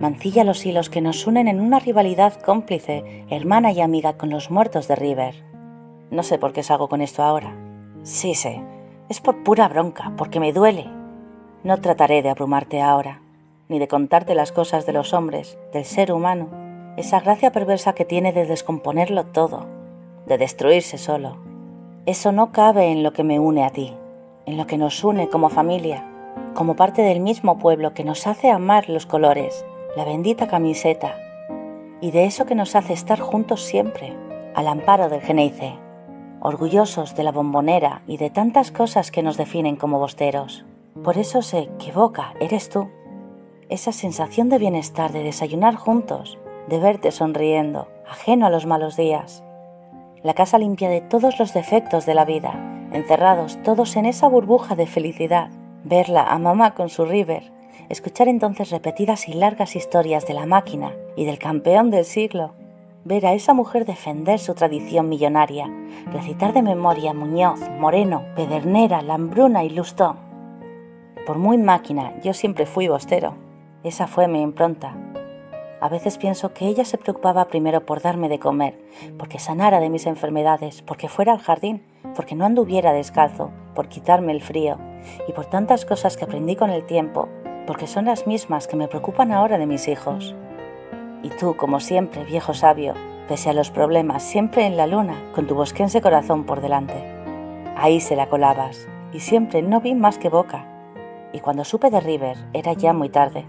Mancilla 0.00 0.44
los 0.44 0.64
hilos 0.66 0.90
que 0.90 1.00
nos 1.00 1.26
unen 1.26 1.48
en 1.48 1.60
una 1.60 1.78
rivalidad 1.78 2.40
cómplice, 2.40 3.24
hermana 3.30 3.72
y 3.72 3.80
amiga 3.80 4.16
con 4.16 4.30
los 4.30 4.50
muertos 4.50 4.88
de 4.88 4.96
River. 4.96 5.34
No 6.10 6.22
sé 6.22 6.38
por 6.38 6.52
qué 6.52 6.62
salgo 6.62 6.88
con 6.88 7.00
esto 7.00 7.22
ahora. 7.22 7.54
Sí 8.02 8.34
sé, 8.34 8.62
es 9.08 9.20
por 9.20 9.42
pura 9.42 9.68
bronca, 9.68 10.12
porque 10.16 10.40
me 10.40 10.52
duele. 10.52 10.86
No 11.62 11.80
trataré 11.80 12.22
de 12.22 12.30
abrumarte 12.30 12.82
ahora, 12.82 13.22
ni 13.68 13.78
de 13.78 13.88
contarte 13.88 14.34
las 14.34 14.52
cosas 14.52 14.86
de 14.86 14.92
los 14.92 15.14
hombres, 15.14 15.58
del 15.72 15.84
ser 15.84 16.12
humano, 16.12 16.48
esa 16.96 17.20
gracia 17.20 17.52
perversa 17.52 17.94
que 17.94 18.04
tiene 18.04 18.32
de 18.32 18.46
descomponerlo 18.46 19.26
todo, 19.26 19.66
de 20.26 20.38
destruirse 20.38 20.98
solo. 20.98 21.38
Eso 22.06 22.32
no 22.32 22.52
cabe 22.52 22.92
en 22.92 23.02
lo 23.02 23.12
que 23.12 23.24
me 23.24 23.38
une 23.38 23.64
a 23.64 23.70
ti 23.70 23.94
en 24.46 24.56
lo 24.56 24.66
que 24.66 24.78
nos 24.78 25.02
une 25.04 25.28
como 25.28 25.48
familia, 25.48 26.04
como 26.54 26.76
parte 26.76 27.02
del 27.02 27.20
mismo 27.20 27.58
pueblo 27.58 27.94
que 27.94 28.04
nos 28.04 28.26
hace 28.26 28.50
amar 28.50 28.88
los 28.88 29.06
colores, 29.06 29.64
la 29.96 30.04
bendita 30.04 30.48
camiseta, 30.48 31.16
y 32.00 32.10
de 32.10 32.24
eso 32.24 32.46
que 32.46 32.56
nos 32.56 32.74
hace 32.74 32.92
estar 32.92 33.20
juntos 33.20 33.62
siempre, 33.62 34.12
al 34.54 34.66
amparo 34.66 35.08
del 35.08 35.20
Geneice, 35.20 35.78
orgullosos 36.40 37.14
de 37.14 37.22
la 37.22 37.30
bombonera 37.30 38.02
y 38.06 38.16
de 38.16 38.28
tantas 38.28 38.72
cosas 38.72 39.10
que 39.10 39.22
nos 39.22 39.36
definen 39.36 39.76
como 39.76 39.98
bosteros. 39.98 40.64
Por 41.02 41.16
eso 41.16 41.42
sé 41.42 41.70
que 41.78 41.92
Boca 41.92 42.34
eres 42.40 42.68
tú, 42.68 42.88
esa 43.68 43.92
sensación 43.92 44.48
de 44.48 44.58
bienestar 44.58 45.12
de 45.12 45.22
desayunar 45.22 45.76
juntos, 45.76 46.38
de 46.68 46.78
verte 46.80 47.12
sonriendo, 47.12 47.88
ajeno 48.06 48.46
a 48.46 48.50
los 48.50 48.66
malos 48.66 48.96
días, 48.96 49.44
la 50.24 50.34
casa 50.34 50.58
limpia 50.58 50.88
de 50.88 51.02
todos 51.02 51.38
los 51.38 51.54
defectos 51.54 52.04
de 52.04 52.14
la 52.14 52.24
vida, 52.24 52.88
encerrados 52.92 53.62
todos 53.62 53.94
en 53.94 54.06
esa 54.06 54.26
burbuja 54.26 54.74
de 54.74 54.86
felicidad, 54.86 55.50
verla 55.84 56.24
a 56.24 56.38
mamá 56.38 56.74
con 56.74 56.88
su 56.88 57.04
River, 57.04 57.53
escuchar 57.88 58.28
entonces 58.28 58.70
repetidas 58.70 59.28
y 59.28 59.34
largas 59.34 59.76
historias 59.76 60.26
de 60.26 60.34
la 60.34 60.46
máquina 60.46 60.92
y 61.16 61.24
del 61.24 61.38
campeón 61.38 61.90
del 61.90 62.04
siglo, 62.04 62.52
ver 63.04 63.26
a 63.26 63.34
esa 63.34 63.52
mujer 63.52 63.84
defender 63.84 64.38
su 64.38 64.54
tradición 64.54 65.08
millonaria, 65.08 65.70
recitar 66.12 66.52
de 66.52 66.62
memoria 66.62 67.12
Muñoz, 67.12 67.60
Moreno, 67.78 68.24
Pedernera, 68.34 69.02
Lambruna 69.02 69.64
y 69.64 69.70
Lustón. 69.70 70.16
Por 71.26 71.38
muy 71.38 71.58
máquina, 71.58 72.14
yo 72.22 72.34
siempre 72.34 72.66
fui 72.66 72.88
bostero. 72.88 73.34
Esa 73.82 74.06
fue 74.06 74.28
mi 74.28 74.40
impronta. 74.40 74.96
A 75.80 75.88
veces 75.90 76.16
pienso 76.16 76.54
que 76.54 76.66
ella 76.66 76.86
se 76.86 76.96
preocupaba 76.96 77.48
primero 77.48 77.84
por 77.84 78.00
darme 78.00 78.30
de 78.30 78.38
comer, 78.38 78.78
porque 79.18 79.38
sanara 79.38 79.80
de 79.80 79.90
mis 79.90 80.06
enfermedades, 80.06 80.80
porque 80.80 81.08
fuera 81.08 81.32
al 81.32 81.40
jardín, 81.40 81.82
porque 82.16 82.34
no 82.34 82.46
anduviera 82.46 82.94
descalzo, 82.94 83.50
por 83.74 83.88
quitarme 83.88 84.32
el 84.32 84.40
frío, 84.40 84.78
y 85.28 85.32
por 85.32 85.44
tantas 85.44 85.84
cosas 85.84 86.16
que 86.16 86.24
aprendí 86.24 86.56
con 86.56 86.70
el 86.70 86.86
tiempo, 86.86 87.28
porque 87.66 87.86
son 87.86 88.04
las 88.04 88.26
mismas 88.26 88.66
que 88.66 88.76
me 88.76 88.88
preocupan 88.88 89.32
ahora 89.32 89.58
de 89.58 89.66
mis 89.66 89.88
hijos. 89.88 90.34
Y 91.22 91.30
tú, 91.30 91.56
como 91.56 91.80
siempre, 91.80 92.24
viejo 92.24 92.54
sabio, 92.54 92.94
pese 93.28 93.50
a 93.50 93.54
los 93.54 93.70
problemas, 93.70 94.22
siempre 94.22 94.66
en 94.66 94.76
la 94.76 94.86
luna, 94.86 95.14
con 95.34 95.46
tu 95.46 95.54
bosquense 95.54 96.00
corazón 96.00 96.44
por 96.44 96.60
delante. 96.60 96.94
Ahí 97.76 98.00
se 98.00 98.16
la 98.16 98.28
colabas, 98.28 98.88
y 99.12 99.20
siempre 99.20 99.62
no 99.62 99.80
vi 99.80 99.94
más 99.94 100.18
que 100.18 100.28
boca. 100.28 100.66
Y 101.32 101.40
cuando 101.40 101.64
supe 101.64 101.90
de 101.90 102.00
River, 102.00 102.36
era 102.52 102.72
ya 102.74 102.92
muy 102.92 103.08
tarde 103.08 103.46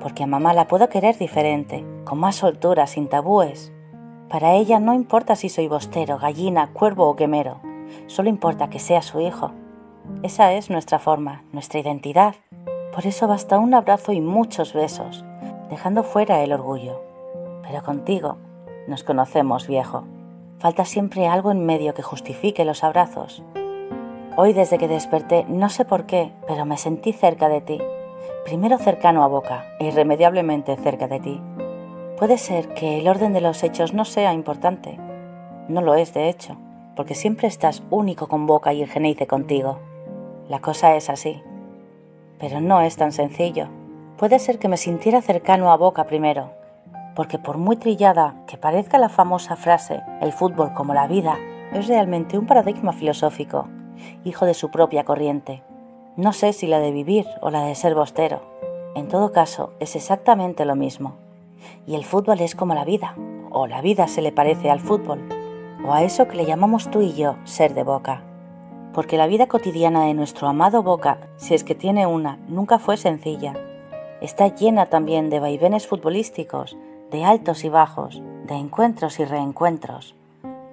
porque 0.00 0.24
a 0.24 0.26
mamá 0.26 0.52
la 0.54 0.66
puedo 0.66 0.88
querer 0.88 1.16
diferente, 1.16 1.84
con 2.04 2.18
más 2.18 2.36
soltura, 2.36 2.86
sin 2.86 3.08
tabúes. 3.08 3.72
Para 4.28 4.54
ella 4.54 4.80
no 4.80 4.94
importa 4.94 5.36
si 5.36 5.48
soy 5.48 5.68
bostero, 5.68 6.18
gallina, 6.18 6.72
cuervo 6.72 7.08
o 7.08 7.16
quemero, 7.16 7.60
solo 8.06 8.28
importa 8.28 8.70
que 8.70 8.78
sea 8.78 9.02
su 9.02 9.20
hijo. 9.20 9.52
Esa 10.22 10.52
es 10.54 10.70
nuestra 10.70 10.98
forma, 10.98 11.44
nuestra 11.52 11.78
identidad. 11.80 12.34
Por 12.92 13.06
eso 13.06 13.28
basta 13.28 13.58
un 13.58 13.74
abrazo 13.74 14.12
y 14.12 14.20
muchos 14.20 14.72
besos, 14.72 15.24
dejando 15.68 16.02
fuera 16.02 16.42
el 16.42 16.52
orgullo. 16.52 17.02
Pero 17.62 17.82
contigo 17.82 18.36
nos 18.88 19.04
conocemos, 19.04 19.66
viejo. 19.66 20.04
Falta 20.58 20.84
siempre 20.84 21.26
algo 21.26 21.50
en 21.50 21.64
medio 21.64 21.94
que 21.94 22.02
justifique 22.02 22.64
los 22.64 22.84
abrazos. 22.84 23.42
Hoy 24.36 24.52
desde 24.52 24.78
que 24.78 24.88
desperté, 24.88 25.44
no 25.48 25.68
sé 25.68 25.84
por 25.84 26.06
qué, 26.06 26.32
pero 26.46 26.64
me 26.64 26.76
sentí 26.76 27.12
cerca 27.12 27.48
de 27.48 27.60
ti 27.60 27.80
primero 28.44 28.78
cercano 28.78 29.22
a 29.22 29.28
Boca 29.28 29.64
e 29.78 29.86
irremediablemente 29.86 30.76
cerca 30.76 31.08
de 31.08 31.20
ti. 31.20 31.40
Puede 32.18 32.38
ser 32.38 32.74
que 32.74 32.98
el 32.98 33.08
orden 33.08 33.32
de 33.32 33.40
los 33.40 33.62
hechos 33.62 33.94
no 33.94 34.04
sea 34.04 34.32
importante. 34.32 34.98
No 35.68 35.80
lo 35.80 35.94
es, 35.94 36.12
de 36.14 36.28
hecho, 36.28 36.56
porque 36.96 37.14
siempre 37.14 37.48
estás 37.48 37.82
único 37.90 38.28
con 38.28 38.46
Boca 38.46 38.72
y 38.72 38.82
el 38.82 38.88
Geneice 38.88 39.26
contigo. 39.26 39.78
La 40.48 40.60
cosa 40.60 40.96
es 40.96 41.08
así. 41.08 41.42
Pero 42.40 42.60
no 42.60 42.80
es 42.80 42.96
tan 42.96 43.12
sencillo. 43.12 43.68
Puede 44.16 44.38
ser 44.38 44.58
que 44.58 44.68
me 44.68 44.76
sintiera 44.76 45.22
cercano 45.22 45.70
a 45.70 45.76
Boca 45.76 46.04
primero, 46.04 46.50
porque 47.14 47.38
por 47.38 47.58
muy 47.58 47.76
trillada 47.76 48.34
que 48.46 48.56
parezca 48.56 48.98
la 48.98 49.08
famosa 49.08 49.56
frase, 49.56 50.02
el 50.20 50.32
fútbol 50.32 50.72
como 50.74 50.94
la 50.94 51.06
vida, 51.06 51.38
es 51.72 51.86
realmente 51.86 52.38
un 52.38 52.46
paradigma 52.46 52.92
filosófico, 52.92 53.68
hijo 54.24 54.46
de 54.46 54.54
su 54.54 54.70
propia 54.70 55.04
corriente 55.04 55.62
no 56.20 56.32
sé 56.32 56.52
si 56.52 56.66
la 56.66 56.80
de 56.80 56.90
vivir 56.90 57.26
o 57.40 57.50
la 57.50 57.64
de 57.64 57.74
ser 57.74 57.94
bostero. 57.94 58.42
En 58.94 59.08
todo 59.08 59.32
caso, 59.32 59.72
es 59.80 59.96
exactamente 59.96 60.64
lo 60.64 60.76
mismo. 60.76 61.14
Y 61.86 61.94
el 61.94 62.04
fútbol 62.04 62.40
es 62.40 62.54
como 62.54 62.74
la 62.74 62.84
vida, 62.84 63.14
o 63.50 63.66
la 63.66 63.80
vida 63.80 64.08
se 64.08 64.20
le 64.20 64.32
parece 64.32 64.70
al 64.70 64.80
fútbol, 64.80 65.20
o 65.86 65.94
a 65.94 66.02
eso 66.02 66.28
que 66.28 66.36
le 66.36 66.46
llamamos 66.46 66.90
tú 66.90 67.00
y 67.00 67.14
yo 67.14 67.36
ser 67.44 67.74
de 67.74 67.84
boca. 67.84 68.22
Porque 68.92 69.16
la 69.16 69.26
vida 69.26 69.46
cotidiana 69.46 70.04
de 70.04 70.14
nuestro 70.14 70.48
amado 70.48 70.82
Boca, 70.82 71.18
si 71.36 71.54
es 71.54 71.64
que 71.64 71.74
tiene 71.74 72.06
una, 72.06 72.38
nunca 72.48 72.78
fue 72.78 72.96
sencilla. 72.96 73.54
Está 74.20 74.48
llena 74.48 74.86
también 74.86 75.30
de 75.30 75.40
vaivenes 75.40 75.86
futbolísticos, 75.86 76.76
de 77.10 77.24
altos 77.24 77.64
y 77.64 77.68
bajos, 77.68 78.22
de 78.46 78.54
encuentros 78.54 79.20
y 79.20 79.24
reencuentros, 79.24 80.14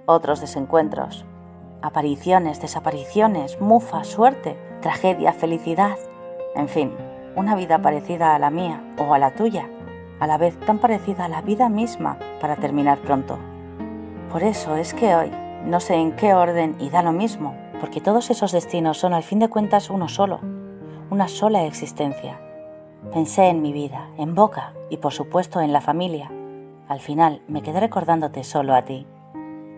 otros 0.06 0.42
desencuentros, 0.42 1.26
apariciones, 1.82 2.60
desapariciones, 2.60 3.62
mufa, 3.62 4.04
suerte, 4.04 4.58
tragedia, 4.82 5.34
felicidad, 5.34 5.98
en 6.56 6.70
fin, 6.70 6.92
una 7.36 7.56
vida 7.56 7.80
parecida 7.82 8.36
a 8.36 8.40
la 8.40 8.50
mía 8.50 8.82
o 8.98 9.14
a 9.14 9.20
la 9.20 9.36
tuya, 9.36 9.70
a 10.20 10.28
la 10.28 10.38
vez 10.38 10.60
tan 10.62 10.80
parecida 10.80 11.26
a 11.26 11.30
la 11.30 11.42
vida 11.42 11.70
misma 11.70 12.18
para 12.42 12.56
terminar 12.56 12.98
pronto. 13.00 13.38
Por 14.32 14.44
eso 14.44 14.76
es 14.76 14.94
que 14.94 15.16
hoy, 15.16 15.32
no 15.66 15.80
sé 15.80 15.96
en 15.96 16.14
qué 16.16 16.34
orden 16.34 16.76
y 16.80 16.90
da 16.90 17.04
lo 17.04 17.12
mismo, 17.12 17.56
porque 17.80 18.02
todos 18.02 18.30
esos 18.30 18.52
destinos 18.52 18.98
son 18.98 19.14
al 19.14 19.24
fin 19.24 19.40
de 19.40 19.50
cuentas 19.50 19.90
uno 19.90 20.10
solo, 20.10 20.40
una 21.10 21.28
sola 21.28 21.66
existencia. 21.66 22.40
Pensé 23.14 23.48
en 23.48 23.62
mi 23.62 23.74
vida, 23.74 24.10
en 24.18 24.36
Boca 24.36 24.74
y 24.90 24.98
por 24.98 25.14
supuesto 25.14 25.62
en 25.62 25.74
la 25.74 25.82
familia. 25.82 26.32
Al 26.88 27.00
final 27.00 27.42
me 27.48 27.62
quedé 27.62 27.80
recordándote 27.80 28.44
solo 28.44 28.74
a 28.76 28.84
ti, 28.84 29.06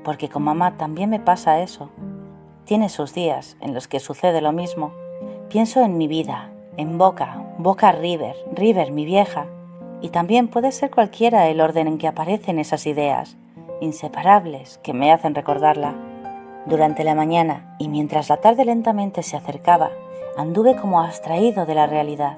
porque 0.04 0.30
con 0.30 0.44
mamá 0.44 0.78
también 0.78 1.10
me 1.10 1.20
pasa 1.20 1.62
eso, 1.62 1.90
tiene 2.70 2.90
sus 2.90 3.16
días 3.16 3.58
en 3.62 3.74
los 3.74 3.88
que 3.88 4.00
sucede 4.00 4.42
lo 4.42 4.52
mismo. 4.52 4.94
Pienso 5.50 5.84
en 5.84 5.98
mi 5.98 6.08
vida, 6.08 6.52
en 6.78 7.00
Boca, 7.00 7.44
Boca 7.58 7.92
River, 7.92 8.36
River 8.54 8.92
mi 8.92 9.06
vieja, 9.06 9.48
y 10.02 10.10
también 10.10 10.48
puede 10.48 10.72
ser 10.72 10.92
cualquiera 10.92 11.48
el 11.48 11.62
orden 11.62 11.88
en 11.88 11.98
que 11.98 12.08
aparecen 12.08 12.60
esas 12.60 12.86
ideas, 12.86 13.38
inseparables, 13.82 14.78
que 14.84 14.94
me 14.94 15.12
hacen 15.12 15.34
recordarla. 15.34 15.96
Durante 16.70 17.04
la 17.04 17.16
mañana 17.16 17.76
y 17.80 17.88
mientras 17.88 18.30
la 18.30 18.38
tarde 18.38 18.64
lentamente 18.64 19.24
se 19.24 19.36
acercaba, 19.36 19.90
anduve 20.38 20.76
como 20.76 21.02
abstraído 21.02 21.66
de 21.66 21.74
la 21.74 21.88
realidad. 21.88 22.38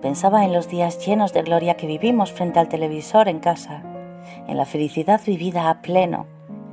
Pensaba 0.00 0.44
en 0.44 0.52
los 0.52 0.68
días 0.68 1.06
llenos 1.06 1.32
de 1.32 1.42
gloria 1.42 1.76
que 1.76 1.86
vivimos 1.86 2.32
frente 2.32 2.58
al 2.58 2.68
televisor 2.68 3.28
en 3.28 3.38
casa, 3.38 3.84
en 4.48 4.56
la 4.56 4.64
felicidad 4.66 5.20
vivida 5.24 5.70
a 5.70 5.80
pleno, 5.80 6.26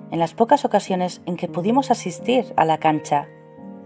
en 0.10 0.18
las 0.18 0.34
pocas 0.34 0.66
ocasiones 0.66 1.22
en 1.28 1.38
que 1.38 1.48
pudimos 1.48 1.92
asistir 1.92 2.52
a 2.56 2.66
la 2.66 2.80
cancha. 2.80 3.28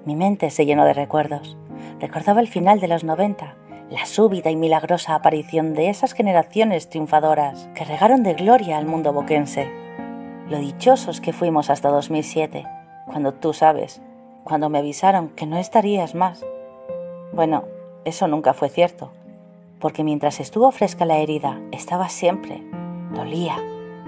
Mi 0.05 0.15
mente 0.15 0.49
se 0.49 0.65
llenó 0.65 0.85
de 0.85 0.93
recuerdos. 0.93 1.57
Recordaba 1.99 2.39
el 2.39 2.47
final 2.47 2.79
de 2.79 2.87
los 2.87 3.03
90, 3.03 3.57
la 3.89 4.05
súbita 4.05 4.49
y 4.49 4.55
milagrosa 4.55 5.13
aparición 5.13 5.73
de 5.73 5.89
esas 5.89 6.13
generaciones 6.13 6.87
triunfadoras 6.87 7.67
que 7.75 7.83
regaron 7.83 8.23
de 8.23 8.33
gloria 8.33 8.77
al 8.77 8.85
mundo 8.85 9.11
boquense. 9.11 9.69
Lo 10.47 10.57
dichosos 10.57 11.19
que 11.19 11.33
fuimos 11.33 11.69
hasta 11.69 11.89
2007, 11.89 12.65
cuando 13.05 13.33
tú 13.33 13.53
sabes, 13.53 14.01
cuando 14.43 14.69
me 14.69 14.79
avisaron 14.79 15.29
que 15.29 15.45
no 15.45 15.57
estarías 15.57 16.15
más. 16.15 16.45
Bueno, 17.33 17.63
eso 18.05 18.27
nunca 18.27 18.53
fue 18.53 18.69
cierto, 18.69 19.11
porque 19.79 20.03
mientras 20.03 20.39
estuvo 20.39 20.71
fresca 20.71 21.05
la 21.05 21.17
herida, 21.17 21.59
estaba 21.71 22.09
siempre. 22.09 22.63
Dolía, 23.13 23.57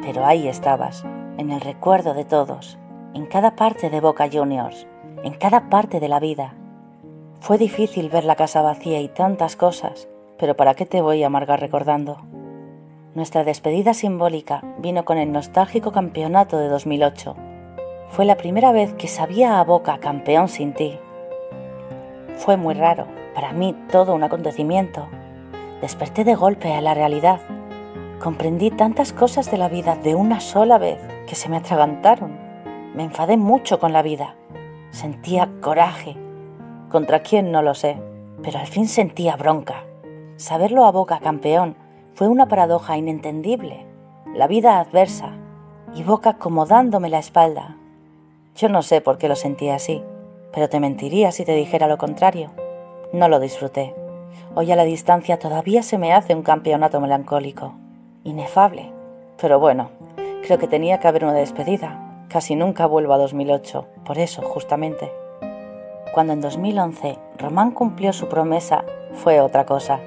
pero 0.01 0.25
ahí 0.25 0.47
estabas, 0.47 1.05
en 1.37 1.51
el 1.51 1.61
recuerdo 1.61 2.13
de 2.13 2.25
todos, 2.25 2.77
en 3.13 3.25
cada 3.25 3.55
parte 3.55 3.89
de 3.89 4.01
Boca 4.01 4.29
Juniors, 4.31 4.87
en 5.23 5.33
cada 5.33 5.69
parte 5.69 5.99
de 5.99 6.09
la 6.09 6.19
vida. 6.19 6.53
Fue 7.39 7.57
difícil 7.57 8.09
ver 8.09 8.25
la 8.25 8.35
casa 8.35 8.61
vacía 8.61 8.99
y 9.01 9.07
tantas 9.07 9.55
cosas, 9.55 10.07
pero 10.37 10.55
¿para 10.55 10.73
qué 10.73 10.85
te 10.85 11.01
voy 11.01 11.23
a 11.23 11.27
amargar 11.27 11.59
recordando? 11.59 12.17
Nuestra 13.13 13.43
despedida 13.43 13.93
simbólica 13.93 14.63
vino 14.79 15.05
con 15.05 15.17
el 15.17 15.31
nostálgico 15.31 15.91
campeonato 15.91 16.57
de 16.57 16.67
2008. 16.67 17.35
Fue 18.09 18.25
la 18.25 18.37
primera 18.37 18.71
vez 18.71 18.93
que 18.93 19.07
sabía 19.07 19.59
a 19.59 19.63
Boca 19.63 19.97
campeón 19.97 20.47
sin 20.47 20.73
ti. 20.73 20.97
Fue 22.37 22.57
muy 22.57 22.73
raro, 22.73 23.07
para 23.33 23.51
mí 23.51 23.75
todo 23.91 24.13
un 24.13 24.23
acontecimiento. 24.23 25.07
Desperté 25.81 26.23
de 26.23 26.35
golpe 26.35 26.73
a 26.73 26.81
la 26.81 26.93
realidad. 26.93 27.41
Comprendí 28.21 28.71
tantas 28.71 29.11
cosas 29.11 29.51
de 29.51 29.57
la 29.57 29.67
vida 29.67 29.95
de 29.95 30.15
una 30.15 30.39
sola 30.39 30.77
vez 30.77 30.97
que 31.27 31.35
se 31.35 31.49
me 31.49 31.57
atragantaron. 31.57 32.37
Me 32.95 33.03
enfadé 33.03 33.35
mucho 33.35 33.79
con 33.79 33.91
la 33.91 34.01
vida. 34.01 34.35
Sentía 34.91 35.49
coraje. 35.61 36.15
¿Contra 36.89 37.19
quién? 37.19 37.51
No 37.51 37.61
lo 37.61 37.73
sé. 37.73 37.97
Pero 38.41 38.59
al 38.59 38.67
fin 38.67 38.87
sentía 38.87 39.35
bronca. 39.35 39.83
Saberlo 40.37 40.85
a 40.85 40.91
boca 40.91 41.19
campeón 41.19 41.75
fue 42.13 42.27
una 42.29 42.47
paradoja 42.47 42.97
inentendible. 42.97 43.85
La 44.33 44.47
vida 44.47 44.79
adversa 44.79 45.33
y 45.93 46.03
boca 46.03 46.37
como 46.37 46.65
dándome 46.65 47.09
la 47.09 47.19
espalda. 47.19 47.77
Yo 48.55 48.69
no 48.69 48.83
sé 48.83 49.01
por 49.01 49.17
qué 49.17 49.27
lo 49.27 49.35
sentía 49.35 49.75
así, 49.75 50.01
pero 50.53 50.69
te 50.69 50.79
mentiría 50.79 51.33
si 51.33 51.43
te 51.43 51.53
dijera 51.53 51.89
lo 51.89 51.97
contrario. 51.97 52.51
No 53.11 53.27
lo 53.27 53.41
disfruté. 53.41 53.93
Hoy 54.55 54.71
a 54.71 54.77
la 54.77 54.85
distancia 54.85 55.37
todavía 55.37 55.83
se 55.83 55.97
me 55.97 56.13
hace 56.13 56.33
un 56.33 56.41
campeonato 56.41 57.01
melancólico. 57.01 57.73
Inefable. 58.23 58.93
Pero 59.41 59.59
bueno, 59.59 59.89
creo 60.41 60.57
que 60.57 60.69
tenía 60.69 61.01
que 61.01 61.07
haber 61.09 61.25
una 61.25 61.33
despedida. 61.33 62.25
Casi 62.29 62.55
nunca 62.55 62.85
vuelvo 62.85 63.13
a 63.13 63.17
2008, 63.17 63.87
por 64.05 64.19
eso, 64.19 64.41
justamente. 64.41 65.11
Cuando 66.13 66.31
en 66.31 66.39
2011 66.39 67.17
Román 67.37 67.71
cumplió 67.71 68.13
su 68.13 68.29
promesa, 68.29 68.85
fue 69.11 69.41
otra 69.41 69.65
cosa. 69.65 69.99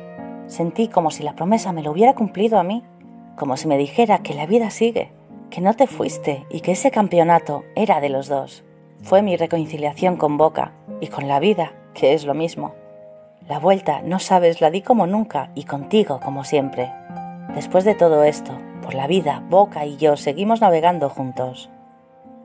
Sentí 0.47 0.89
como 0.89 1.11
si 1.11 1.23
la 1.23 1.35
promesa 1.35 1.73
me 1.73 1.83
lo 1.83 1.91
hubiera 1.91 2.15
cumplido 2.15 2.59
a 2.59 2.63
mí, 2.63 2.83
como 3.37 3.59
si 3.59 3.69
me 3.69 3.77
dijera 3.77 4.23
que 4.23 4.33
la 4.33 4.47
vida 4.47 4.71
sigue, 4.71 5.13
que 5.51 5.61
no 5.61 5.75
te 5.75 5.87
fuiste 5.87 6.47
y 6.51 6.61
que 6.61 6.73
ese 6.73 6.91
campeonato 6.91 7.65
era 7.75 8.01
de 8.01 8.09
los 8.09 8.29
dos. 8.29 8.65
Fue 9.03 9.23
mi 9.23 9.37
reconciliación 9.37 10.17
con 10.17 10.37
Boca 10.37 10.73
y 11.01 11.09
con 11.09 11.29
la 11.29 11.41
vida, 11.41 11.73
que 11.95 12.15
es 12.15 12.25
lo 12.25 12.35
mismo. 12.35 12.75
La 13.49 13.59
vuelta, 13.59 14.03
no 14.03 14.19
sabes, 14.19 14.61
la 14.61 14.71
di 14.71 14.83
como 14.83 15.07
nunca 15.07 15.51
y 15.55 15.65
contigo 15.65 16.21
como 16.23 16.45
siempre. 16.45 16.93
Después 17.55 17.85
de 17.85 17.95
todo 17.95 18.25
esto, 18.25 18.53
por 18.83 18.95
la 18.95 19.07
vida, 19.07 19.43
Boca 19.49 19.87
y 19.87 19.97
yo 19.97 20.17
seguimos 20.17 20.61
navegando 20.61 21.09
juntos. 21.09 21.71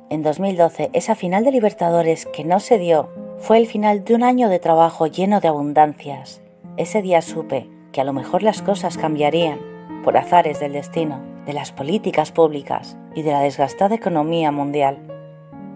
En 0.10 0.22
2012, 0.22 0.92
esa 0.94 1.16
final 1.16 1.44
de 1.44 1.52
Libertadores 1.52 2.26
que 2.28 2.44
no 2.44 2.60
se 2.60 2.78
dio 2.78 3.10
fue 3.38 3.58
el 3.58 3.68
final 3.68 4.04
de 4.06 4.16
un 4.16 4.24
año 4.24 4.48
de 4.48 4.60
trabajo 4.60 5.08
lleno 5.08 5.40
de 5.40 5.48
abundancias. 5.48 6.42
Ese 6.78 7.02
día 7.02 7.22
supe 7.22 7.70
que 7.92 8.02
a 8.02 8.04
lo 8.04 8.14
mejor 8.14 8.44
las 8.44 8.62
cosas 8.62 8.98
cambiarían 8.98 9.60
por 10.04 10.18
azares 10.18 10.60
del 10.60 10.74
destino, 10.74 11.33
de 11.46 11.54
las 11.54 11.72
políticas 11.72 12.32
públicas 12.32 12.98
y 13.16 13.22
de 13.22 13.32
la 13.32 13.42
desgastada 13.42 13.96
economía 13.96 14.52
mundial. 14.52 14.98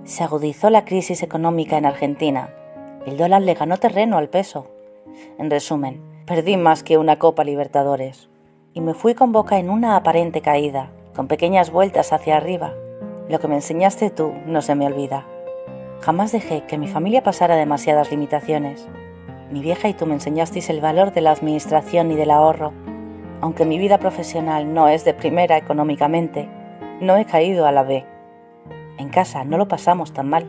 Se 0.03 0.24
agudizó 0.24 0.70
la 0.70 0.86
crisis 0.86 1.24
económica 1.24 1.78
en 1.78 1.86
Argentina. 1.86 2.53
El 3.05 3.18
dólar 3.18 3.41
le 3.41 3.53
ganó 3.53 3.78
terreno 3.78 4.18
al 4.18 4.30
peso 4.30 4.72
en 5.38 5.49
resumen, 5.49 6.01
perdí 6.26 6.57
más 6.57 6.84
que 6.84 6.97
una 6.97 7.20
Copa 7.20 7.43
Libertadores 7.43 8.30
y 8.74 8.82
me 8.82 8.93
fui 8.93 9.15
con 9.15 9.32
boca 9.32 9.57
en 9.57 9.70
una 9.70 9.95
aparente 9.95 10.41
caída, 10.41 10.91
con 11.15 11.28
pequeñas 11.28 11.72
vueltas 11.72 12.13
hacia 12.13 12.38
arriba. 12.38 12.74
Lo 13.28 13.39
que 13.39 13.47
me 13.47 13.55
enseñaste 13.55 14.09
tú 14.09 14.34
no 14.45 14.61
se 14.61 14.76
me 14.76 14.86
olvida. 14.86 15.26
Jamás 16.01 16.32
dejé 16.32 16.63
que 16.68 16.78
mi 16.78 16.88
familia 16.88 17.24
pasara 17.24 17.55
demasiadas 17.55 18.11
limitaciones. 18.11 18.88
Mi 19.51 19.61
vieja 19.61 19.89
y 19.89 19.93
tú 19.93 20.05
me 20.05 20.13
enseñasteis 20.13 20.70
el 20.70 20.80
valor 20.80 21.11
de 21.11 21.22
la 21.22 21.32
administración 21.32 22.11
y 22.11 22.15
del 22.15 22.30
ahorro. 22.30 22.72
Aunque 23.41 23.65
mi 23.65 23.77
vida 23.77 23.97
profesional 23.97 24.73
no 24.73 24.88
es 24.88 25.05
de 25.05 25.13
primera 25.13 25.57
económicamente, 25.57 26.49
no 27.01 27.17
he 27.17 27.25
caído 27.25 27.67
a 27.67 27.71
la 27.71 27.83
B. 27.83 28.05
En 28.97 29.09
casa 29.09 29.43
no 29.43 29.57
lo 29.57 29.67
pasamos 29.67 30.13
tan 30.13 30.29
mal. 30.29 30.47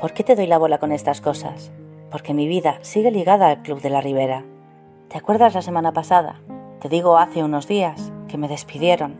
¿Por 0.00 0.12
qué 0.12 0.24
te 0.24 0.36
doy 0.36 0.46
la 0.46 0.58
bola 0.58 0.78
con 0.78 0.92
estas 0.92 1.20
cosas? 1.20 1.72
porque 2.12 2.34
mi 2.34 2.46
vida 2.46 2.78
sigue 2.82 3.10
ligada 3.10 3.48
al 3.48 3.62
Club 3.62 3.80
de 3.80 3.88
la 3.88 4.02
Ribera. 4.02 4.44
¿Te 5.08 5.16
acuerdas 5.16 5.54
la 5.54 5.62
semana 5.62 5.92
pasada? 5.92 6.40
Te 6.80 6.90
digo 6.90 7.16
hace 7.16 7.42
unos 7.42 7.66
días 7.66 8.12
que 8.28 8.36
me 8.36 8.48
despidieron. 8.48 9.18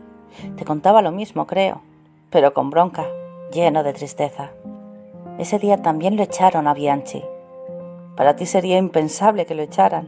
Te 0.55 0.63
contaba 0.63 1.01
lo 1.01 1.11
mismo, 1.11 1.47
creo, 1.47 1.81
pero 2.29 2.53
con 2.53 2.69
bronca, 2.69 3.07
lleno 3.51 3.83
de 3.83 3.93
tristeza. 3.93 4.51
Ese 5.39 5.57
día 5.57 5.81
también 5.81 6.15
lo 6.15 6.23
echaron 6.23 6.67
a 6.67 6.75
Bianchi. 6.75 7.23
Para 8.15 8.35
ti 8.35 8.45
sería 8.45 8.77
impensable 8.77 9.47
que 9.47 9.55
lo 9.55 9.63
echaran. 9.63 10.07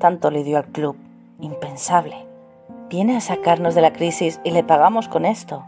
Tanto 0.00 0.32
le 0.32 0.42
dio 0.42 0.58
al 0.58 0.66
club. 0.66 0.96
Impensable. 1.40 2.26
Viene 2.88 3.16
a 3.16 3.20
sacarnos 3.20 3.74
de 3.74 3.80
la 3.80 3.92
crisis 3.92 4.40
y 4.44 4.52
le 4.52 4.62
pagamos 4.62 5.08
con 5.08 5.24
esto. 5.24 5.64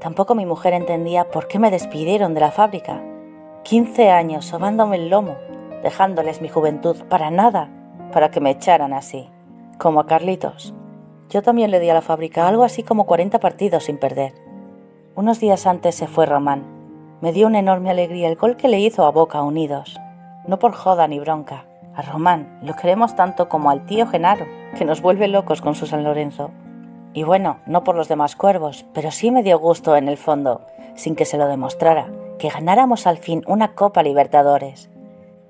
Tampoco 0.00 0.34
mi 0.34 0.44
mujer 0.44 0.74
entendía 0.74 1.30
por 1.30 1.48
qué 1.48 1.58
me 1.58 1.70
despidieron 1.70 2.34
de 2.34 2.40
la 2.40 2.50
fábrica. 2.50 3.02
15 3.62 4.10
años 4.10 4.44
sobándome 4.44 4.96
el 4.96 5.08
lomo, 5.08 5.36
dejándoles 5.82 6.42
mi 6.42 6.48
juventud 6.48 6.96
para 7.08 7.30
nada, 7.30 7.70
para 8.12 8.30
que 8.30 8.40
me 8.40 8.50
echaran 8.50 8.92
así, 8.92 9.30
como 9.78 10.00
a 10.00 10.06
Carlitos. 10.06 10.74
Yo 11.30 11.42
también 11.42 11.70
le 11.70 11.80
di 11.80 11.88
a 11.88 11.94
la 11.94 12.02
fábrica 12.02 12.46
algo 12.46 12.64
así 12.64 12.82
como 12.82 13.06
40 13.06 13.40
partidos 13.40 13.84
sin 13.84 13.96
perder. 13.96 14.34
Unos 15.14 15.40
días 15.40 15.66
antes 15.66 15.94
se 15.94 16.06
fue 16.06 16.26
Román. 16.26 16.64
Me 17.22 17.32
dio 17.32 17.46
una 17.46 17.60
enorme 17.60 17.90
alegría 17.90 18.28
el 18.28 18.36
gol 18.36 18.56
que 18.56 18.68
le 18.68 18.80
hizo 18.80 19.06
a 19.06 19.10
Boca 19.10 19.40
Unidos. 19.42 19.98
No 20.46 20.58
por 20.58 20.72
joda 20.72 21.08
ni 21.08 21.18
bronca. 21.18 21.69
A 21.94 22.02
Román 22.02 22.58
lo 22.62 22.76
queremos 22.76 23.16
tanto 23.16 23.48
como 23.48 23.70
al 23.70 23.84
tío 23.84 24.06
Genaro, 24.06 24.46
que 24.76 24.84
nos 24.84 25.02
vuelve 25.02 25.28
locos 25.28 25.60
con 25.60 25.74
su 25.74 25.86
San 25.86 26.04
Lorenzo. 26.04 26.50
Y 27.12 27.24
bueno, 27.24 27.58
no 27.66 27.82
por 27.82 27.96
los 27.96 28.08
demás 28.08 28.36
cuervos, 28.36 28.86
pero 28.94 29.10
sí 29.10 29.30
me 29.30 29.42
dio 29.42 29.58
gusto 29.58 29.96
en 29.96 30.08
el 30.08 30.16
fondo, 30.16 30.62
sin 30.94 31.16
que 31.16 31.24
se 31.24 31.38
lo 31.38 31.48
demostrara, 31.48 32.08
que 32.38 32.48
ganáramos 32.48 33.06
al 33.06 33.18
fin 33.18 33.42
una 33.46 33.74
Copa 33.74 34.02
Libertadores. 34.02 34.90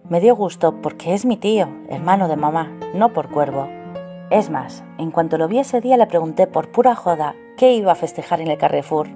Me 0.08 0.20
dio 0.20 0.34
gusto 0.34 0.80
porque 0.80 1.14
es 1.14 1.24
mi 1.24 1.36
tío, 1.36 1.68
hermano 1.88 2.28
de 2.28 2.36
mamá, 2.36 2.72
no 2.94 3.12
por 3.12 3.30
cuervo. 3.30 3.68
Es 4.30 4.48
más, 4.48 4.82
en 4.98 5.10
cuanto 5.10 5.38
lo 5.38 5.48
vi 5.48 5.58
ese 5.58 5.80
día 5.80 5.96
le 5.96 6.06
pregunté 6.06 6.46
por 6.46 6.72
pura 6.72 6.94
joda 6.94 7.34
qué 7.56 7.74
iba 7.74 7.92
a 7.92 7.96
festejar 7.96 8.40
en 8.40 8.48
el 8.48 8.58
Carrefour. 8.58 9.08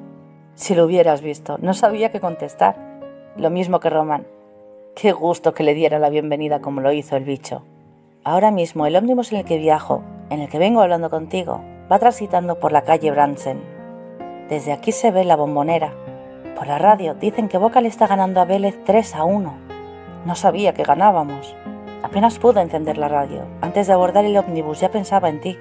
Si 0.54 0.74
lo 0.74 0.84
hubieras 0.84 1.22
visto, 1.22 1.56
no 1.60 1.72
sabía 1.72 2.12
qué 2.12 2.20
contestar. 2.20 2.76
Lo 3.36 3.50
mismo 3.50 3.80
que 3.80 3.90
Román. 3.90 4.26
Qué 4.94 5.10
gusto 5.10 5.54
que 5.54 5.64
le 5.64 5.74
diera 5.74 5.98
la 5.98 6.08
bienvenida 6.08 6.60
como 6.60 6.80
lo 6.80 6.92
hizo 6.92 7.16
el 7.16 7.24
bicho. 7.24 7.62
Ahora 8.22 8.52
mismo 8.52 8.86
el 8.86 8.94
ómnibus 8.94 9.32
en 9.32 9.38
el 9.38 9.44
que 9.44 9.58
viajo, 9.58 10.04
en 10.30 10.40
el 10.40 10.48
que 10.48 10.58
vengo 10.58 10.82
hablando 10.82 11.10
contigo, 11.10 11.60
va 11.90 11.98
transitando 11.98 12.60
por 12.60 12.70
la 12.70 12.82
calle 12.82 13.10
Bransen. 13.10 13.60
Desde 14.48 14.72
aquí 14.72 14.92
se 14.92 15.10
ve 15.10 15.24
la 15.24 15.34
bombonera, 15.34 15.92
por 16.54 16.68
la 16.68 16.78
radio 16.78 17.14
dicen 17.14 17.48
que 17.48 17.58
Boca 17.58 17.80
le 17.80 17.88
está 17.88 18.06
ganando 18.06 18.40
a 18.40 18.44
Vélez 18.44 18.78
3 18.84 19.16
a 19.16 19.24
1. 19.24 19.54
No 20.26 20.34
sabía 20.36 20.74
que 20.74 20.84
ganábamos. 20.84 21.56
Apenas 22.04 22.38
pude 22.38 22.60
encender 22.60 22.96
la 22.96 23.08
radio. 23.08 23.42
Antes 23.62 23.88
de 23.88 23.94
abordar 23.94 24.24
el 24.24 24.36
ómnibus 24.36 24.78
ya 24.78 24.92
pensaba 24.92 25.28
en 25.28 25.40
ti. 25.40 25.58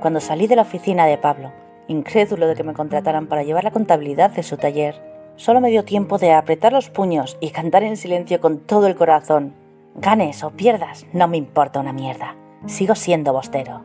Cuando 0.00 0.18
salí 0.18 0.48
de 0.48 0.56
la 0.56 0.62
oficina 0.62 1.06
de 1.06 1.18
Pablo, 1.18 1.52
incrédulo 1.86 2.48
de 2.48 2.56
que 2.56 2.64
me 2.64 2.74
contrataran 2.74 3.28
para 3.28 3.44
llevar 3.44 3.62
la 3.62 3.70
contabilidad 3.70 4.30
de 4.30 4.42
su 4.42 4.56
taller, 4.56 5.13
solo 5.36 5.60
me 5.60 5.70
dio 5.70 5.84
tiempo 5.84 6.18
de 6.18 6.32
apretar 6.32 6.72
los 6.72 6.90
puños 6.90 7.36
y 7.40 7.50
cantar 7.50 7.82
en 7.82 7.96
silencio 7.96 8.40
con 8.40 8.58
todo 8.58 8.86
el 8.86 8.96
corazón. 8.96 9.54
Ganes 9.96 10.42
o 10.42 10.50
pierdas, 10.50 11.06
no 11.12 11.28
me 11.28 11.36
importa 11.36 11.80
una 11.80 11.92
mierda. 11.92 12.36
Sigo 12.66 12.94
siendo 12.94 13.32
bostero. 13.32 13.82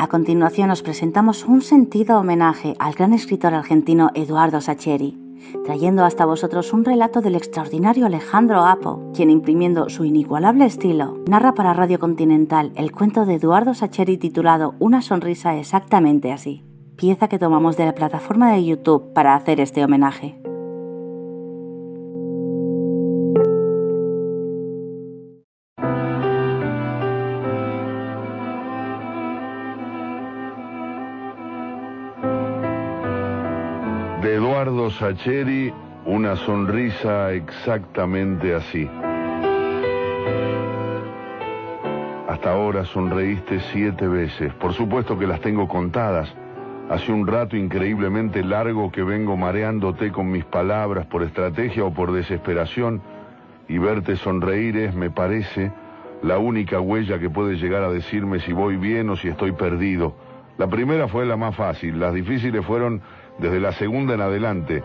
A 0.00 0.06
continuación 0.06 0.70
os 0.70 0.82
presentamos 0.82 1.44
un 1.44 1.60
sentido 1.60 2.18
homenaje 2.18 2.74
al 2.78 2.94
gran 2.94 3.12
escritor 3.12 3.52
argentino 3.52 4.10
Eduardo 4.14 4.62
Sacheri, 4.62 5.18
trayendo 5.64 6.04
hasta 6.04 6.24
vosotros 6.24 6.72
un 6.72 6.84
relato 6.84 7.20
del 7.20 7.34
extraordinario 7.34 8.06
Alejandro 8.06 8.64
Apo, 8.64 9.10
quien 9.14 9.30
imprimiendo 9.30 9.88
su 9.88 10.04
inigualable 10.04 10.64
estilo, 10.66 11.18
narra 11.28 11.54
para 11.54 11.74
Radio 11.74 11.98
Continental 11.98 12.72
el 12.76 12.92
cuento 12.92 13.26
de 13.26 13.34
Eduardo 13.34 13.74
Sacheri 13.74 14.18
titulado 14.18 14.74
Una 14.78 15.02
sonrisa 15.02 15.56
exactamente 15.56 16.32
así, 16.32 16.64
pieza 16.96 17.28
que 17.28 17.38
tomamos 17.38 17.76
de 17.76 17.86
la 17.86 17.94
plataforma 17.94 18.52
de 18.52 18.64
YouTube 18.64 19.12
para 19.12 19.34
hacer 19.34 19.60
este 19.60 19.84
homenaje. 19.84 20.40
Sacheri, 34.86 35.72
una 36.06 36.36
sonrisa 36.36 37.32
exactamente 37.32 38.54
así. 38.54 38.88
Hasta 42.28 42.52
ahora 42.52 42.84
sonreíste 42.84 43.58
siete 43.72 44.06
veces. 44.06 44.54
Por 44.54 44.72
supuesto 44.72 45.18
que 45.18 45.26
las 45.26 45.40
tengo 45.40 45.66
contadas. 45.66 46.32
Hace 46.88 47.10
un 47.10 47.26
rato 47.26 47.56
increíblemente 47.56 48.44
largo 48.44 48.92
que 48.92 49.02
vengo 49.02 49.36
mareándote 49.36 50.12
con 50.12 50.30
mis 50.30 50.44
palabras 50.44 51.06
por 51.06 51.24
estrategia 51.24 51.84
o 51.84 51.92
por 51.92 52.12
desesperación 52.12 53.02
y 53.68 53.78
verte 53.78 54.14
sonreír 54.16 54.76
es, 54.76 54.94
me 54.94 55.10
parece, 55.10 55.72
la 56.22 56.38
única 56.38 56.80
huella 56.80 57.18
que 57.18 57.28
puede 57.28 57.56
llegar 57.56 57.82
a 57.82 57.90
decirme 57.90 58.38
si 58.38 58.52
voy 58.52 58.76
bien 58.76 59.10
o 59.10 59.16
si 59.16 59.28
estoy 59.28 59.52
perdido. 59.52 60.14
La 60.56 60.68
primera 60.68 61.08
fue 61.08 61.26
la 61.26 61.36
más 61.36 61.56
fácil, 61.56 61.98
las 61.98 62.14
difíciles 62.14 62.64
fueron 62.64 63.02
desde 63.38 63.60
la 63.60 63.72
segunda 63.72 64.14
en 64.14 64.20
adelante. 64.20 64.82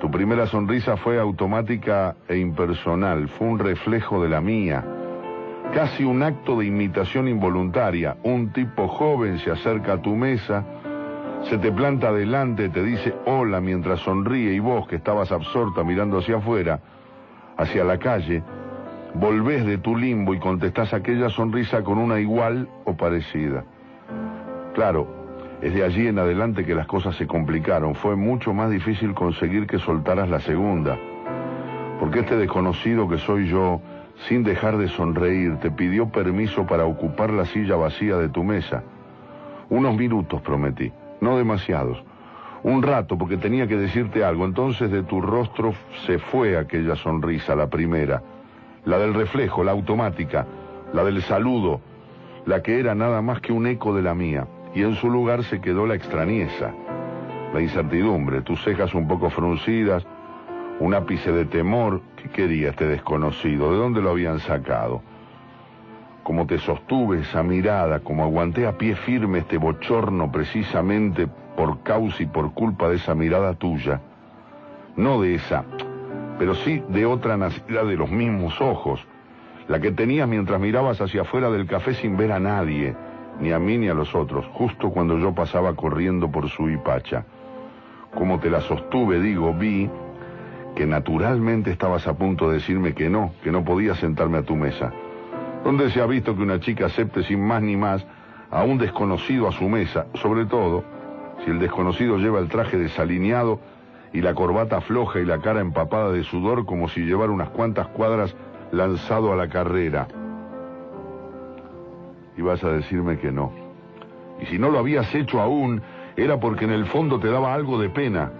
Tu 0.00 0.10
primera 0.10 0.46
sonrisa 0.46 0.96
fue 0.96 1.18
automática 1.18 2.16
e 2.28 2.38
impersonal, 2.38 3.28
fue 3.28 3.48
un 3.48 3.58
reflejo 3.58 4.22
de 4.22 4.28
la 4.28 4.40
mía. 4.40 4.84
Casi 5.74 6.04
un 6.04 6.22
acto 6.22 6.58
de 6.58 6.66
imitación 6.66 7.28
involuntaria. 7.28 8.16
Un 8.22 8.52
tipo 8.52 8.88
joven 8.88 9.38
se 9.38 9.50
acerca 9.50 9.94
a 9.94 10.02
tu 10.02 10.16
mesa, 10.16 10.64
se 11.48 11.58
te 11.58 11.70
planta 11.70 12.08
adelante, 12.08 12.68
te 12.70 12.82
dice 12.82 13.14
hola 13.26 13.60
mientras 13.60 14.00
sonríe 14.00 14.52
y 14.52 14.58
vos, 14.58 14.88
que 14.88 14.96
estabas 14.96 15.30
absorta 15.32 15.84
mirando 15.84 16.18
hacia 16.18 16.36
afuera, 16.36 16.80
hacia 17.56 17.84
la 17.84 17.98
calle, 17.98 18.42
volvés 19.14 19.66
de 19.66 19.78
tu 19.78 19.96
limbo 19.96 20.34
y 20.34 20.38
contestás 20.38 20.94
aquella 20.94 21.28
sonrisa 21.28 21.82
con 21.82 21.98
una 21.98 22.18
igual 22.20 22.68
o 22.84 22.96
parecida. 22.96 23.64
Claro, 24.74 25.19
es 25.62 25.74
de 25.74 25.84
allí 25.84 26.06
en 26.06 26.18
adelante 26.18 26.64
que 26.64 26.74
las 26.74 26.86
cosas 26.86 27.16
se 27.16 27.26
complicaron. 27.26 27.94
Fue 27.94 28.16
mucho 28.16 28.54
más 28.54 28.70
difícil 28.70 29.14
conseguir 29.14 29.66
que 29.66 29.78
soltaras 29.78 30.28
la 30.30 30.40
segunda. 30.40 30.98
Porque 31.98 32.20
este 32.20 32.36
desconocido 32.36 33.08
que 33.08 33.18
soy 33.18 33.46
yo, 33.48 33.82
sin 34.26 34.42
dejar 34.42 34.78
de 34.78 34.88
sonreír, 34.88 35.58
te 35.58 35.70
pidió 35.70 36.08
permiso 36.08 36.66
para 36.66 36.86
ocupar 36.86 37.30
la 37.30 37.44
silla 37.44 37.76
vacía 37.76 38.16
de 38.16 38.30
tu 38.30 38.42
mesa. 38.42 38.82
Unos 39.68 39.94
minutos 39.96 40.40
prometí, 40.40 40.92
no 41.20 41.36
demasiados. 41.36 42.02
Un 42.62 42.82
rato 42.82 43.18
porque 43.18 43.36
tenía 43.36 43.66
que 43.66 43.76
decirte 43.76 44.24
algo. 44.24 44.46
Entonces 44.46 44.90
de 44.90 45.02
tu 45.02 45.20
rostro 45.20 45.74
se 46.06 46.18
fue 46.18 46.56
aquella 46.56 46.96
sonrisa, 46.96 47.54
la 47.54 47.68
primera. 47.68 48.22
La 48.86 48.98
del 48.98 49.12
reflejo, 49.12 49.62
la 49.62 49.72
automática, 49.72 50.46
la 50.94 51.04
del 51.04 51.20
saludo, 51.20 51.82
la 52.46 52.62
que 52.62 52.80
era 52.80 52.94
nada 52.94 53.20
más 53.20 53.42
que 53.42 53.52
un 53.52 53.66
eco 53.66 53.94
de 53.94 54.02
la 54.02 54.14
mía 54.14 54.46
y 54.74 54.82
en 54.82 54.94
su 54.94 55.10
lugar 55.10 55.44
se 55.44 55.60
quedó 55.60 55.86
la 55.86 55.94
extrañeza, 55.94 56.72
la 57.52 57.60
incertidumbre, 57.60 58.42
tus 58.42 58.62
cejas 58.62 58.94
un 58.94 59.08
poco 59.08 59.30
fruncidas, 59.30 60.06
un 60.78 60.94
ápice 60.94 61.32
de 61.32 61.44
temor. 61.44 62.00
¿Qué 62.16 62.28
quería 62.28 62.70
este 62.70 62.86
desconocido? 62.86 63.72
¿De 63.72 63.78
dónde 63.78 64.00
lo 64.00 64.10
habían 64.10 64.38
sacado? 64.38 65.02
Como 66.22 66.46
te 66.46 66.58
sostuve 66.58 67.20
esa 67.20 67.42
mirada, 67.42 68.00
como 68.00 68.22
aguanté 68.22 68.66
a 68.66 68.78
pie 68.78 68.94
firme 68.94 69.40
este 69.40 69.58
bochorno 69.58 70.30
precisamente 70.30 71.26
por 71.56 71.82
causa 71.82 72.22
y 72.22 72.26
por 72.26 72.52
culpa 72.54 72.88
de 72.88 72.96
esa 72.96 73.14
mirada 73.14 73.54
tuya. 73.54 74.00
No 74.96 75.20
de 75.20 75.34
esa, 75.34 75.64
pero 76.38 76.54
sí 76.54 76.82
de 76.88 77.06
otra 77.06 77.36
nacida 77.36 77.84
de 77.84 77.96
los 77.96 78.10
mismos 78.10 78.60
ojos, 78.60 79.04
la 79.66 79.80
que 79.80 79.90
tenías 79.90 80.28
mientras 80.28 80.60
mirabas 80.60 81.00
hacia 81.00 81.22
afuera 81.22 81.50
del 81.50 81.66
café 81.66 81.94
sin 81.94 82.16
ver 82.16 82.32
a 82.32 82.38
nadie 82.38 82.94
ni 83.40 83.52
a 83.52 83.58
mí 83.58 83.78
ni 83.78 83.88
a 83.88 83.94
los 83.94 84.14
otros, 84.14 84.46
justo 84.52 84.90
cuando 84.90 85.18
yo 85.18 85.34
pasaba 85.34 85.74
corriendo 85.74 86.30
por 86.30 86.48
su 86.48 86.68
hipacha. 86.68 87.24
Como 88.14 88.38
te 88.38 88.50
la 88.50 88.60
sostuve, 88.60 89.20
digo, 89.20 89.54
vi 89.54 89.88
que 90.74 90.86
naturalmente 90.86 91.70
estabas 91.70 92.06
a 92.06 92.14
punto 92.14 92.48
de 92.48 92.54
decirme 92.54 92.94
que 92.94 93.08
no, 93.08 93.32
que 93.42 93.50
no 93.50 93.64
podía 93.64 93.94
sentarme 93.94 94.38
a 94.38 94.42
tu 94.42 94.56
mesa. 94.56 94.92
¿Dónde 95.64 95.90
se 95.90 96.00
ha 96.00 96.06
visto 96.06 96.36
que 96.36 96.42
una 96.42 96.60
chica 96.60 96.86
acepte 96.86 97.22
sin 97.22 97.44
más 97.44 97.62
ni 97.62 97.76
más 97.76 98.04
a 98.50 98.64
un 98.64 98.78
desconocido 98.78 99.48
a 99.48 99.52
su 99.52 99.68
mesa, 99.68 100.06
sobre 100.14 100.44
todo 100.46 100.84
si 101.44 101.50
el 101.50 101.58
desconocido 101.58 102.18
lleva 102.18 102.40
el 102.40 102.48
traje 102.48 102.76
desalineado 102.76 103.60
y 104.12 104.20
la 104.20 104.34
corbata 104.34 104.80
floja 104.80 105.20
y 105.20 105.24
la 105.24 105.38
cara 105.38 105.60
empapada 105.60 106.10
de 106.10 106.24
sudor 106.24 106.66
como 106.66 106.88
si 106.88 107.00
llevara 107.00 107.32
unas 107.32 107.50
cuantas 107.50 107.86
cuadras 107.88 108.34
lanzado 108.72 109.32
a 109.32 109.36
la 109.36 109.48
carrera? 109.48 110.08
Y 112.36 112.42
vas 112.42 112.62
a 112.64 112.70
decirme 112.70 113.18
que 113.18 113.32
no. 113.32 113.52
Y 114.40 114.46
si 114.46 114.58
no 114.58 114.70
lo 114.70 114.78
habías 114.78 115.14
hecho 115.14 115.40
aún, 115.40 115.82
era 116.16 116.40
porque 116.40 116.64
en 116.64 116.72
el 116.72 116.86
fondo 116.86 117.18
te 117.20 117.28
daba 117.28 117.54
algo 117.54 117.78
de 117.78 117.90
pena. 117.90 118.32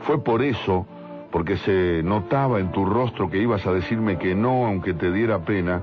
Fue 0.00 0.22
por 0.22 0.42
eso, 0.42 0.86
porque 1.30 1.56
se 1.56 2.02
notaba 2.02 2.60
en 2.60 2.72
tu 2.72 2.84
rostro 2.84 3.30
que 3.30 3.38
ibas 3.38 3.66
a 3.66 3.72
decirme 3.72 4.18
que 4.18 4.34
no, 4.34 4.66
aunque 4.66 4.94
te 4.94 5.10
diera 5.12 5.44
pena, 5.44 5.82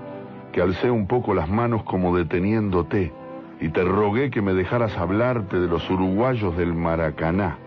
que 0.52 0.62
alcé 0.62 0.92
un 0.92 1.08
poco 1.08 1.34
las 1.34 1.50
manos 1.50 1.84
como 1.84 2.16
deteniéndote 2.16 3.12
y 3.60 3.70
te 3.70 3.84
rogué 3.84 4.30
que 4.30 4.42
me 4.42 4.54
dejaras 4.54 4.98
hablarte 4.98 5.60
de 5.60 5.68
los 5.68 5.90
uruguayos 5.90 6.56
del 6.58 6.74
Maracaná. 6.74 7.58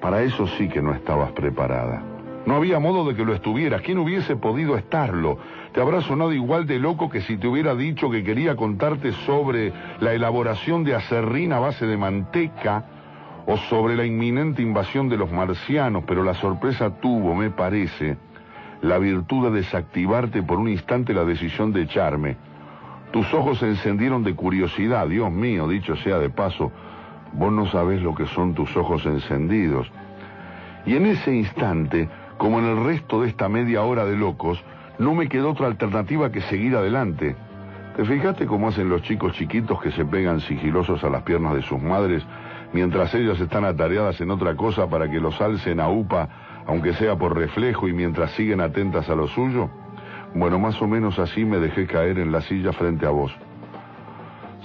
Para 0.00 0.22
eso 0.22 0.46
sí 0.46 0.68
que 0.68 0.80
no 0.80 0.94
estabas 0.94 1.32
preparada. 1.32 2.15
No 2.46 2.54
había 2.54 2.78
modo 2.78 3.04
de 3.04 3.16
que 3.16 3.24
lo 3.24 3.34
estuvieras. 3.34 3.82
¿Quién 3.82 3.98
hubiese 3.98 4.36
podido 4.36 4.76
estarlo? 4.76 5.38
Te 5.72 5.80
habrá 5.80 6.00
sonado 6.00 6.32
igual 6.32 6.64
de 6.66 6.78
loco 6.78 7.10
que 7.10 7.20
si 7.20 7.36
te 7.36 7.48
hubiera 7.48 7.74
dicho 7.74 8.08
que 8.08 8.22
quería 8.22 8.54
contarte 8.54 9.10
sobre 9.26 9.72
la 9.98 10.14
elaboración 10.14 10.84
de 10.84 10.94
acerrín 10.94 11.52
a 11.52 11.58
base 11.58 11.86
de 11.86 11.96
manteca 11.96 12.84
o 13.46 13.56
sobre 13.56 13.96
la 13.96 14.04
inminente 14.04 14.62
invasión 14.62 15.08
de 15.08 15.16
los 15.16 15.30
marcianos, 15.32 16.04
pero 16.06 16.22
la 16.22 16.34
sorpresa 16.34 16.90
tuvo, 17.00 17.34
me 17.34 17.50
parece, 17.50 18.16
la 18.80 18.98
virtud 18.98 19.50
de 19.50 19.62
desactivarte 19.62 20.42
por 20.44 20.58
un 20.58 20.68
instante 20.68 21.12
la 21.14 21.24
decisión 21.24 21.72
de 21.72 21.82
echarme. 21.82 22.36
Tus 23.10 23.32
ojos 23.34 23.58
se 23.58 23.68
encendieron 23.68 24.22
de 24.22 24.34
curiosidad, 24.34 25.08
Dios 25.08 25.32
mío, 25.32 25.66
dicho 25.66 25.96
sea 25.96 26.18
de 26.18 26.30
paso, 26.30 26.70
vos 27.32 27.52
no 27.52 27.66
sabés 27.66 28.02
lo 28.02 28.14
que 28.14 28.26
son 28.26 28.54
tus 28.54 28.76
ojos 28.76 29.04
encendidos. 29.04 29.90
Y 30.84 30.94
en 30.94 31.06
ese 31.06 31.34
instante 31.34 32.08
como 32.38 32.58
en 32.58 32.66
el 32.66 32.84
resto 32.84 33.22
de 33.22 33.28
esta 33.28 33.48
media 33.48 33.82
hora 33.82 34.04
de 34.04 34.16
locos, 34.16 34.62
no 34.98 35.14
me 35.14 35.28
quedó 35.28 35.50
otra 35.50 35.66
alternativa 35.66 36.30
que 36.30 36.40
seguir 36.42 36.76
adelante. 36.76 37.36
¿Te 37.96 38.04
fijaste 38.04 38.46
cómo 38.46 38.68
hacen 38.68 38.88
los 38.88 39.02
chicos 39.02 39.32
chiquitos 39.32 39.80
que 39.80 39.90
se 39.90 40.04
pegan 40.04 40.40
sigilosos 40.40 41.02
a 41.02 41.08
las 41.08 41.22
piernas 41.22 41.54
de 41.54 41.62
sus 41.62 41.80
madres 41.80 42.22
mientras 42.72 43.14
ellas 43.14 43.40
están 43.40 43.64
atareadas 43.64 44.20
en 44.20 44.30
otra 44.30 44.54
cosa 44.54 44.88
para 44.88 45.10
que 45.10 45.20
los 45.20 45.40
alcen 45.40 45.80
a 45.80 45.88
upa, 45.88 46.28
aunque 46.66 46.92
sea 46.94 47.16
por 47.16 47.36
reflejo 47.36 47.88
y 47.88 47.92
mientras 47.92 48.32
siguen 48.32 48.60
atentas 48.60 49.08
a 49.08 49.14
lo 49.14 49.28
suyo? 49.28 49.70
Bueno, 50.34 50.58
más 50.58 50.80
o 50.82 50.86
menos 50.86 51.18
así 51.18 51.44
me 51.44 51.58
dejé 51.58 51.86
caer 51.86 52.18
en 52.18 52.32
la 52.32 52.42
silla 52.42 52.72
frente 52.72 53.06
a 53.06 53.10
vos. 53.10 53.32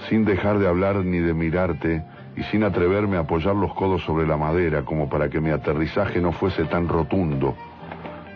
Sin 0.08 0.24
dejar 0.24 0.58
de 0.58 0.68
hablar 0.68 0.96
ni 0.96 1.18
de 1.18 1.32
mirarte, 1.32 2.04
y 2.36 2.42
sin 2.44 2.64
atreverme 2.64 3.16
a 3.16 3.20
apoyar 3.20 3.54
los 3.54 3.74
codos 3.74 4.02
sobre 4.04 4.26
la 4.26 4.36
madera 4.36 4.82
como 4.82 5.08
para 5.08 5.28
que 5.28 5.40
mi 5.40 5.50
aterrizaje 5.50 6.20
no 6.20 6.32
fuese 6.32 6.64
tan 6.64 6.88
rotundo. 6.88 7.54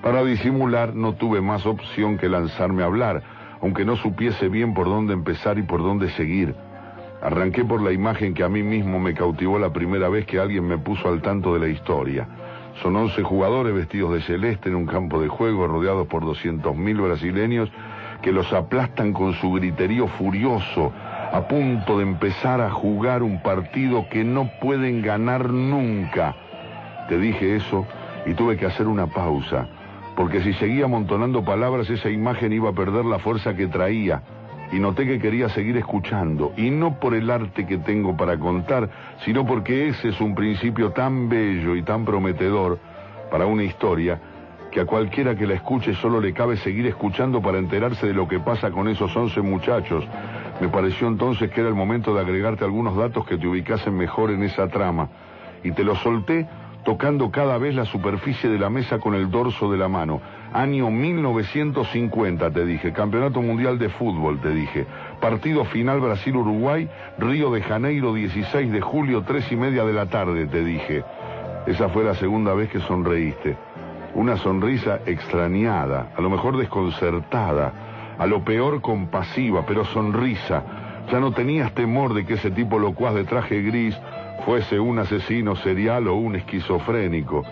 Para 0.02 0.22
disimular 0.24 0.94
no 0.94 1.14
tuve 1.14 1.40
más 1.40 1.66
opción 1.66 2.18
que 2.18 2.28
lanzarme 2.28 2.82
a 2.82 2.86
hablar, 2.86 3.22
aunque 3.60 3.84
no 3.84 3.96
supiese 3.96 4.48
bien 4.48 4.74
por 4.74 4.86
dónde 4.86 5.14
empezar 5.14 5.58
y 5.58 5.62
por 5.62 5.82
dónde 5.82 6.10
seguir. 6.10 6.54
Arranqué 7.22 7.64
por 7.64 7.82
la 7.82 7.92
imagen 7.92 8.34
que 8.34 8.44
a 8.44 8.48
mí 8.48 8.62
mismo 8.62 9.00
me 9.00 9.14
cautivó 9.14 9.58
la 9.58 9.72
primera 9.72 10.08
vez 10.08 10.26
que 10.26 10.38
alguien 10.38 10.66
me 10.66 10.78
puso 10.78 11.08
al 11.08 11.22
tanto 11.22 11.54
de 11.54 11.60
la 11.60 11.68
historia. 11.68 12.28
Son 12.82 12.94
once 12.94 13.22
jugadores 13.22 13.74
vestidos 13.74 14.12
de 14.12 14.20
celeste 14.20 14.68
en 14.68 14.76
un 14.76 14.86
campo 14.86 15.20
de 15.20 15.28
juego 15.28 15.66
rodeados 15.66 16.06
por 16.06 16.24
mil 16.76 17.00
brasileños 17.00 17.72
que 18.22 18.32
los 18.32 18.52
aplastan 18.52 19.12
con 19.12 19.32
su 19.34 19.52
griterío 19.52 20.08
furioso 20.08 20.92
a 21.32 21.48
punto 21.48 21.98
de 21.98 22.04
empezar 22.04 22.60
a 22.60 22.70
jugar 22.70 23.22
un 23.22 23.42
partido 23.42 24.08
que 24.08 24.24
no 24.24 24.50
pueden 24.60 25.02
ganar 25.02 25.50
nunca. 25.50 26.34
Te 27.08 27.18
dije 27.18 27.56
eso 27.56 27.86
y 28.26 28.34
tuve 28.34 28.56
que 28.56 28.66
hacer 28.66 28.86
una 28.86 29.06
pausa, 29.06 29.66
porque 30.16 30.40
si 30.42 30.52
seguía 30.54 30.84
amontonando 30.86 31.44
palabras 31.44 31.88
esa 31.90 32.10
imagen 32.10 32.52
iba 32.52 32.70
a 32.70 32.74
perder 32.74 33.04
la 33.04 33.18
fuerza 33.18 33.54
que 33.54 33.66
traía. 33.66 34.22
y 34.72 34.80
noté 34.80 35.06
que 35.06 35.20
quería 35.20 35.48
seguir 35.48 35.76
escuchando, 35.76 36.52
y 36.56 36.70
no 36.70 36.98
por 36.98 37.14
el 37.14 37.30
arte 37.30 37.66
que 37.66 37.78
tengo 37.78 38.16
para 38.16 38.36
contar, 38.36 38.90
sino 39.24 39.46
porque 39.46 39.86
ese 39.90 40.08
es 40.08 40.20
un 40.20 40.34
principio 40.34 40.90
tan 40.90 41.28
bello 41.28 41.76
y 41.76 41.82
tan 41.82 42.04
prometedor 42.04 42.80
para 43.30 43.46
una 43.46 43.62
historia 43.62 44.20
que 44.76 44.82
a 44.82 44.84
cualquiera 44.84 45.34
que 45.34 45.46
la 45.46 45.54
escuche 45.54 45.94
solo 45.94 46.20
le 46.20 46.34
cabe 46.34 46.58
seguir 46.58 46.84
escuchando 46.84 47.40
para 47.40 47.56
enterarse 47.56 48.08
de 48.08 48.12
lo 48.12 48.28
que 48.28 48.40
pasa 48.40 48.70
con 48.70 48.88
esos 48.88 49.16
once 49.16 49.40
muchachos. 49.40 50.04
Me 50.60 50.68
pareció 50.68 51.08
entonces 51.08 51.50
que 51.50 51.60
era 51.60 51.70
el 51.70 51.74
momento 51.74 52.14
de 52.14 52.20
agregarte 52.20 52.62
algunos 52.62 52.94
datos 52.94 53.24
que 53.24 53.38
te 53.38 53.48
ubicasen 53.48 53.96
mejor 53.96 54.30
en 54.32 54.42
esa 54.42 54.68
trama, 54.68 55.08
y 55.64 55.72
te 55.72 55.82
lo 55.82 55.96
solté 55.96 56.46
tocando 56.84 57.30
cada 57.30 57.56
vez 57.56 57.74
la 57.74 57.86
superficie 57.86 58.50
de 58.50 58.58
la 58.58 58.68
mesa 58.68 58.98
con 58.98 59.14
el 59.14 59.30
dorso 59.30 59.72
de 59.72 59.78
la 59.78 59.88
mano. 59.88 60.20
Año 60.52 60.90
1950, 60.90 62.50
te 62.50 62.66
dije. 62.66 62.92
Campeonato 62.92 63.40
Mundial 63.40 63.78
de 63.78 63.88
Fútbol, 63.88 64.42
te 64.42 64.50
dije. 64.50 64.84
Partido 65.22 65.64
final 65.64 66.00
Brasil-Uruguay, 66.00 66.86
Río 67.16 67.50
de 67.50 67.62
Janeiro, 67.62 68.12
16 68.12 68.70
de 68.70 68.80
julio, 68.82 69.24
tres 69.26 69.50
y 69.50 69.56
media 69.56 69.86
de 69.86 69.94
la 69.94 70.04
tarde, 70.04 70.46
te 70.46 70.62
dije. 70.62 71.02
Esa 71.66 71.88
fue 71.88 72.04
la 72.04 72.14
segunda 72.14 72.52
vez 72.52 72.68
que 72.68 72.80
sonreíste. 72.80 73.56
Una 74.16 74.38
sonrisa 74.38 75.00
extrañada, 75.04 76.14
a 76.16 76.22
lo 76.22 76.30
mejor 76.30 76.56
desconcertada, 76.56 78.16
a 78.18 78.24
lo 78.24 78.42
peor 78.42 78.80
compasiva, 78.80 79.66
pero 79.66 79.84
sonrisa. 79.84 80.62
Ya 81.12 81.20
no 81.20 81.32
tenías 81.32 81.74
temor 81.74 82.14
de 82.14 82.24
que 82.24 82.32
ese 82.32 82.50
tipo 82.50 82.78
locuaz 82.78 83.14
de 83.14 83.24
traje 83.24 83.60
gris 83.60 83.94
fuese 84.46 84.80
un 84.80 84.98
asesino 84.98 85.54
serial 85.56 86.08
o 86.08 86.14
un 86.14 86.34
esquizofrénico. 86.34 87.44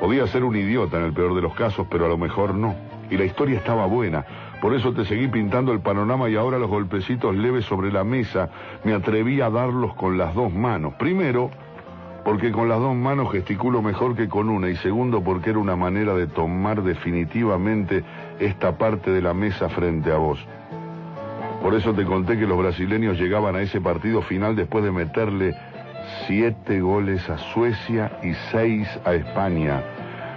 Podía 0.00 0.26
ser 0.26 0.42
un 0.42 0.56
idiota 0.56 0.96
en 0.96 1.04
el 1.04 1.12
peor 1.12 1.32
de 1.36 1.42
los 1.42 1.54
casos, 1.54 1.86
pero 1.88 2.06
a 2.06 2.08
lo 2.08 2.18
mejor 2.18 2.56
no. 2.56 2.74
Y 3.08 3.16
la 3.16 3.24
historia 3.24 3.58
estaba 3.58 3.86
buena. 3.86 4.24
Por 4.60 4.74
eso 4.74 4.92
te 4.92 5.04
seguí 5.04 5.28
pintando 5.28 5.72
el 5.72 5.78
panorama 5.78 6.28
y 6.28 6.34
ahora 6.34 6.58
los 6.58 6.68
golpecitos 6.68 7.36
leves 7.36 7.66
sobre 7.66 7.92
la 7.92 8.02
mesa 8.02 8.50
me 8.82 8.94
atreví 8.94 9.40
a 9.40 9.48
darlos 9.48 9.94
con 9.94 10.18
las 10.18 10.34
dos 10.34 10.52
manos. 10.52 10.94
Primero, 10.94 11.52
porque 12.24 12.52
con 12.52 12.68
las 12.68 12.78
dos 12.78 12.94
manos 12.94 13.32
gesticulo 13.32 13.82
mejor 13.82 14.14
que 14.14 14.28
con 14.28 14.48
una. 14.48 14.68
Y 14.68 14.76
segundo, 14.76 15.22
porque 15.22 15.50
era 15.50 15.58
una 15.58 15.76
manera 15.76 16.14
de 16.14 16.26
tomar 16.26 16.82
definitivamente 16.82 18.04
esta 18.38 18.76
parte 18.76 19.10
de 19.10 19.22
la 19.22 19.34
mesa 19.34 19.68
frente 19.68 20.12
a 20.12 20.16
vos. 20.16 20.38
Por 21.62 21.74
eso 21.74 21.92
te 21.92 22.04
conté 22.04 22.38
que 22.38 22.46
los 22.46 22.58
brasileños 22.58 23.18
llegaban 23.18 23.54
a 23.56 23.60
ese 23.60 23.80
partido 23.80 24.22
final 24.22 24.56
después 24.56 24.82
de 24.82 24.92
meterle 24.92 25.54
siete 26.26 26.80
goles 26.80 27.28
a 27.28 27.36
Suecia 27.36 28.18
y 28.22 28.32
seis 28.50 28.88
a 29.04 29.14
España. 29.14 29.82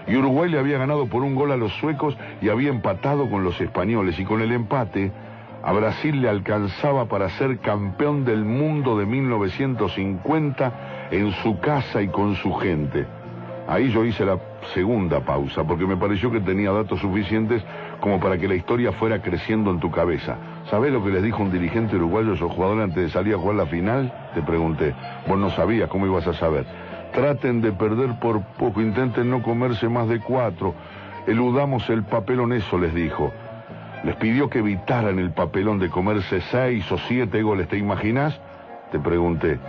Y 0.05 0.17
Uruguay 0.17 0.49
le 0.51 0.59
había 0.59 0.77
ganado 0.77 1.07
por 1.07 1.23
un 1.23 1.33
gol 1.33 1.51
a 1.53 1.57
los 1.57 1.71
suecos 1.73 2.17
y 2.41 2.49
había 2.49 2.69
empatado 2.69 3.29
con 3.29 3.43
los 3.45 3.59
españoles. 3.61 4.19
Y 4.19 4.25
con 4.25 4.41
el 4.41 4.51
empate, 4.51 5.11
a 5.63 5.71
Brasil 5.71 6.21
le 6.21 6.27
alcanzaba 6.27 7.05
para 7.05 7.29
ser 7.29 7.59
campeón 7.59 8.25
del 8.25 8.43
mundo 8.43 8.97
de 8.97 9.05
1950 9.05 10.73
en 11.13 11.31
su 11.31 11.59
casa 11.59 12.01
y 12.01 12.07
con 12.07 12.35
su 12.35 12.51
gente. 12.55 13.05
Ahí 13.67 13.91
yo 13.91 14.03
hice 14.03 14.25
la 14.25 14.39
segunda 14.73 15.19
pausa, 15.19 15.63
porque 15.63 15.85
me 15.85 15.95
pareció 15.95 16.31
que 16.31 16.39
tenía 16.39 16.71
datos 16.71 16.99
suficientes 16.99 17.63
como 18.01 18.19
para 18.19 18.37
que 18.37 18.47
la 18.47 18.55
historia 18.55 18.91
fuera 18.91 19.21
creciendo 19.21 19.69
en 19.69 19.79
tu 19.79 19.91
cabeza. 19.91 20.37
¿Sabés 20.71 20.91
lo 20.91 21.03
que 21.03 21.11
les 21.11 21.21
dijo 21.21 21.43
un 21.43 21.51
dirigente 21.51 21.95
uruguayo 21.97 22.31
a 22.31 22.35
esos 22.35 22.51
jugadores 22.51 22.85
antes 22.85 23.03
de 23.03 23.09
salir 23.09 23.35
a 23.35 23.37
jugar 23.37 23.55
la 23.57 23.65
final? 23.67 24.11
Te 24.33 24.41
pregunté. 24.41 24.95
Vos 25.27 25.37
no 25.37 25.51
sabías, 25.51 25.87
¿cómo 25.87 26.07
ibas 26.07 26.27
a 26.27 26.33
saber? 26.33 26.65
Traten 27.13 27.61
de 27.61 27.71
perder 27.71 28.19
por 28.19 28.41
poco, 28.57 28.81
intenten 28.81 29.29
no 29.29 29.43
comerse 29.43 29.87
más 29.87 30.09
de 30.09 30.19
cuatro. 30.19 30.73
Eludamos 31.27 31.87
el 31.91 32.03
papelón, 32.03 32.53
eso 32.53 32.79
les 32.79 32.93
dijo. 32.93 33.31
Les 34.03 34.15
pidió 34.15 34.49
que 34.49 34.59
evitaran 34.59 35.19
el 35.19 35.31
papelón 35.31 35.77
de 35.77 35.89
comerse 35.89 36.41
seis 36.41 36.91
o 36.91 36.97
siete 36.97 37.43
goles, 37.43 37.67
¿te 37.67 37.77
imaginas? 37.77 38.37
Te 38.91 38.99
pregunté. 38.99 39.59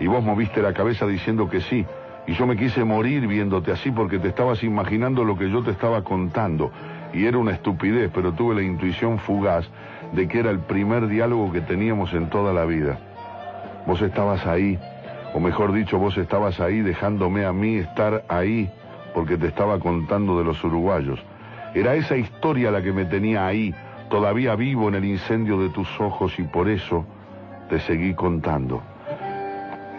Y 0.00 0.06
vos 0.06 0.22
moviste 0.24 0.60
la 0.62 0.72
cabeza 0.72 1.06
diciendo 1.06 1.48
que 1.48 1.60
sí. 1.60 1.86
Y 2.26 2.32
yo 2.32 2.46
me 2.46 2.56
quise 2.56 2.84
morir 2.84 3.26
viéndote 3.26 3.70
así 3.70 3.90
porque 3.90 4.18
te 4.18 4.28
estabas 4.28 4.62
imaginando 4.62 5.24
lo 5.24 5.36
que 5.36 5.50
yo 5.50 5.62
te 5.62 5.70
estaba 5.70 6.02
contando. 6.02 6.70
Y 7.12 7.26
era 7.26 7.38
una 7.38 7.52
estupidez, 7.52 8.10
pero 8.12 8.32
tuve 8.32 8.54
la 8.54 8.62
intuición 8.62 9.18
fugaz 9.18 9.68
de 10.12 10.26
que 10.26 10.40
era 10.40 10.50
el 10.50 10.60
primer 10.60 11.06
diálogo 11.08 11.52
que 11.52 11.60
teníamos 11.60 12.12
en 12.14 12.30
toda 12.30 12.52
la 12.52 12.64
vida. 12.64 12.98
Vos 13.86 14.00
estabas 14.00 14.46
ahí, 14.46 14.78
o 15.34 15.40
mejor 15.40 15.72
dicho, 15.72 15.98
vos 15.98 16.16
estabas 16.16 16.60
ahí 16.60 16.80
dejándome 16.80 17.44
a 17.44 17.52
mí 17.52 17.76
estar 17.76 18.24
ahí, 18.28 18.70
porque 19.12 19.36
te 19.36 19.48
estaba 19.48 19.78
contando 19.78 20.38
de 20.38 20.44
los 20.44 20.62
uruguayos. 20.64 21.20
Era 21.74 21.94
esa 21.94 22.16
historia 22.16 22.70
la 22.70 22.82
que 22.82 22.92
me 22.92 23.04
tenía 23.04 23.46
ahí, 23.46 23.74
todavía 24.08 24.54
vivo 24.54 24.88
en 24.88 24.94
el 24.94 25.04
incendio 25.04 25.58
de 25.58 25.68
tus 25.68 26.00
ojos, 26.00 26.38
y 26.38 26.44
por 26.44 26.68
eso 26.68 27.04
te 27.68 27.80
seguí 27.80 28.14
contando. 28.14 28.82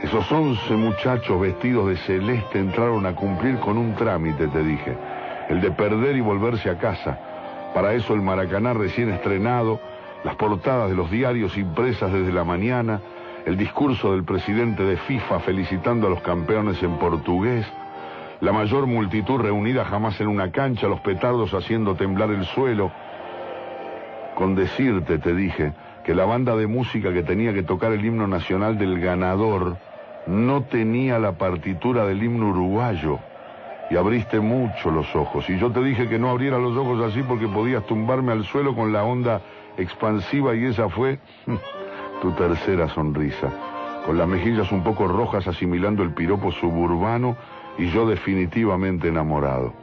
Esos 0.02 0.30
once 0.32 0.76
muchachos 0.76 1.40
vestidos 1.40 1.88
de 1.88 1.98
celeste 1.98 2.60
entraron 2.60 3.06
a 3.06 3.16
cumplir 3.16 3.58
con 3.60 3.78
un 3.78 3.96
trámite, 3.96 4.48
te 4.48 4.64
dije, 4.64 4.96
el 5.50 5.62
de 5.62 5.72
perder 5.72 6.18
y 6.18 6.22
volverse 6.22 6.70
a 6.70 6.78
casa. 6.78 7.18
Para 7.74 7.94
eso 7.94 8.14
el 8.14 8.22
Maracaná 8.22 8.74
recién 8.74 9.10
estrenado, 9.10 9.80
las 10.24 10.36
portadas 10.36 10.90
de 10.90 10.96
los 10.96 11.10
diarios 11.10 11.58
impresas 11.58 12.12
desde 12.12 12.34
la 12.34 12.44
mañana, 12.44 13.00
el 13.46 13.58
discurso 13.58 14.12
del 14.12 14.26
presidente 14.26 14.84
de 14.84 14.98
FIFA 14.98 15.40
felicitando 15.40 16.08
a 16.08 16.10
los 16.10 16.22
campeones 16.22 16.82
en 16.84 16.98
portugués, 16.98 17.66
la 18.42 18.52
mayor 18.52 18.88
multitud 18.88 19.40
reunida 19.40 19.86
jamás 19.86 20.20
en 20.20 20.28
una 20.28 20.52
cancha, 20.52 20.88
los 20.88 21.00
petardos 21.00 21.54
haciendo 21.54 21.96
temblar 21.96 22.32
el 22.32 22.46
suelo. 22.46 22.92
Con 24.36 24.56
decirte, 24.56 25.20
te 25.20 25.34
dije, 25.34 25.74
que 26.06 26.14
la 26.14 26.26
banda 26.26 26.56
de 26.56 26.68
música 26.68 27.12
que 27.12 27.24
tenía 27.24 27.52
que 27.52 27.64
tocar 27.64 27.92
el 27.92 28.06
himno 28.06 28.28
nacional 28.28 28.78
del 28.78 29.00
ganador 29.00 29.78
no 30.28 30.64
tenía 30.64 31.18
la 31.18 31.34
partitura 31.34 32.06
del 32.06 32.22
himno 32.22 32.50
uruguayo. 32.50 33.20
Y 33.90 33.98
abriste 33.98 34.40
mucho 34.40 34.92
los 34.92 35.16
ojos. 35.16 35.50
Y 35.50 35.58
yo 35.58 35.72
te 35.72 35.82
dije 35.84 36.08
que 36.08 36.20
no 36.20 36.30
abriera 36.30 36.60
los 36.60 36.78
ojos 36.78 37.02
así 37.02 37.24
porque 37.24 37.48
podías 37.48 37.86
tumbarme 37.86 38.32
al 38.32 38.44
suelo 38.46 38.76
con 38.76 38.94
la 38.94 39.04
onda 39.04 39.42
expansiva 39.78 40.56
y 40.56 40.66
esa 40.66 40.90
fue 40.90 41.20
tu 42.22 42.32
tercera 42.34 42.88
sonrisa. 42.90 43.50
Con 44.06 44.20
las 44.20 44.28
mejillas 44.28 44.72
un 44.72 44.84
poco 44.84 45.08
rojas 45.08 45.48
asimilando 45.48 46.04
el 46.04 46.14
piropo 46.14 46.52
suburbano 46.52 47.36
y 47.80 47.90
yo 47.90 48.06
definitivamente 48.08 49.08
enamorado. 49.08 49.74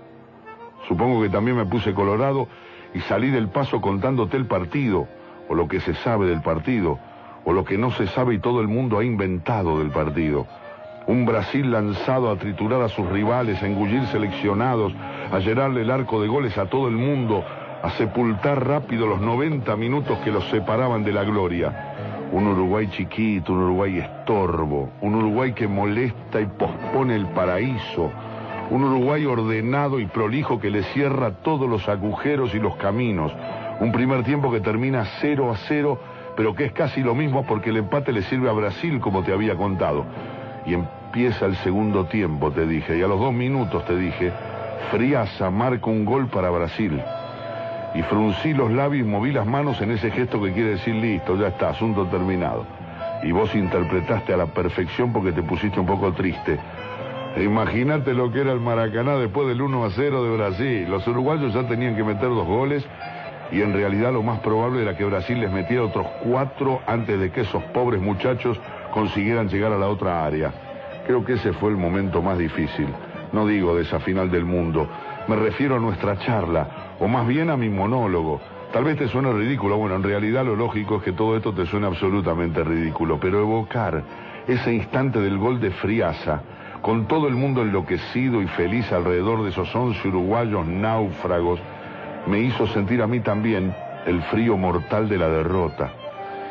Supongo 0.86 1.20
que 1.22 1.28
también 1.28 1.56
me 1.56 1.66
puse 1.66 1.94
colorado 1.94 2.46
y 2.94 3.00
salí 3.00 3.30
del 3.30 3.48
paso 3.48 3.80
contándote 3.80 4.36
el 4.36 4.46
partido, 4.46 5.08
o 5.52 5.54
lo 5.54 5.68
que 5.68 5.80
se 5.80 5.92
sabe 5.96 6.26
del 6.28 6.40
partido, 6.40 6.98
o 7.44 7.52
lo 7.52 7.62
que 7.62 7.76
no 7.76 7.90
se 7.90 8.06
sabe 8.06 8.36
y 8.36 8.38
todo 8.38 8.62
el 8.62 8.68
mundo 8.68 8.98
ha 8.98 9.04
inventado 9.04 9.80
del 9.80 9.90
partido. 9.90 10.46
Un 11.06 11.26
Brasil 11.26 11.70
lanzado 11.70 12.30
a 12.30 12.36
triturar 12.36 12.80
a 12.80 12.88
sus 12.88 13.06
rivales, 13.10 13.62
a 13.62 13.66
engullir 13.66 14.06
seleccionados, 14.06 14.94
a 15.30 15.38
llenarle 15.40 15.82
el 15.82 15.90
arco 15.90 16.22
de 16.22 16.28
goles 16.28 16.56
a 16.56 16.70
todo 16.70 16.88
el 16.88 16.94
mundo, 16.94 17.44
a 17.82 17.90
sepultar 17.90 18.66
rápido 18.66 19.06
los 19.06 19.20
90 19.20 19.76
minutos 19.76 20.16
que 20.24 20.30
los 20.30 20.48
separaban 20.48 21.04
de 21.04 21.12
la 21.12 21.24
gloria. 21.24 22.30
Un 22.32 22.46
Uruguay 22.46 22.88
chiquito, 22.88 23.52
un 23.52 23.64
Uruguay 23.64 23.98
estorbo, 23.98 24.88
un 25.02 25.16
Uruguay 25.16 25.52
que 25.52 25.68
molesta 25.68 26.40
y 26.40 26.46
pospone 26.46 27.14
el 27.14 27.26
paraíso, 27.26 28.10
un 28.70 28.84
Uruguay 28.84 29.26
ordenado 29.26 30.00
y 30.00 30.06
prolijo 30.06 30.58
que 30.58 30.70
le 30.70 30.82
cierra 30.94 31.42
todos 31.42 31.68
los 31.68 31.90
agujeros 31.90 32.54
y 32.54 32.58
los 32.58 32.74
caminos, 32.76 33.34
un 33.82 33.90
primer 33.90 34.22
tiempo 34.22 34.52
que 34.52 34.60
termina 34.60 35.04
0 35.20 35.50
a 35.50 35.56
0, 35.56 35.98
pero 36.36 36.54
que 36.54 36.66
es 36.66 36.72
casi 36.72 37.02
lo 37.02 37.16
mismo 37.16 37.44
porque 37.44 37.70
el 37.70 37.78
empate 37.78 38.12
le 38.12 38.22
sirve 38.22 38.48
a 38.48 38.52
Brasil, 38.52 39.00
como 39.00 39.24
te 39.24 39.32
había 39.32 39.56
contado. 39.56 40.04
Y 40.64 40.74
empieza 40.74 41.46
el 41.46 41.56
segundo 41.56 42.04
tiempo, 42.04 42.52
te 42.52 42.64
dije, 42.64 42.96
y 42.96 43.02
a 43.02 43.08
los 43.08 43.18
dos 43.18 43.32
minutos 43.32 43.84
te 43.84 43.96
dije, 43.96 44.30
Friaza 44.92 45.50
marca 45.50 45.90
un 45.90 46.04
gol 46.04 46.28
para 46.28 46.48
Brasil. 46.50 47.02
Y 47.96 48.02
fruncí 48.02 48.54
los 48.54 48.70
labios 48.70 49.04
y 49.04 49.10
moví 49.10 49.32
las 49.32 49.46
manos 49.46 49.80
en 49.80 49.90
ese 49.90 50.12
gesto 50.12 50.40
que 50.40 50.52
quiere 50.52 50.70
decir 50.70 50.94
listo, 50.94 51.36
ya 51.36 51.48
está, 51.48 51.70
asunto 51.70 52.06
terminado. 52.06 52.64
Y 53.24 53.32
vos 53.32 53.52
interpretaste 53.52 54.32
a 54.32 54.36
la 54.36 54.46
perfección 54.46 55.12
porque 55.12 55.32
te 55.32 55.42
pusiste 55.42 55.80
un 55.80 55.86
poco 55.86 56.12
triste. 56.12 56.56
Imagínate 57.36 58.14
lo 58.14 58.30
que 58.30 58.42
era 58.42 58.52
el 58.52 58.60
Maracaná 58.60 59.16
después 59.16 59.48
del 59.48 59.60
1 59.60 59.84
a 59.84 59.90
0 59.90 60.22
de 60.22 60.36
Brasil. 60.36 60.86
Los 60.88 61.04
uruguayos 61.08 61.52
ya 61.52 61.66
tenían 61.66 61.96
que 61.96 62.04
meter 62.04 62.28
dos 62.28 62.46
goles 62.46 62.86
y 63.52 63.60
en 63.60 63.74
realidad 63.74 64.12
lo 64.12 64.22
más 64.22 64.40
probable 64.40 64.82
era 64.82 64.96
que 64.96 65.04
Brasil 65.04 65.38
les 65.38 65.52
metiera 65.52 65.84
otros 65.84 66.06
cuatro 66.24 66.80
antes 66.86 67.20
de 67.20 67.30
que 67.30 67.42
esos 67.42 67.62
pobres 67.64 68.00
muchachos 68.00 68.58
consiguieran 68.92 69.48
llegar 69.48 69.72
a 69.72 69.78
la 69.78 69.88
otra 69.88 70.24
área. 70.24 70.52
Creo 71.06 71.24
que 71.24 71.34
ese 71.34 71.52
fue 71.52 71.70
el 71.70 71.76
momento 71.76 72.22
más 72.22 72.38
difícil. 72.38 72.88
No 73.32 73.46
digo 73.46 73.76
de 73.76 73.82
esa 73.82 74.00
final 74.00 74.30
del 74.30 74.46
mundo, 74.46 74.88
me 75.28 75.36
refiero 75.36 75.76
a 75.76 75.80
nuestra 75.80 76.18
charla, 76.18 76.94
o 76.98 77.06
más 77.08 77.26
bien 77.26 77.50
a 77.50 77.56
mi 77.56 77.68
monólogo. 77.68 78.40
Tal 78.72 78.84
vez 78.84 78.96
te 78.96 79.08
suene 79.08 79.30
ridículo, 79.32 79.76
bueno, 79.76 79.96
en 79.96 80.02
realidad 80.02 80.46
lo 80.46 80.56
lógico 80.56 80.96
es 80.96 81.02
que 81.02 81.12
todo 81.12 81.36
esto 81.36 81.52
te 81.52 81.66
suene 81.66 81.86
absolutamente 81.86 82.64
ridículo, 82.64 83.20
pero 83.20 83.40
evocar 83.40 84.02
ese 84.46 84.72
instante 84.72 85.20
del 85.20 85.36
gol 85.36 85.60
de 85.60 85.70
Friaza, 85.70 86.40
con 86.80 87.06
todo 87.06 87.28
el 87.28 87.34
mundo 87.34 87.62
enloquecido 87.62 88.40
y 88.40 88.46
feliz 88.48 88.90
alrededor 88.92 89.42
de 89.42 89.50
esos 89.50 89.74
once 89.74 90.08
uruguayos 90.08 90.66
náufragos, 90.66 91.60
me 92.26 92.40
hizo 92.40 92.66
sentir 92.68 93.02
a 93.02 93.06
mí 93.06 93.20
también 93.20 93.74
el 94.06 94.22
frío 94.24 94.56
mortal 94.56 95.08
de 95.08 95.18
la 95.18 95.28
derrota. 95.28 95.92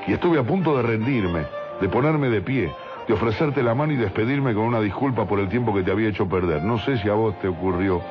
Y 0.07 0.13
estuve 0.13 0.39
a 0.39 0.43
punto 0.43 0.75
de 0.75 0.83
rendirme, 0.83 1.45
de 1.79 1.89
ponerme 1.89 2.29
de 2.29 2.41
pie, 2.41 2.73
de 3.07 3.13
ofrecerte 3.13 3.63
la 3.63 3.75
mano 3.75 3.93
y 3.93 3.97
despedirme 3.97 4.53
con 4.53 4.63
una 4.63 4.81
disculpa 4.81 5.25
por 5.25 5.39
el 5.39 5.49
tiempo 5.49 5.73
que 5.73 5.83
te 5.83 5.91
había 5.91 6.09
hecho 6.09 6.27
perder. 6.27 6.63
No 6.63 6.79
sé 6.79 6.97
si 6.97 7.09
a 7.09 7.13
vos 7.13 7.39
te 7.39 7.47
ocurrió 7.47 8.01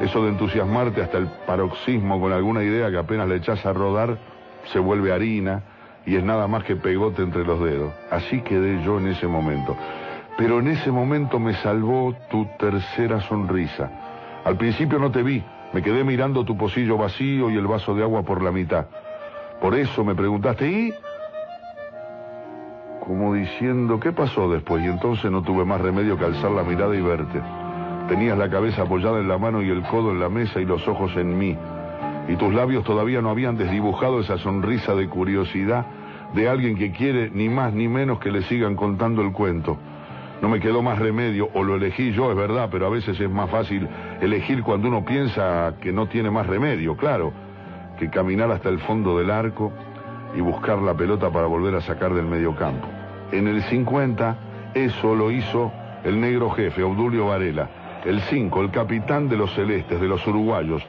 eso 0.00 0.22
de 0.22 0.30
entusiasmarte 0.30 1.02
hasta 1.02 1.18
el 1.18 1.28
paroxismo 1.46 2.20
con 2.20 2.32
alguna 2.32 2.62
idea 2.62 2.90
que 2.90 2.98
apenas 2.98 3.28
le 3.28 3.36
echas 3.36 3.64
a 3.66 3.72
rodar, 3.72 4.18
se 4.72 4.78
vuelve 4.78 5.12
harina 5.12 5.62
y 6.06 6.16
es 6.16 6.24
nada 6.24 6.48
más 6.48 6.64
que 6.64 6.76
pegote 6.76 7.22
entre 7.22 7.44
los 7.44 7.62
dedos. 7.62 7.92
Así 8.10 8.40
quedé 8.40 8.82
yo 8.84 8.98
en 8.98 9.08
ese 9.08 9.26
momento. 9.26 9.76
Pero 10.36 10.60
en 10.60 10.68
ese 10.68 10.90
momento 10.90 11.38
me 11.38 11.54
salvó 11.54 12.14
tu 12.30 12.46
tercera 12.58 13.20
sonrisa. 13.20 13.90
Al 14.44 14.56
principio 14.56 14.98
no 14.98 15.10
te 15.10 15.22
vi, 15.22 15.44
me 15.72 15.82
quedé 15.82 16.04
mirando 16.04 16.44
tu 16.44 16.56
pocillo 16.56 16.98
vacío 16.98 17.50
y 17.50 17.56
el 17.56 17.66
vaso 17.66 17.94
de 17.94 18.02
agua 18.02 18.22
por 18.22 18.42
la 18.42 18.50
mitad. 18.50 18.86
Por 19.60 19.74
eso 19.74 20.04
me 20.04 20.14
preguntaste, 20.14 20.68
¿y? 20.68 20.94
Como 23.00 23.34
diciendo, 23.34 23.98
¿qué 23.98 24.12
pasó 24.12 24.50
después? 24.50 24.84
Y 24.84 24.86
entonces 24.86 25.30
no 25.30 25.42
tuve 25.42 25.64
más 25.64 25.80
remedio 25.80 26.18
que 26.18 26.24
alzar 26.24 26.50
la 26.50 26.62
mirada 26.62 26.94
y 26.94 27.00
verte. 27.00 27.40
Tenías 28.08 28.36
la 28.36 28.50
cabeza 28.50 28.82
apoyada 28.82 29.18
en 29.20 29.28
la 29.28 29.38
mano 29.38 29.62
y 29.62 29.70
el 29.70 29.82
codo 29.82 30.10
en 30.10 30.20
la 30.20 30.28
mesa 30.28 30.60
y 30.60 30.64
los 30.64 30.86
ojos 30.86 31.16
en 31.16 31.38
mí. 31.38 31.56
Y 32.28 32.36
tus 32.36 32.52
labios 32.52 32.84
todavía 32.84 33.22
no 33.22 33.30
habían 33.30 33.56
desdibujado 33.56 34.20
esa 34.20 34.38
sonrisa 34.38 34.94
de 34.94 35.08
curiosidad 35.08 35.86
de 36.34 36.48
alguien 36.48 36.76
que 36.76 36.92
quiere 36.92 37.30
ni 37.30 37.48
más 37.48 37.72
ni 37.72 37.88
menos 37.88 38.18
que 38.18 38.30
le 38.30 38.42
sigan 38.42 38.76
contando 38.76 39.22
el 39.22 39.32
cuento. 39.32 39.78
No 40.42 40.48
me 40.48 40.58
quedó 40.58 40.82
más 40.82 40.98
remedio, 40.98 41.50
o 41.54 41.62
lo 41.62 41.76
elegí 41.76 42.10
yo, 42.10 42.32
es 42.32 42.36
verdad, 42.36 42.68
pero 42.68 42.86
a 42.86 42.90
veces 42.90 43.18
es 43.20 43.30
más 43.30 43.48
fácil 43.48 43.88
elegir 44.20 44.64
cuando 44.64 44.88
uno 44.88 45.04
piensa 45.04 45.74
que 45.80 45.92
no 45.92 46.08
tiene 46.08 46.32
más 46.32 46.48
remedio, 46.48 46.96
claro, 46.96 47.32
que 47.96 48.10
caminar 48.10 48.50
hasta 48.50 48.68
el 48.68 48.80
fondo 48.80 49.16
del 49.16 49.30
arco 49.30 49.72
y 50.34 50.40
buscar 50.40 50.78
la 50.78 50.94
pelota 50.94 51.30
para 51.30 51.46
volver 51.46 51.76
a 51.76 51.80
sacar 51.80 52.12
del 52.12 52.26
medio 52.26 52.56
campo. 52.56 52.88
En 53.30 53.46
el 53.46 53.62
50, 53.62 54.36
eso 54.74 55.14
lo 55.14 55.30
hizo 55.30 55.70
el 56.02 56.20
negro 56.20 56.50
jefe, 56.50 56.82
Obdulio 56.82 57.28
Varela, 57.28 58.02
el 58.04 58.20
5, 58.20 58.62
el 58.62 58.72
capitán 58.72 59.28
de 59.28 59.36
los 59.36 59.54
celestes, 59.54 60.00
de 60.00 60.08
los 60.08 60.26
uruguayos. 60.26 60.82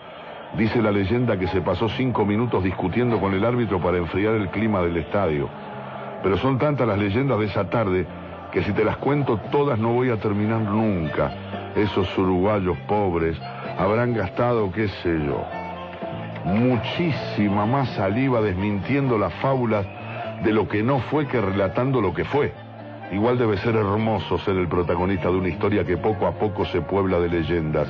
Dice 0.57 0.81
la 0.81 0.91
leyenda 0.91 1.37
que 1.37 1.47
se 1.47 1.61
pasó 1.61 1.89
cinco 1.89 2.25
minutos 2.25 2.63
discutiendo 2.63 3.19
con 3.19 3.35
el 3.35 3.45
árbitro 3.45 3.79
para 3.79 3.97
enfriar 3.97 4.33
el 4.33 4.49
clima 4.49 4.81
del 4.81 4.97
estadio. 4.97 5.47
Pero 6.23 6.37
son 6.37 6.57
tantas 6.57 6.87
las 6.87 6.97
leyendas 6.97 7.37
de 7.37 7.45
esa 7.45 7.69
tarde 7.69 8.07
que 8.53 8.61
si 8.63 8.71
te 8.71 8.85
las 8.85 8.97
cuento 8.97 9.37
todas 9.51 9.79
no 9.79 9.93
voy 9.93 10.11
a 10.11 10.17
terminar 10.17 10.61
nunca. 10.61 11.31
Esos 11.75 12.15
uruguayos 12.15 12.77
pobres 12.87 13.35
habrán 13.79 14.13
gastado, 14.13 14.71
qué 14.71 14.87
sé 14.87 15.17
yo, 15.25 15.43
muchísima 16.45 17.65
más 17.65 17.89
saliva 17.95 18.41
desmintiendo 18.41 19.17
las 19.17 19.33
fábulas 19.35 19.87
de 20.43 20.51
lo 20.53 20.67
que 20.67 20.83
no 20.83 20.99
fue 20.99 21.25
que 21.25 21.41
relatando 21.41 21.99
lo 21.99 22.13
que 22.13 22.25
fue. 22.25 22.53
Igual 23.11 23.39
debe 23.39 23.57
ser 23.57 23.75
hermoso 23.75 24.37
ser 24.37 24.55
el 24.57 24.67
protagonista 24.67 25.29
de 25.29 25.37
una 25.37 25.49
historia 25.49 25.83
que 25.83 25.97
poco 25.97 26.27
a 26.27 26.33
poco 26.33 26.63
se 26.65 26.81
puebla 26.81 27.19
de 27.19 27.29
leyendas. 27.29 27.87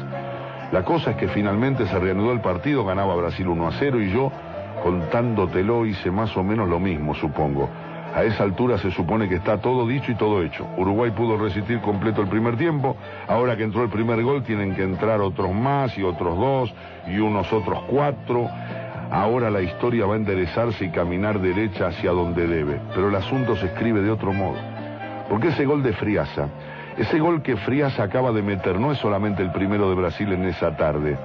La 0.71 0.85
cosa 0.85 1.11
es 1.11 1.17
que 1.17 1.27
finalmente 1.27 1.85
se 1.87 1.99
reanudó 1.99 2.31
el 2.31 2.39
partido, 2.39 2.85
ganaba 2.85 3.15
Brasil 3.15 3.47
1 3.49 3.67
a 3.67 3.71
0 3.73 4.01
y 4.01 4.11
yo, 4.11 4.31
contándotelo, 4.81 5.85
hice 5.85 6.09
más 6.09 6.35
o 6.37 6.43
menos 6.43 6.69
lo 6.69 6.79
mismo, 6.79 7.13
supongo. 7.15 7.69
A 8.13 8.23
esa 8.23 8.43
altura 8.43 8.77
se 8.77 8.91
supone 8.91 9.27
que 9.27 9.35
está 9.35 9.57
todo 9.57 9.87
dicho 9.87 10.11
y 10.11 10.15
todo 10.15 10.43
hecho. 10.43 10.67
Uruguay 10.77 11.09
pudo 11.11 11.35
resistir 11.35 11.79
completo 11.81 12.21
el 12.21 12.27
primer 12.27 12.57
tiempo. 12.57 12.95
Ahora 13.27 13.57
que 13.57 13.63
entró 13.63 13.83
el 13.83 13.89
primer 13.89 14.21
gol 14.21 14.43
tienen 14.43 14.75
que 14.75 14.83
entrar 14.83 15.19
otros 15.19 15.51
más 15.51 15.97
y 15.97 16.03
otros 16.03 16.37
dos 16.37 16.73
y 17.07 17.17
unos 17.17 17.51
otros 17.51 17.79
cuatro. 17.89 18.47
Ahora 19.11 19.49
la 19.49 19.61
historia 19.61 20.05
va 20.05 20.13
a 20.13 20.17
enderezarse 20.17 20.85
y 20.85 20.89
caminar 20.89 21.39
derecha 21.39 21.87
hacia 21.87 22.11
donde 22.11 22.45
debe. 22.45 22.79
Pero 22.93 23.09
el 23.09 23.15
asunto 23.15 23.55
se 23.55 23.65
escribe 23.65 24.01
de 24.01 24.11
otro 24.11 24.31
modo. 24.31 24.57
Porque 25.27 25.47
ese 25.47 25.65
gol 25.65 25.81
de 25.81 25.93
Friasa, 25.93 26.49
ese 26.97 27.17
gol 27.17 27.41
que 27.41 27.57
Friasa 27.57 28.03
acaba 28.03 28.31
de 28.31 28.43
meter, 28.43 28.79
no 28.79 28.91
es 28.91 28.99
solamente 28.99 29.41
el 29.41 29.51
primero 29.51 29.89
de 29.89 29.95
Brasil 29.95 30.31
en 30.33 30.45
esa 30.45 30.77
tarde. 30.77 31.17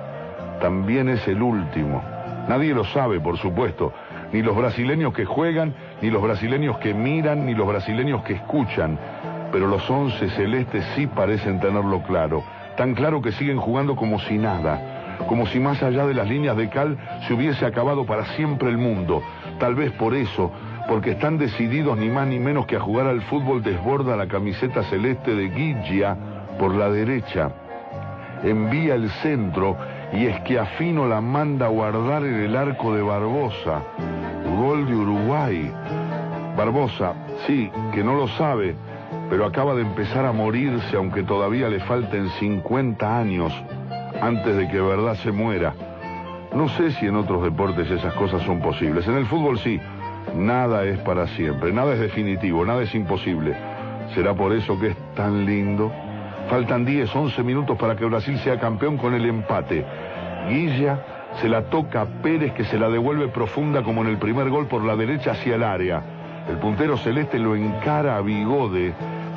También 0.63 1.11
es 1.11 1.29
el 1.29 1.43
último. 1.43 2.03
Nadie 2.49 2.73
lo 2.73 2.85
sabe, 2.85 3.21
por 3.21 3.37
supuesto 3.37 3.93
ni 4.33 4.43
los 4.43 4.57
brasileños 4.57 5.13
que 5.13 5.25
juegan, 5.25 5.75
ni 6.03 6.11
los 6.11 6.23
brasileños 6.23 6.79
que 6.79 6.95
miran, 6.95 7.47
ni 7.47 7.55
los 7.55 7.67
brasileños 7.67 8.23
que 8.25 8.35
escuchan. 8.35 8.99
Pero 9.53 9.67
los 9.67 9.89
once 9.89 10.29
celestes 10.31 10.85
sí 10.95 11.07
parecen 11.07 11.61
tenerlo 11.61 12.03
claro, 12.03 12.45
tan 12.77 12.95
claro 12.95 13.23
que 13.23 13.33
siguen 13.33 13.59
jugando 13.59 13.97
como 13.97 14.19
si 14.21 14.37
nada, 14.37 15.17
como 15.27 15.47
si 15.47 15.59
más 15.59 15.83
allá 15.83 16.07
de 16.07 16.15
las 16.15 16.29
líneas 16.29 16.57
de 16.57 16.69
cal 16.69 16.99
se 17.27 17.35
hubiese 17.35 17.65
acabado 17.65 18.05
para 18.05 18.25
siempre 18.37 18.69
el 18.69 18.79
mundo. 18.79 19.23
Tal 19.59 19.75
vez 19.75 19.91
por 19.93 20.15
eso, 20.15 20.53
porque 20.89 21.13
están 21.13 21.39
decididos 21.39 21.99
ni 21.99 22.09
más 22.09 22.27
ni 22.27 22.39
menos 22.39 22.67
que 22.67 22.77
a 22.77 22.81
jugar 22.81 23.07
al 23.07 23.23
fútbol 23.23 23.63
desborda 23.63 24.17
la 24.17 24.29
camiseta 24.29 24.83
celeste 24.85 25.35
de 25.35 25.49
Guilla 25.49 26.17
por 26.59 26.75
la 26.75 26.91
derecha. 26.91 27.51
Envía 28.45 28.95
el 28.95 29.11
centro 29.23 29.77
y 30.13 30.27
es 30.27 30.41
que 30.41 30.59
Afino 30.59 31.07
la 31.07 31.21
manda 31.21 31.67
a 31.67 31.69
guardar 31.69 32.25
en 32.25 32.35
el 32.35 32.57
arco 32.57 32.95
de 32.95 33.03
Barbosa. 33.03 33.83
Gol 34.57 34.87
de 34.87 34.95
Uruguay. 34.95 35.71
Barbosa, 36.57 37.15
sí, 37.47 37.71
que 37.93 38.03
no 38.03 38.15
lo 38.15 38.27
sabe, 38.29 38.75
pero 39.31 39.45
acaba 39.45 39.75
de 39.75 39.83
empezar 39.83 40.25
a 40.25 40.33
morirse 40.33 40.97
aunque 40.97 41.23
todavía 41.23 41.69
le 41.69 41.81
falten 41.81 42.29
50 42.31 43.19
años 43.19 43.53
antes 44.21 44.57
de 44.57 44.69
que 44.69 44.81
verdad 44.81 45.15
se 45.17 45.31
muera. 45.31 45.75
No 46.55 46.69
sé 46.71 46.91
si 46.93 47.07
en 47.07 47.17
otros 47.17 47.45
deportes 47.45 47.91
esas 47.91 48.15
cosas 48.15 48.43
son 48.43 48.61
posibles. 48.61 49.07
En 49.07 49.17
el 49.17 49.27
fútbol 49.27 49.59
sí, 49.59 49.79
nada 50.35 50.85
es 50.85 50.99
para 51.01 51.27
siempre, 51.29 51.73
nada 51.73 51.93
es 51.93 52.01
definitivo, 52.01 52.65
nada 52.65 52.83
es 52.83 52.95
imposible. 52.95 53.55
¿Será 54.15 54.35
por 54.35 54.53
eso 54.53 54.79
que 54.81 54.89
es 54.89 54.97
tan 55.15 55.45
lindo? 55.45 55.93
Faltan 56.49 56.87
10, 56.87 57.15
11 57.15 57.43
minutos 57.43 57.77
para 57.77 57.95
que 57.95 58.07
Brasil 58.07 58.39
sea 58.39 58.59
campeón 58.59 58.97
con 58.97 59.13
el 59.13 59.27
empate. 59.27 59.85
Guilla 60.49 60.99
se 61.43 61.49
la 61.49 61.65
toca 61.65 62.01
a 62.01 62.07
Pérez 62.07 62.55
que 62.55 62.65
se 62.65 62.79
la 62.79 62.89
devuelve 62.89 63.29
profunda 63.29 63.83
como 63.83 64.01
en 64.01 64.09
el 64.09 64.17
primer 64.17 64.49
gol 64.49 64.67
por 64.67 64.83
la 64.83 64.97
derecha 64.97 65.33
hacia 65.33 65.57
el 65.57 65.63
área. 65.63 66.03
El 66.49 66.57
puntero 66.57 66.97
celeste 66.97 67.39
lo 67.39 67.55
encara 67.55 68.17
a 68.17 68.23
Bigode, 68.23 68.95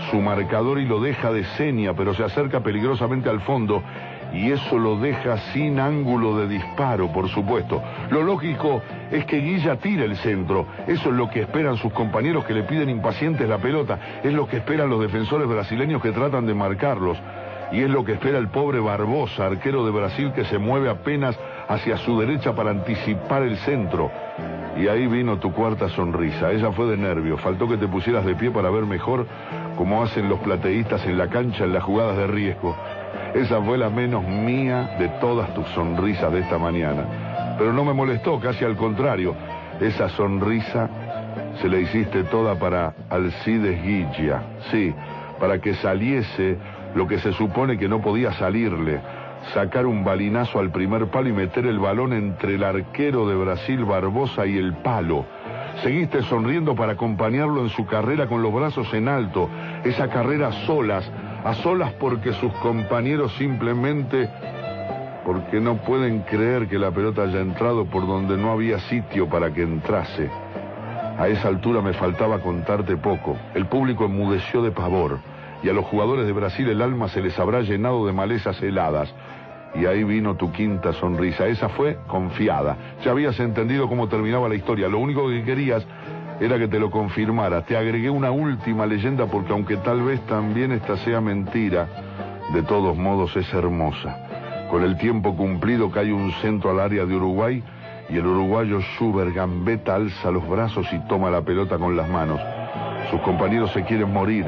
su 0.10 0.22
marcador 0.22 0.80
y 0.80 0.86
lo 0.86 1.02
deja 1.02 1.34
de 1.34 1.44
seña, 1.58 1.94
pero 1.94 2.14
se 2.14 2.24
acerca 2.24 2.62
peligrosamente 2.62 3.30
al 3.30 3.42
fondo 3.42 3.84
y 4.34 4.52
eso 4.52 4.78
lo 4.78 4.98
deja 4.98 5.38
sin 5.54 5.80
ángulo 5.80 6.38
de 6.38 6.48
disparo, 6.48 7.12
por 7.12 7.28
supuesto. 7.30 7.82
Lo 8.10 8.24
lógico 8.24 8.82
es 9.12 9.26
que 9.26 9.40
Guilla 9.40 9.76
tire 9.76 10.06
el 10.06 10.16
centro. 10.18 10.66
Eso 10.88 11.10
es 11.10 11.16
lo 11.16 11.30
que 11.30 11.42
esperan 11.42 11.78
sus 11.78 11.92
compañeros 11.92 12.46
que 12.46 12.54
le 12.54 12.64
piden 12.64 12.90
impacientes 12.90 13.48
la 13.48 13.58
pelota. 13.58 14.00
Es 14.24 14.34
lo 14.34 14.48
que 14.48 14.58
esperan 14.58 14.90
los 14.90 15.02
defensores 15.02 15.48
brasileños 15.48 16.02
que 16.02 16.12
tratan 16.12 16.46
de 16.46 16.54
marcarlos. 16.54 17.18
Y 17.72 17.82
es 17.82 17.90
lo 17.90 18.04
que 18.04 18.14
espera 18.14 18.38
el 18.38 18.50
pobre 18.50 18.80
Barbosa, 18.80 19.46
arquero 19.46 19.86
de 19.86 19.92
Brasil, 19.92 20.34
que 20.34 20.44
se 20.46 20.58
mueve 20.58 20.90
apenas 20.90 21.38
hacia 21.70 21.98
su 21.98 22.20
derecha 22.20 22.54
para 22.54 22.72
anticipar 22.72 23.44
el 23.44 23.58
centro. 23.58 24.12
Y 24.78 24.88
ahí 24.88 25.08
vino 25.08 25.38
tu 25.38 25.54
cuarta 25.54 25.90
sonrisa. 25.90 26.52
Ella 26.52 26.72
fue 26.72 26.88
de 26.88 26.98
nervio. 26.98 27.38
Faltó 27.38 27.68
que 27.68 27.78
te 27.78 27.88
pusieras 27.88 28.26
de 28.26 28.36
pie 28.36 28.52
para 28.52 28.70
ver 28.70 28.86
mejor 28.86 29.26
cómo 29.78 30.04
hacen 30.04 30.28
los 30.28 30.40
plateístas 30.40 31.06
en 31.06 31.18
la 31.18 31.28
cancha 31.28 31.64
en 31.64 31.74
las 31.74 31.84
jugadas 31.84 32.18
de 32.18 32.28
riesgo. 32.28 32.76
Esa 33.34 33.62
fue 33.62 33.78
la 33.78 33.90
menos 33.90 34.28
mía 34.28 34.96
de 35.00 35.08
todas 35.22 35.54
tus 35.54 35.66
sonrisas 35.70 36.32
de 36.34 36.40
esta 36.40 36.58
mañana. 36.58 37.56
Pero 37.58 37.72
no 37.72 37.86
me 37.86 37.94
molestó, 37.94 38.40
casi 38.40 38.66
al 38.66 38.76
contrario. 38.76 39.36
Esa 39.80 40.10
sonrisa 40.10 40.90
se 41.62 41.70
la 41.70 41.78
hiciste 41.78 42.24
toda 42.26 42.56
para 42.56 42.94
Alcides 43.10 43.82
Guilla. 43.84 44.42
Sí, 44.70 44.94
para 45.40 45.60
que 45.60 45.76
saliese 45.76 46.58
lo 46.94 47.08
que 47.08 47.20
se 47.20 47.32
supone 47.32 47.78
que 47.78 47.88
no 47.88 48.02
podía 48.02 48.34
salirle. 48.34 49.00
Sacar 49.54 49.86
un 49.86 50.04
balinazo 50.04 50.60
al 50.60 50.72
primer 50.72 51.08
palo 51.08 51.30
y 51.30 51.34
meter 51.34 51.66
el 51.66 51.80
balón 51.80 52.14
entre 52.14 52.56
el 52.56 52.64
arquero 52.64 53.28
de 53.28 53.36
Brasil 53.36 53.86
Barbosa 53.86 54.46
y 54.46 54.58
el 54.58 54.74
palo. 54.74 55.26
Seguiste 55.82 56.22
sonriendo 56.24 56.76
para 56.76 56.94
acompañarlo 56.94 57.62
en 57.62 57.70
su 57.70 57.86
carrera 57.86 58.28
con 58.28 58.42
los 58.42 58.54
brazos 58.54 58.94
en 58.94 59.08
alto, 59.08 59.50
esa 59.84 60.10
carrera 60.10 60.52
solas, 60.66 61.10
a 61.44 61.56
solas 61.56 61.92
porque 61.94 62.34
sus 62.34 62.54
compañeros 62.54 63.34
simplemente 63.38 64.30
porque 65.26 65.60
no 65.60 65.78
pueden 65.78 66.22
creer 66.22 66.68
que 66.68 66.80
la 66.80 66.92
pelota 66.92 67.24
haya 67.24 67.40
entrado 67.40 67.86
por 67.86 68.08
donde 68.08 68.38
no 68.38 68.52
había 68.52 68.80
sitio 68.80 69.30
para 69.30 69.54
que 69.54 69.62
entrase. 69.62 70.30
A 71.18 71.28
esa 71.28 71.48
altura 71.48 71.82
me 71.82 71.94
faltaba 71.94 72.40
contarte 72.40 72.98
poco. 72.98 73.38
El 73.54 73.68
público 73.68 74.06
enmudeció 74.06 74.62
de 74.62 74.72
pavor 74.72 75.20
y 75.64 75.70
a 75.70 75.74
los 75.74 75.86
jugadores 75.86 76.26
de 76.26 76.34
Brasil 76.34 76.68
el 76.70 76.82
alma 76.82 77.08
se 77.10 77.22
les 77.22 77.38
habrá 77.38 77.62
llenado 77.62 78.06
de 78.06 78.14
malezas 78.14 78.62
heladas. 78.62 79.14
Y 79.74 79.86
ahí 79.86 80.04
vino 80.04 80.36
tu 80.36 80.52
quinta 80.52 80.94
sonrisa. 80.94 81.48
Esa 81.48 81.70
fue 81.70 81.98
confiada. 82.08 82.78
Ya 83.04 83.12
habías 83.12 83.40
entendido 83.40 83.88
cómo 83.88 84.08
terminaba 84.08 84.50
la 84.50 84.56
historia. 84.56 84.88
Lo 84.90 85.00
único 85.00 85.28
que 85.30 85.44
querías 85.44 85.86
era 86.40 86.58
que 86.58 86.68
te 86.68 86.80
lo 86.80 86.90
confirmara. 86.90 87.64
Te 87.64 87.78
agregué 87.78 88.10
una 88.10 88.32
última 88.32 88.86
leyenda 88.86 89.28
porque 89.28 89.54
aunque 89.54 89.78
tal 89.78 90.02
vez 90.02 90.20
también 90.26 90.72
esta 90.72 90.98
sea 90.98 91.22
mentira, 91.22 91.88
de 92.54 92.64
todos 92.64 92.98
modos 92.98 93.36
es 93.38 93.54
hermosa. 93.54 94.68
Con 94.70 94.84
el 94.84 94.98
tiempo 94.98 95.36
cumplido 95.36 95.92
cae 95.92 96.12
un 96.12 96.32
centro 96.42 96.72
al 96.72 96.80
área 96.80 97.06
de 97.06 97.16
Uruguay 97.16 97.64
y 98.10 98.18
el 98.18 98.26
uruguayo 98.26 98.82
Schubert 98.82 99.34
Gambetta 99.34 99.96
alza 99.96 100.32
los 100.32 100.48
brazos 100.48 100.86
y 100.92 101.00
toma 101.08 101.30
la 101.30 101.42
pelota 101.42 101.78
con 101.78 101.96
las 101.96 102.10
manos. 102.10 102.42
Sus 103.10 103.22
compañeros 103.22 103.72
se 103.72 103.84
quieren 103.84 104.12
morir. 104.12 104.46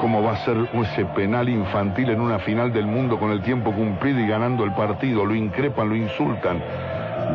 ¿Cómo 0.00 0.22
va 0.22 0.32
a 0.32 0.36
ser 0.38 0.56
ese 0.72 1.04
penal 1.04 1.50
infantil 1.50 2.08
en 2.08 2.22
una 2.22 2.38
final 2.38 2.72
del 2.72 2.86
mundo 2.86 3.18
con 3.18 3.32
el 3.32 3.42
tiempo 3.42 3.70
cumplido 3.70 4.18
y 4.18 4.26
ganando 4.26 4.64
el 4.64 4.72
partido? 4.72 5.26
Lo 5.26 5.34
increpan, 5.34 5.90
lo 5.90 5.94
insultan. 5.94 6.62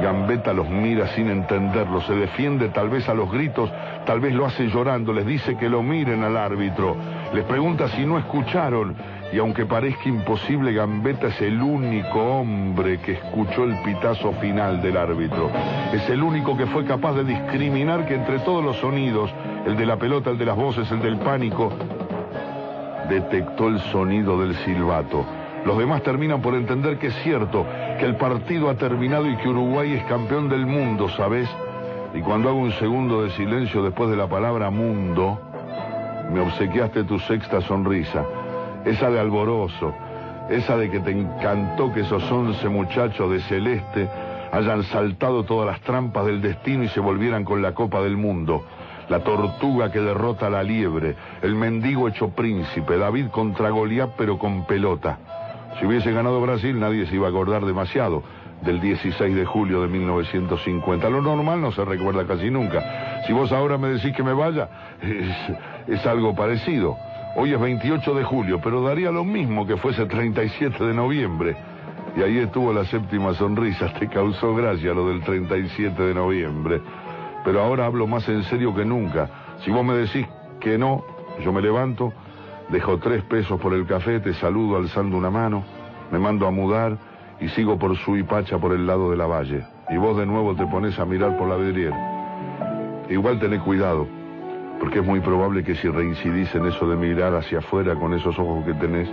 Gambetta 0.02 0.52
los 0.52 0.68
mira 0.68 1.08
sin 1.10 1.30
entenderlo, 1.30 2.02
se 2.02 2.16
defiende 2.16 2.70
tal 2.70 2.90
vez 2.90 3.08
a 3.08 3.14
los 3.14 3.32
gritos, 3.32 3.72
tal 4.06 4.20
vez 4.20 4.34
lo 4.34 4.46
hace 4.46 4.68
llorando, 4.68 5.14
les 5.14 5.26
dice 5.26 5.56
que 5.56 5.70
lo 5.70 5.84
miren 5.84 6.24
al 6.24 6.36
árbitro, 6.36 6.98
les 7.34 7.46
pregunta 7.46 7.88
si 7.90 8.06
no 8.06 8.18
escucharon 8.18 8.96
y 9.32 9.38
aunque 9.38 9.66
parezca 9.66 10.10
imposible, 10.10 10.74
Gambetta 10.74 11.28
es 11.28 11.42
el 11.42 11.62
único 11.62 12.20
hombre 12.20 13.00
que 13.00 13.14
escuchó 13.14 13.64
el 13.64 13.78
pitazo 13.84 14.34
final 14.34 14.82
del 14.82 14.98
árbitro. 14.98 15.50
Es 15.94 16.10
el 16.10 16.24
único 16.24 16.58
que 16.58 16.66
fue 16.66 16.84
capaz 16.84 17.14
de 17.14 17.24
discriminar 17.24 18.06
que 18.06 18.16
entre 18.16 18.40
todos 18.40 18.64
los 18.64 18.78
sonidos, 18.78 19.32
el 19.66 19.78
de 19.78 19.86
la 19.86 19.98
pelota, 19.98 20.32
el 20.32 20.38
de 20.38 20.46
las 20.46 20.56
voces, 20.56 20.92
el 20.92 21.02
del 21.02 21.18
pánico, 21.18 21.72
detectó 23.10 23.68
el 23.68 23.80
sonido 23.80 24.40
del 24.40 24.56
silbato. 24.58 25.26
Los 25.66 25.78
demás 25.78 26.04
terminan 26.04 26.42
por 26.42 26.54
entender 26.54 26.98
que 27.00 27.08
es 27.08 27.16
cierto, 27.24 27.66
que 28.00 28.06
el 28.06 28.16
partido 28.18 28.70
ha 28.70 28.76
terminado 28.76 29.28
y 29.28 29.36
que 29.38 29.50
Uruguay 29.50 29.94
es 29.94 30.04
campeón 30.06 30.50
del 30.50 30.66
mundo, 30.66 31.10
¿sabes? 31.10 31.50
Y 32.14 32.22
cuando 32.22 32.50
hago 32.50 32.60
un 32.60 32.72
segundo 32.74 33.24
de 33.24 33.32
silencio 33.32 33.84
después 33.84 34.10
de 34.10 34.16
la 34.16 34.28
palabra 34.28 34.70
mundo, 34.70 35.40
me 36.32 36.40
obsequiaste 36.40 37.04
tu 37.04 37.20
sexta 37.20 37.62
sonrisa 37.62 38.24
esa 38.86 39.10
de 39.10 39.20
alborozo, 39.20 39.94
esa 40.50 40.78
de 40.78 40.90
que 40.90 41.00
te 41.00 41.12
encantó 41.12 41.92
que 41.92 42.02
esos 42.02 42.32
once 42.32 42.70
muchachos 42.70 43.32
de 43.32 43.40
celeste 43.42 44.08
hayan 44.52 44.84
saltado 44.84 45.44
todas 45.44 45.68
las 45.68 45.82
trampas 45.82 46.26
del 46.26 46.42
destino 46.42 46.84
y 46.84 46.88
se 46.90 47.00
volvieran 47.00 47.44
con 47.44 47.62
la 47.62 47.74
copa 47.74 48.02
del 48.02 48.16
mundo. 48.16 48.64
La 49.10 49.20
tortuga 49.20 49.92
que 49.92 50.00
derrota 50.00 50.48
a 50.48 50.50
la 50.50 50.64
liebre, 50.64 51.16
el 51.42 51.56
mendigo 51.56 52.08
hecho 52.08 52.30
príncipe, 52.30 52.98
David 52.98 53.28
contra 53.28 53.70
Goliat 53.70 54.12
pero 54.18 54.38
con 54.38 54.66
pelota. 54.66 55.20
Si 55.80 55.86
hubiese 55.86 56.12
ganado 56.12 56.42
Brasil 56.42 56.80
nadie 56.80 57.06
se 57.06 57.16
iba 57.16 57.28
a 57.28 57.30
acordar 57.30 57.66
demasiado 57.66 58.24
del 58.62 58.82
16 58.82 59.36
de 59.36 59.46
julio 59.46 59.82
de 59.82 59.88
1950. 59.88 61.10
Lo 61.10 61.22
normal 61.22 61.62
no 61.62 61.72
se 61.72 61.86
recuerda 61.86 62.26
casi 62.26 62.50
nunca. 62.50 63.24
Si 63.28 63.34
vos 63.34 63.52
ahora 63.52 63.78
me 63.78 63.90
decís 63.90 64.16
que 64.16 64.24
me 64.24 64.34
vaya, 64.34 64.70
es, 65.02 65.98
es 66.00 66.06
algo 66.08 66.36
parecido. 66.36 66.98
Hoy 67.36 67.54
es 67.54 67.60
28 67.60 68.16
de 68.16 68.24
julio, 68.24 68.62
pero 68.64 68.82
daría 68.82 69.12
lo 69.12 69.24
mismo 69.24 69.68
que 69.68 69.78
fuese 69.78 70.06
37 70.06 70.84
de 70.84 70.94
noviembre. 70.94 71.56
Y 72.16 72.22
ahí 72.22 72.38
estuvo 72.38 72.72
la 72.72 72.86
séptima 72.86 73.34
sonrisa, 73.34 73.92
te 74.00 74.08
causó 74.08 74.56
gracia 74.56 74.94
lo 74.94 75.10
del 75.10 75.22
37 75.22 76.02
de 76.02 76.14
noviembre. 76.14 76.82
Pero 77.46 77.62
ahora 77.62 77.86
hablo 77.86 78.08
más 78.08 78.28
en 78.28 78.44
serio 78.44 78.76
que 78.76 78.84
nunca. 78.84 79.30
Si 79.64 79.72
vos 79.72 79.86
me 79.86 79.94
decís 79.94 80.28
que 80.60 80.78
no, 80.78 81.06
yo 81.44 81.54
me 81.54 81.62
levanto, 81.62 82.12
dejo 82.70 82.98
tres 82.98 83.24
pesos 83.24 83.62
por 83.62 83.74
el 83.74 83.86
café, 83.86 84.20
te 84.20 84.34
saludo 84.34 84.78
alzando 84.78 85.16
una 85.16 85.30
mano, 85.30 85.64
me 86.12 86.18
mando 86.20 86.48
a 86.48 86.52
mudar 86.52 86.98
y 87.40 87.48
sigo 87.50 87.78
por 87.78 87.96
Suipacha 87.96 88.58
por 88.58 88.74
el 88.74 88.88
lado 88.88 89.12
de 89.12 89.18
la 89.18 89.28
valle. 89.28 89.64
Y 89.90 89.98
vos 89.98 90.18
de 90.18 90.26
nuevo 90.26 90.56
te 90.56 90.66
pones 90.66 90.98
a 90.98 91.06
mirar 91.06 91.38
por 91.38 91.48
la 91.48 91.56
vidriera. 91.56 93.06
Igual 93.10 93.40
tenés 93.40 93.62
cuidado 93.62 94.08
porque 94.80 95.00
es 95.00 95.06
muy 95.06 95.20
probable 95.20 95.64
que 95.64 95.76
si 95.76 95.88
reincidís 95.88 96.54
en 96.56 96.66
eso 96.66 96.88
de 96.88 96.96
mirar 96.96 97.34
hacia 97.36 97.60
afuera 97.60 97.96
con 97.96 98.14
esos 98.14 98.38
ojos 98.38 98.66
que 98.66 98.74
tenés, 98.74 99.10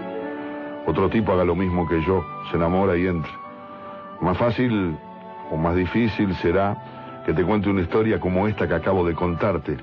otro 0.87 1.09
tipo 1.09 1.33
haga 1.33 1.45
lo 1.45 1.55
mismo 1.55 1.87
que 1.87 2.03
yo, 2.03 2.25
se 2.51 2.57
enamora 2.57 2.97
y 2.97 3.07
entre. 3.07 3.31
Más 4.21 4.37
fácil 4.39 4.97
o 5.51 5.57
más 5.57 5.77
difícil 5.77 6.35
será 6.37 6.92
que 7.25 7.33
te 7.33 7.45
cuente 7.45 7.69
una 7.69 7.83
historia 7.83 8.21
como 8.21 8.49
esta 8.49 8.67
que 8.67 8.75
acabo 8.75 9.07
de 9.07 9.15
contarte, 9.15 9.77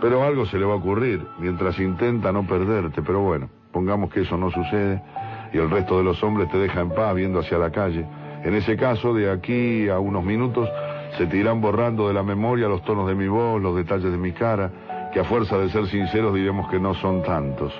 pero 0.00 0.22
algo 0.22 0.46
se 0.46 0.58
le 0.58 0.64
va 0.64 0.74
a 0.74 0.76
ocurrir 0.76 1.26
mientras 1.38 1.78
intenta 1.78 2.32
no 2.32 2.46
perderte, 2.46 3.02
pero 3.02 3.20
bueno, 3.20 3.48
pongamos 3.72 4.10
que 4.10 4.20
eso 4.20 4.36
no 4.36 4.50
sucede 4.50 5.02
y 5.52 5.58
el 5.58 5.70
resto 5.70 5.98
de 5.98 6.04
los 6.04 6.22
hombres 6.22 6.50
te 6.50 6.58
deja 6.58 6.80
en 6.80 6.90
paz 6.90 7.14
viendo 7.14 7.40
hacia 7.40 7.58
la 7.58 7.70
calle. 7.70 8.06
En 8.44 8.54
ese 8.54 8.76
caso, 8.76 9.14
de 9.14 9.30
aquí 9.30 9.88
a 9.88 9.98
unos 9.98 10.24
minutos, 10.24 10.68
se 11.16 11.26
te 11.26 11.36
irán 11.36 11.60
borrando 11.60 12.08
de 12.08 12.14
la 12.14 12.22
memoria 12.22 12.68
los 12.68 12.84
tonos 12.84 13.08
de 13.08 13.14
mi 13.14 13.28
voz, 13.28 13.60
los 13.60 13.74
detalles 13.74 14.10
de 14.10 14.18
mi 14.18 14.32
cara, 14.32 14.70
que 15.12 15.20
a 15.20 15.24
fuerza 15.24 15.58
de 15.58 15.70
ser 15.70 15.86
sinceros 15.86 16.34
diremos 16.34 16.68
que 16.70 16.78
no 16.78 16.94
son 16.94 17.22
tantos. 17.22 17.72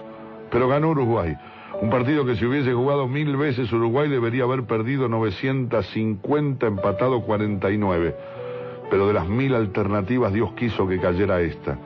Pero 0.50 0.68
ganó 0.68 0.88
Uruguay. 0.90 1.36
Un 1.80 1.90
partido 1.90 2.24
que 2.24 2.34
si 2.34 2.44
hubiese 2.44 2.72
jugado 2.72 3.06
mil 3.06 3.36
veces 3.36 3.72
Uruguay 3.72 4.08
debería 4.08 4.44
haber 4.44 4.64
perdido 4.64 5.08
950, 5.08 6.66
empatado 6.66 7.20
49. 7.22 8.16
Pero 8.90 9.06
de 9.06 9.12
las 9.14 9.28
mil 9.28 9.54
alternativas 9.54 10.32
Dios 10.32 10.52
quiso 10.52 10.86
que 10.86 10.98
cayera 10.98 11.40
esta. 11.40 11.78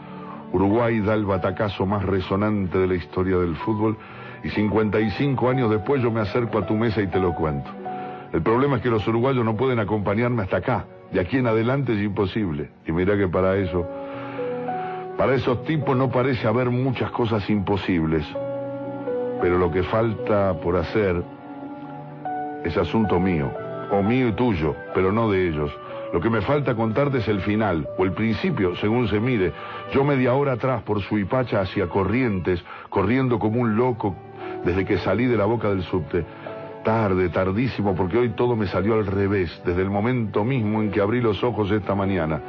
Uruguay 0.53 1.01
da 1.01 1.15
el 1.15 1.25
batacazo 1.25 1.87
más 1.87 2.05
resonante 2.05 2.79
de 2.79 2.87
la 2.87 2.95
historia 2.95 3.39
del 3.39 3.57
fútbol 3.57 3.97
y 4.45 4.51
55 4.51 5.49
años 5.49 5.71
después 5.71 6.03
yo 6.03 6.11
me 6.11 6.21
acerco 6.21 6.59
a 6.59 6.67
tu 6.67 6.75
mesa 6.75 7.01
y 7.01 7.07
te 7.07 7.19
lo 7.19 7.35
cuento. 7.35 7.71
El 8.33 8.43
problema 8.43 8.77
es 8.77 8.83
que 8.83 8.91
los 8.91 9.07
uruguayos 9.07 9.45
no 9.45 9.57
pueden 9.57 9.79
acompañarme 9.79 10.43
hasta 10.43 10.59
acá. 10.59 10.87
De 11.13 11.21
aquí 11.21 11.39
en 11.39 11.47
adelante 11.47 11.93
es 11.93 12.03
imposible. 12.03 12.71
Y 12.87 12.93
mira 12.93 13.17
que 13.17 13.29
para 13.29 13.57
eso 13.57 13.87
para 15.23 15.35
esos 15.35 15.63
tipos 15.65 15.97
no 15.97 16.11
parece 16.11 16.49
haber 16.49 16.71
muchas 16.71 17.11
cosas 17.11 17.49
imposibles, 17.49 18.27
pero 19.41 19.59
lo 19.59 19.71
que 19.71 19.83
falta 19.85 20.59
por 20.61 20.77
hacer 20.77 21.23
es 22.65 22.77
asunto 22.77 23.21
mío, 23.21 23.49
o 23.93 24.03
mío 24.03 24.29
y 24.29 24.33
tuyo, 24.33 24.75
pero 24.95 25.13
no 25.13 25.31
de 25.31 25.49
ellos. 25.49 25.71
Lo 26.13 26.21
que 26.21 26.29
me 26.29 26.43
falta 26.43 26.75
contarte 26.75 27.19
es 27.19 27.29
el 27.29 27.41
final, 27.41 27.89
o 27.97 28.05
el 28.05 28.13
principio, 28.13 28.77
según 28.77 29.09
se 29.09 29.19
mire. 29.19 29.53
Yo 29.95 30.05
media 30.05 30.35
hora 30.35 30.53
atrás 30.53 30.83
por 30.83 31.01
Suipacha 31.01 31.61
hacia 31.61 31.89
Corrientes, 31.89 32.63
corriendo 32.91 33.39
como 33.39 33.61
un 33.61 33.77
loco 33.77 34.15
desde 34.65 34.85
que 34.85 34.99
salí 34.99 35.25
de 35.25 35.37
la 35.37 35.47
boca 35.47 35.71
del 35.71 35.83
subte. 35.83 36.25
Tarde, 36.85 37.29
tardísimo, 37.31 37.95
porque 37.95 38.19
hoy 38.19 38.31
todo 38.31 38.57
me 38.57 38.67
salió 38.67 38.95
al 38.95 39.07
revés, 39.07 39.63
desde 39.65 39.83
el 39.83 39.91
momento 39.91 40.45
mismo 40.45 40.83
en 40.83 40.91
que 40.91 41.01
abrí 41.01 41.21
los 41.21 41.43
ojos 41.43 41.71
esta 41.71 41.95
mañana. 41.95 42.41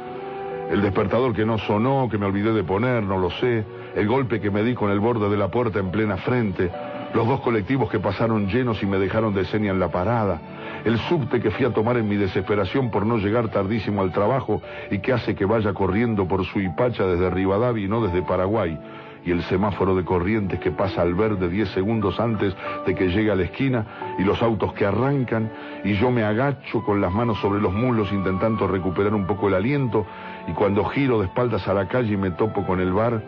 El 0.70 0.82
despertador 0.82 1.34
que 1.34 1.44
no 1.44 1.58
sonó, 1.58 2.08
que 2.10 2.18
me 2.18 2.26
olvidé 2.26 2.52
de 2.52 2.64
poner, 2.64 3.02
no 3.02 3.18
lo 3.18 3.30
sé. 3.30 3.64
El 3.94 4.08
golpe 4.08 4.40
que 4.40 4.50
me 4.50 4.62
di 4.62 4.74
con 4.74 4.90
el 4.90 4.98
borde 4.98 5.28
de 5.28 5.36
la 5.36 5.48
puerta 5.48 5.78
en 5.78 5.90
plena 5.90 6.16
frente. 6.16 6.70
Los 7.14 7.28
dos 7.28 7.40
colectivos 7.40 7.90
que 7.90 8.00
pasaron 8.00 8.48
llenos 8.48 8.82
y 8.82 8.86
me 8.86 8.98
dejaron 8.98 9.34
de 9.34 9.44
seña 9.44 9.70
en 9.70 9.78
la 9.78 9.88
parada. 9.88 10.40
El 10.84 10.98
subte 10.98 11.40
que 11.40 11.50
fui 11.50 11.64
a 11.64 11.72
tomar 11.72 11.96
en 11.96 12.06
mi 12.06 12.16
desesperación 12.16 12.90
por 12.90 13.06
no 13.06 13.16
llegar 13.16 13.48
tardísimo 13.48 14.02
al 14.02 14.12
trabajo 14.12 14.60
y 14.90 14.98
que 14.98 15.14
hace 15.14 15.34
que 15.34 15.46
vaya 15.46 15.72
corriendo 15.72 16.28
por 16.28 16.44
su 16.44 16.60
hipacha 16.60 17.06
desde 17.06 17.30
Rivadavia 17.30 17.86
y 17.86 17.88
no 17.88 18.02
desde 18.02 18.20
Paraguay. 18.20 18.78
Y 19.24 19.30
el 19.30 19.42
semáforo 19.44 19.96
de 19.96 20.04
corrientes 20.04 20.60
que 20.60 20.70
pasa 20.70 21.00
al 21.00 21.14
verde 21.14 21.48
10 21.48 21.70
segundos 21.70 22.20
antes 22.20 22.54
de 22.86 22.94
que 22.94 23.08
llegue 23.08 23.30
a 23.30 23.34
la 23.34 23.44
esquina 23.44 23.86
y 24.18 24.24
los 24.24 24.42
autos 24.42 24.74
que 24.74 24.84
arrancan. 24.84 25.50
Y 25.84 25.94
yo 25.94 26.10
me 26.10 26.22
agacho 26.22 26.84
con 26.84 27.00
las 27.00 27.10
manos 27.10 27.38
sobre 27.40 27.62
los 27.62 27.72
mulos 27.72 28.12
intentando 28.12 28.66
recuperar 28.66 29.14
un 29.14 29.26
poco 29.26 29.48
el 29.48 29.54
aliento. 29.54 30.04
Y 30.46 30.52
cuando 30.52 30.84
giro 30.84 31.18
de 31.18 31.26
espaldas 31.26 31.66
a 31.66 31.72
la 31.72 31.88
calle 31.88 32.12
y 32.12 32.18
me 32.18 32.32
topo 32.32 32.66
con 32.66 32.80
el 32.80 32.92
bar 32.92 33.22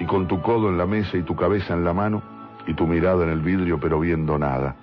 y 0.00 0.06
con 0.06 0.26
tu 0.26 0.40
codo 0.40 0.70
en 0.70 0.78
la 0.78 0.86
mesa 0.86 1.18
y 1.18 1.22
tu 1.22 1.36
cabeza 1.36 1.74
en 1.74 1.84
la 1.84 1.92
mano 1.92 2.22
y 2.66 2.72
tu 2.72 2.86
mirada 2.86 3.24
en 3.24 3.30
el 3.30 3.40
vidrio 3.40 3.78
pero 3.78 4.00
viendo 4.00 4.38
nada. 4.38 4.76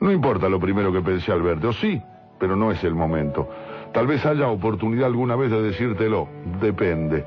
No 0.00 0.10
importa 0.10 0.48
lo 0.48 0.58
primero 0.58 0.92
que 0.92 1.02
pensé 1.02 1.30
al 1.30 1.42
verte, 1.42 1.66
o 1.66 1.72
sí, 1.74 2.02
pero 2.38 2.56
no 2.56 2.72
es 2.72 2.82
el 2.84 2.94
momento. 2.94 3.48
Tal 3.92 4.06
vez 4.06 4.24
haya 4.24 4.48
oportunidad 4.48 5.06
alguna 5.06 5.36
vez 5.36 5.50
de 5.50 5.62
decírtelo, 5.62 6.26
depende. 6.60 7.24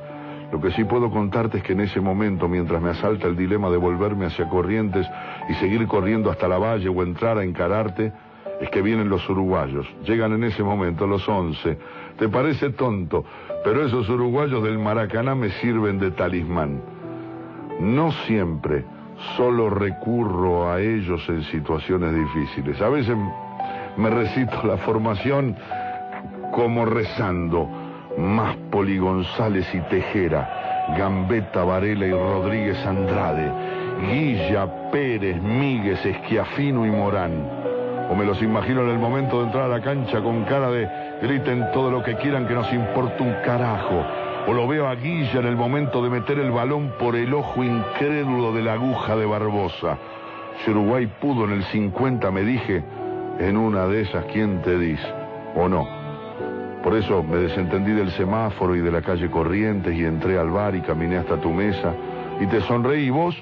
Lo 0.52 0.60
que 0.60 0.72
sí 0.72 0.84
puedo 0.84 1.10
contarte 1.12 1.60
es 1.60 1.64
que 1.64 1.74
en 1.74 1.82
ese 1.82 2.02
momento, 2.02 2.48
mientras 2.48 2.82
me 2.82 2.90
asalta 2.90 3.28
el 3.28 3.36
dilema 3.36 3.70
de 3.70 3.78
volverme 3.78 4.26
hacia 4.26 4.50
Corrientes 4.50 5.08
y 5.50 5.54
seguir 5.56 5.88
corriendo 5.88 6.32
hasta 6.32 6.48
la 6.48 6.58
valle 6.58 6.90
o 6.90 7.04
entrar 7.04 7.38
a 7.38 7.44
encararte, 7.44 8.12
es 8.60 8.70
que 8.70 8.82
vienen 8.82 9.10
los 9.10 9.28
uruguayos. 9.30 9.88
Llegan 10.06 10.34
en 10.34 10.44
ese 10.44 10.64
momento 10.64 11.06
los 11.06 11.28
once. 11.28 11.78
Te 12.18 12.30
parece 12.30 12.72
tonto, 12.72 13.26
pero 13.64 13.86
esos 13.86 14.10
uruguayos 14.10 14.64
del 14.64 14.80
Maracaná 14.80 15.36
me 15.36 15.50
sirven 15.50 16.00
de 16.00 16.12
talismán. 16.12 16.82
No 17.80 18.12
siempre, 18.26 18.86
solo 19.36 19.70
recurro 19.70 20.72
a 20.72 20.80
ellos 20.80 21.22
en 21.30 21.44
situaciones 21.44 22.14
difíciles. 22.14 22.82
A 22.82 22.90
veces 22.90 23.16
me 23.98 24.10
recito 24.10 24.64
la 24.64 24.78
formación 24.78 25.56
como 26.52 26.86
rezando 26.86 27.70
Máspoli, 28.18 28.98
González 28.98 29.68
y 29.74 29.80
Tejera, 29.90 30.94
Gambetta, 30.98 31.64
Varela 31.64 32.06
y 32.06 32.12
Rodríguez 32.12 32.86
Andrade, 32.86 33.52
Guilla, 34.02 34.92
Pérez, 34.92 35.42
Míguez, 35.42 36.06
Esquiafino 36.06 36.86
y 36.86 36.92
Morán. 36.92 37.64
O 38.10 38.16
me 38.16 38.26
los 38.26 38.42
imagino 38.42 38.82
en 38.82 38.90
el 38.90 39.00
momento 39.00 39.40
de 39.40 39.46
entrar 39.46 39.64
a 39.64 39.78
la 39.78 39.82
cancha 39.82 40.22
con 40.22 40.44
cara 40.44 40.70
de 40.70 40.88
griten 41.22 41.72
todo 41.74 41.90
lo 41.90 42.04
que 42.04 42.16
quieran 42.16 42.48
que 42.48 42.54
nos 42.54 42.72
importa 42.74 43.24
un 43.24 43.34
carajo. 43.46 44.06
O 44.46 44.54
lo 44.54 44.68
veo 44.68 44.88
a 44.88 44.96
Guilla 44.96 45.40
en 45.40 45.46
el 45.46 45.56
momento 45.56 46.04
de 46.04 46.10
meter 46.10 46.38
el 46.38 46.52
balón 46.52 46.94
por 47.00 47.16
el 47.16 47.34
ojo 47.34 47.64
incrédulo 47.64 48.52
de 48.52 48.62
la 48.62 48.74
aguja 48.74 49.16
de 49.16 49.26
Barbosa. 49.26 49.98
Si 50.64 50.72
Uruguay 50.72 51.08
pudo 51.22 51.46
en 51.46 51.52
el 51.52 51.64
50, 51.64 52.30
me 52.30 52.44
dije, 52.44 52.84
en 53.40 53.56
una 53.56 53.88
de 53.88 54.02
esas, 54.02 54.26
¿quién 54.26 54.62
te 54.62 54.78
dice? 54.78 55.08
¿O 55.56 55.70
no? 55.70 55.88
Por 56.84 56.94
eso 56.96 57.24
me 57.24 57.38
desentendí 57.38 57.94
del 57.94 58.12
semáforo 58.12 58.76
y 58.76 58.82
de 58.82 58.92
la 58.92 59.02
calle 59.02 59.32
Corrientes 59.32 59.96
y 59.96 60.04
entré 60.04 60.38
al 60.38 60.50
bar 60.50 60.76
y 60.76 60.82
caminé 60.82 61.18
hasta 61.18 61.38
tu 61.38 61.50
mesa 61.50 61.94
y 62.42 62.46
te 62.48 62.60
sonreí 62.62 63.06
y 63.06 63.10
vos, 63.10 63.42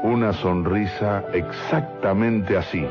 una 0.03 0.33
sonrisa 0.33 1.23
exactamente 1.33 2.57
así. 2.57 2.85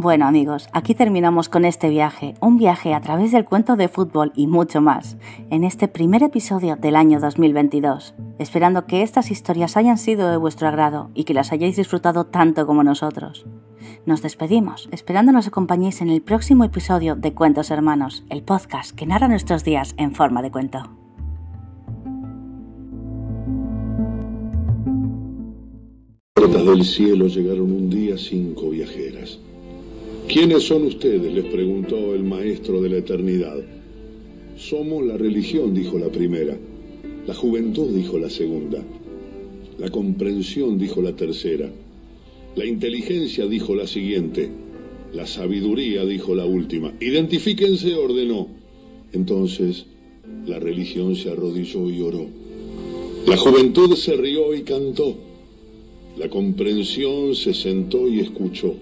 Bueno 0.00 0.26
amigos, 0.28 0.68
aquí 0.72 0.94
terminamos 0.94 1.48
con 1.48 1.64
este 1.64 1.88
viaje, 1.88 2.34
un 2.40 2.56
viaje 2.56 2.94
a 2.94 3.00
través 3.00 3.32
del 3.32 3.44
cuento 3.44 3.74
de 3.74 3.88
fútbol 3.88 4.30
y 4.36 4.46
mucho 4.46 4.80
más, 4.80 5.16
en 5.50 5.64
este 5.64 5.88
primer 5.88 6.22
episodio 6.22 6.76
del 6.76 6.94
año 6.94 7.18
2022, 7.18 8.14
esperando 8.38 8.86
que 8.86 9.02
estas 9.02 9.32
historias 9.32 9.76
hayan 9.76 9.98
sido 9.98 10.30
de 10.30 10.36
vuestro 10.36 10.68
agrado 10.68 11.10
y 11.14 11.24
que 11.24 11.34
las 11.34 11.50
hayáis 11.50 11.74
disfrutado 11.74 12.26
tanto 12.26 12.64
como 12.64 12.84
nosotros. 12.84 13.44
Nos 14.06 14.22
despedimos, 14.22 14.88
esperando 14.92 15.32
nos 15.32 15.48
acompañéis 15.48 16.00
en 16.00 16.10
el 16.10 16.22
próximo 16.22 16.62
episodio 16.62 17.16
de 17.16 17.34
Cuentos 17.34 17.72
Hermanos, 17.72 18.22
el 18.30 18.44
podcast 18.44 18.94
que 18.94 19.04
narra 19.04 19.26
nuestros 19.26 19.64
días 19.64 19.96
en 19.96 20.14
forma 20.14 20.42
de 20.42 20.52
cuento. 20.52 20.84
del 26.36 26.84
cielo 26.84 27.26
llegaron 27.26 27.72
un 27.72 27.90
día 27.90 28.16
cinco 28.16 28.70
viajeras. 28.70 29.40
¿Quiénes 30.28 30.64
son 30.64 30.82
ustedes? 30.82 31.32
les 31.32 31.46
preguntó 31.46 32.14
el 32.14 32.22
maestro 32.22 32.82
de 32.82 32.90
la 32.90 32.98
eternidad. 32.98 33.56
Somos 34.58 35.02
la 35.02 35.16
religión, 35.16 35.72
dijo 35.72 35.98
la 35.98 36.10
primera. 36.10 36.54
La 37.26 37.32
juventud, 37.32 37.94
dijo 37.94 38.18
la 38.18 38.28
segunda. 38.28 38.84
La 39.78 39.88
comprensión, 39.88 40.76
dijo 40.78 41.00
la 41.00 41.16
tercera. 41.16 41.70
La 42.56 42.66
inteligencia, 42.66 43.46
dijo 43.46 43.74
la 43.74 43.86
siguiente. 43.86 44.50
La 45.14 45.26
sabiduría, 45.26 46.04
dijo 46.04 46.34
la 46.34 46.44
última. 46.44 46.92
Identifíquense, 47.00 47.94
ordenó. 47.94 48.48
Entonces, 49.14 49.86
la 50.46 50.58
religión 50.58 51.16
se 51.16 51.30
arrodilló 51.30 51.88
y 51.88 52.02
oró. 52.02 52.26
La 53.26 53.38
juventud 53.38 53.96
se 53.96 54.14
rió 54.14 54.54
y 54.54 54.60
cantó. 54.60 55.16
La 56.18 56.28
comprensión 56.28 57.34
se 57.34 57.54
sentó 57.54 58.06
y 58.06 58.20
escuchó. 58.20 58.74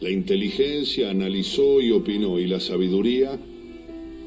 La 0.00 0.10
inteligencia 0.10 1.10
analizó 1.10 1.80
y 1.80 1.90
opinó 1.90 2.38
y 2.38 2.46
la 2.46 2.60
sabiduría, 2.60 3.36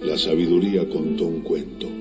la 0.01 0.17
sabiduría 0.17 0.89
contó 0.89 1.25
un 1.25 1.41
cuento. 1.41 2.00